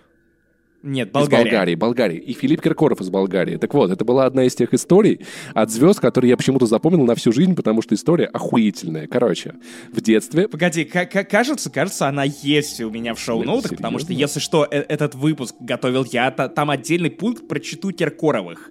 [0.82, 1.42] Нет, Болгария.
[1.42, 2.18] Из Болгарии, Болгарии.
[2.18, 3.56] И Филипп Киркоров из Болгарии.
[3.56, 5.20] Так вот, это была одна из тех историй
[5.52, 9.08] от звезд, которые я почему-то запомнил на всю жизнь, потому что история охуительная.
[9.08, 9.54] Короче,
[9.92, 10.46] в детстве...
[10.46, 15.16] Погоди, кажется, кажется, она есть у меня в шоу-ноутах, потому что, если что, э, этот
[15.16, 18.70] выпуск готовил я, там отдельный пункт про читу Киркоровых.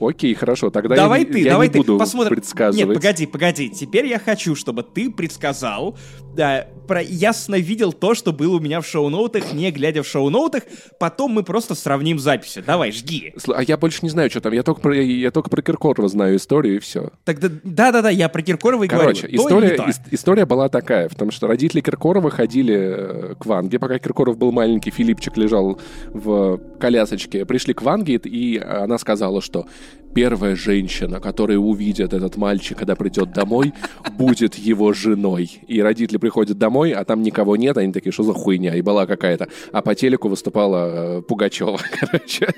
[0.00, 2.34] Окей, хорошо, тогда давай я, ты, я давай не ты буду посмотрим.
[2.34, 2.86] предсказывать.
[2.88, 3.68] Нет, погоди, погоди.
[3.68, 5.96] Теперь я хочу, чтобы ты предсказал,
[6.34, 10.62] да, про ясно видел то, что было у меня в шоу-ноутах, не глядя в шоу-ноутах.
[10.98, 12.62] Потом мы просто сравним записи.
[12.66, 13.34] Давай, жги.
[13.54, 14.52] А я больше не знаю, что там.
[14.54, 17.10] Я только про, я, только про Киркорова знаю историю, и все.
[17.24, 19.36] Тогда, да-да-да, я про Киркорова и Короче, говорю.
[19.36, 23.98] То история, ис- история была такая, потому что родители Киркорова ходили э, к Ванге, пока
[23.98, 25.78] Киркоров был маленький, Филипчик лежал
[26.08, 27.44] в колясочке.
[27.44, 29.66] Пришли к Ванге, и она сказала, что
[30.14, 33.72] первая женщина, которая увидит этот мальчик, когда придет домой,
[34.12, 35.60] будет его женой.
[35.66, 39.06] И родители приходят домой, а там никого нет, они такие, что за хуйня, и была
[39.06, 39.48] какая-то.
[39.72, 42.52] А по телеку выступала э, Пугачева, короче.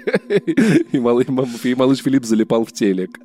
[0.92, 3.18] И малыш Филипп залипал в телек.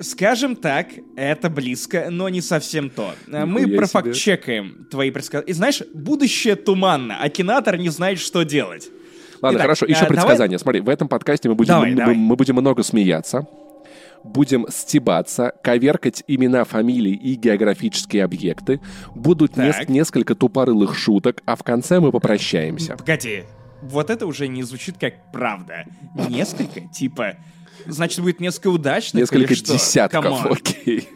[0.00, 3.14] Скажем так, это близко, но не совсем то.
[3.28, 5.50] Мы Нихуя профакт-чекаем твои предсказания.
[5.50, 8.90] И знаешь, будущее туманно, а кинатор не знает, что делать.
[9.44, 10.58] Ладно, Итак, хорошо, еще давай- предсказание.
[10.58, 12.14] Смотри, в этом подкасте мы будем, Давай, мы, давай.
[12.16, 13.46] мы будем много смеяться,
[14.24, 18.80] будем стебаться, коверкать имена, фамилии и географические объекты,
[19.14, 22.96] будут нес- несколько тупорылых шуток, а в конце мы попрощаемся.
[22.96, 23.44] Погоди,
[23.82, 25.84] вот это уже не звучит как правда.
[26.30, 26.80] Несколько?
[26.88, 27.34] Типа,
[27.84, 29.74] значит, будет несколько удачных Несколько или что?
[29.74, 31.06] десятков, окей.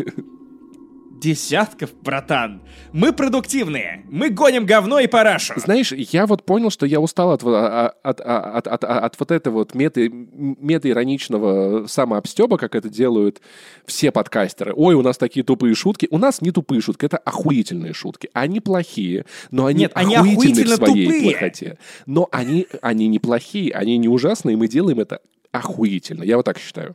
[1.21, 2.63] Десятков, братан.
[2.93, 4.05] Мы продуктивные.
[4.09, 5.55] Мы гоним говно и парашу.
[5.57, 9.19] Знаешь, я вот понял, что я устал от, во- а- от, а- от, от, от
[9.19, 13.41] вот этого вот мета, мета-ироничного самообстеба, как это делают
[13.87, 14.73] все подкастеры.
[14.77, 16.07] Ой, у нас такие тупые шутки.
[16.11, 18.31] У нас не тупые шутки, это охуительные шутки.
[18.33, 21.31] Они плохие, но они Нет, они охуительны охуительно в своей тупые.
[21.33, 21.79] плохоте.
[22.07, 25.21] Но они, они не плохие, они не ужасные, мы делаем это
[25.53, 26.23] охуительно.
[26.23, 26.95] Я вот так считаю.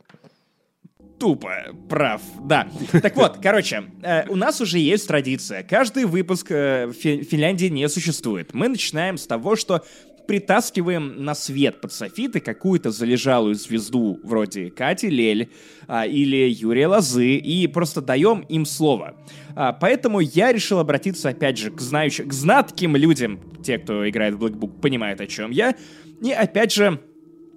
[1.24, 1.54] Тупо,
[1.88, 2.68] прав, да.
[3.00, 5.62] Так вот, короче, э, у нас уже есть традиция.
[5.62, 8.52] Каждый выпуск э, Фи- Финляндии не существует.
[8.52, 9.82] Мы начинаем с того, что
[10.28, 15.48] притаскиваем на свет под софиты какую-то залежалую звезду вроде Кати Лель
[15.88, 19.16] а, или Юрия Лозы и просто даем им слово.
[19.56, 24.34] А, поэтому я решил обратиться опять же к знающим, к знатким людям, те, кто играет
[24.34, 25.74] в Black Book, понимают о чем я,
[26.22, 27.00] и опять же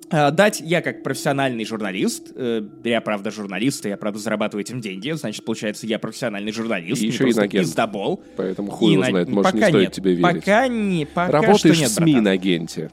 [0.10, 5.12] Дать я как профессиональный журналист, э, я правда журналист, и я правда зарабатываю этим деньги,
[5.12, 7.66] значит, получается, я профессиональный журналист, И не еще инагент.
[7.66, 8.24] пиздобол.
[8.38, 10.24] Поэтому хуй его на- знает, может, не пока стоит нет, тебе верить.
[10.46, 12.24] Пока не, пока Работаешь что нет, в СМИ братан.
[12.24, 12.92] на агенте.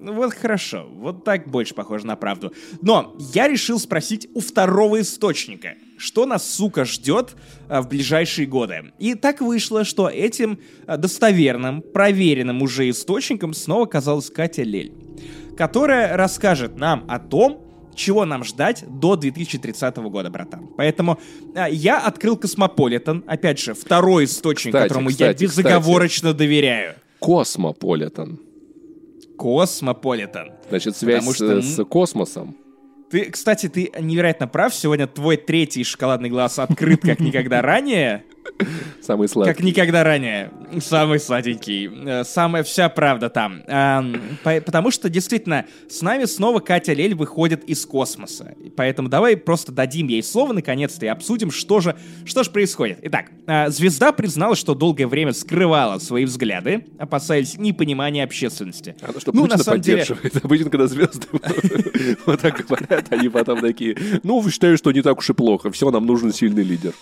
[0.00, 2.52] Ну вот хорошо, вот так больше похоже на правду.
[2.80, 7.34] Но я решил спросить у второго источника, что нас, сука, ждет
[7.68, 8.92] а, в ближайшие годы.
[9.00, 14.92] И так вышло, что этим достоверным, проверенным уже источником снова оказалась Катя Лель,
[15.58, 17.60] которая расскажет нам о том,
[17.96, 20.68] чего нам ждать до 2030 года, братан.
[20.76, 21.18] Поэтому
[21.56, 26.94] а, я открыл Космополитен, опять же, второй источник, Кстати, которому кстати, я безоговорочно доверяю.
[27.18, 28.38] Космополитен.
[29.36, 30.52] Космополитен.
[30.68, 32.56] Значит, связь Потому что, с космосом.
[33.10, 34.72] Ты, кстати, ты невероятно прав.
[34.72, 38.22] Сегодня твой третий шоколадный глаз открыт как никогда ранее.
[39.02, 39.52] Самый сладкий.
[39.54, 40.50] Как никогда ранее.
[40.80, 41.88] Самый сладенький.
[42.06, 43.62] Э, Самая вся правда там.
[43.68, 48.54] Ам, по- Потому что, действительно, с нами снова Катя Лель выходит из космоса.
[48.76, 52.98] Поэтому давай просто дадим ей слово наконец-то и обсудим, что же, что же происходит.
[53.02, 58.96] Итак, а, звезда призналась, что долгое время скрывала свои взгляды, опасаясь непонимания общественности.
[59.02, 60.36] Она что, Ну, на самом деле- поддерживает.
[60.44, 61.26] Обычно, когда звезды
[62.26, 65.90] вот так говорят, они потом такие, ну, считаю, что не так уж и плохо, все,
[65.90, 66.92] нам нужен сильный лидер.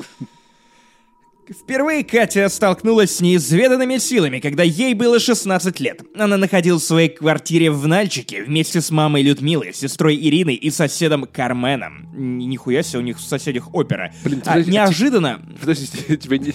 [1.49, 6.03] Впервые Катя столкнулась с неизведанными силами, когда ей было 16 лет.
[6.17, 11.25] Она находилась в своей квартире в Нальчике вместе с мамой Людмилой, сестрой Ириной и соседом
[11.25, 12.09] Карменом.
[12.17, 14.13] Нихуя себе, у них в соседях опера.
[14.25, 15.41] Блин, А, подожди, неожиданно...
[15.61, 16.53] Подожди, тебя не,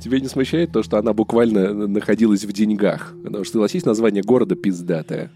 [0.00, 3.14] тебя не смущает то, что она буквально находилась в деньгах?
[3.22, 5.30] Потому что, согласись, название города пиздатое.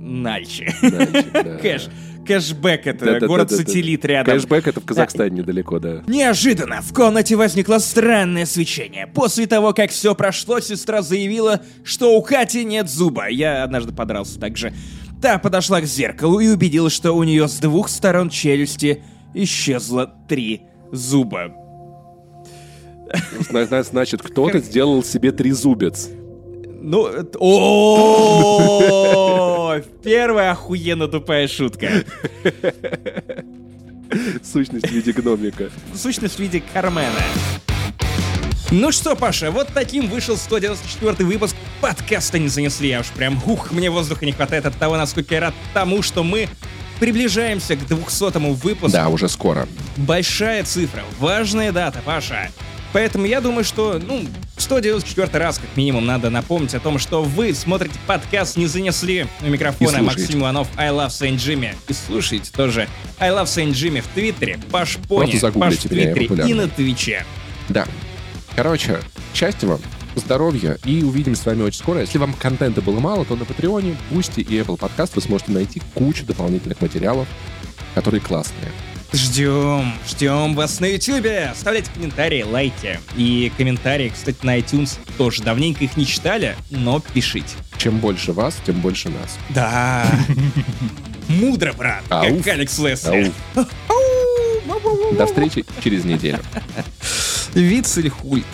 [0.00, 0.68] Нальчик.
[0.82, 1.56] Нальчик, да.
[1.58, 1.88] Кэш.
[2.26, 4.34] Кэшбэк это город-сателлит рядом.
[4.34, 6.02] Кэшбэк это в Казахстане недалеко, да.
[6.06, 9.06] Неожиданно в комнате возникло странное свечение.
[9.06, 13.28] После того, как все прошло, сестра заявила, что у Кати нет зуба.
[13.28, 14.72] Я однажды подрался также.
[15.20, 19.02] Та подошла к зеркалу и убедилась, что у нее с двух сторон челюсти
[19.34, 21.52] исчезло три зуба.
[23.48, 26.08] Зна- зна- Значит, кто-то сделал себе трезубец.
[26.84, 28.58] Ну, о
[30.02, 31.88] Первая охуенно тупая шутка.
[34.42, 35.70] Сущность в виде гномика.
[35.94, 37.08] Сущность в виде Кармена.
[38.72, 42.88] Ну что, Паша, вот таким вышел 194 выпуск подкаста «Не занесли».
[42.88, 46.24] Я уж прям, ух, мне воздуха не хватает от того, насколько я рад тому, что
[46.24, 46.48] мы
[47.02, 48.88] приближаемся к 200 выпуску.
[48.92, 49.66] Да, уже скоро.
[49.96, 52.48] Большая цифра, важная дата, Паша.
[52.92, 54.24] Поэтому я думаю, что, ну,
[54.56, 59.26] 194 раз, как минимум, надо напомнить о том, что вы смотрите подкаст «Не занесли».
[59.40, 61.74] У микрофона Максим Иванов, I Love Saint Jimmy.
[61.88, 62.86] И слушайте тоже
[63.18, 67.26] I Love Saint Jimmy в Твиттере, Паш Пони, Паш в Твиттере и на Твиче.
[67.68, 67.84] Да.
[68.54, 69.00] Короче,
[69.34, 69.80] счастья вам,
[70.16, 72.00] здоровья и увидим с вами очень скоро.
[72.00, 75.82] Если вам контента было мало, то на Патреоне, Boosty и Apple Podcast вы сможете найти
[75.94, 77.28] кучу дополнительных материалов,
[77.94, 78.70] которые классные.
[79.12, 81.26] Ждем, ждем вас на YouTube.
[81.50, 82.98] Оставляйте комментарии, лайки.
[83.14, 85.42] И комментарии, кстати, на iTunes тоже.
[85.42, 87.54] Давненько их не читали, но пишите.
[87.76, 89.38] Чем больше вас, тем больше нас.
[89.50, 90.06] Да.
[91.28, 93.32] Мудро, брат, как Алекс Лесли.
[95.12, 96.40] До встречи через неделю.
[97.54, 98.46] Вицель хульт.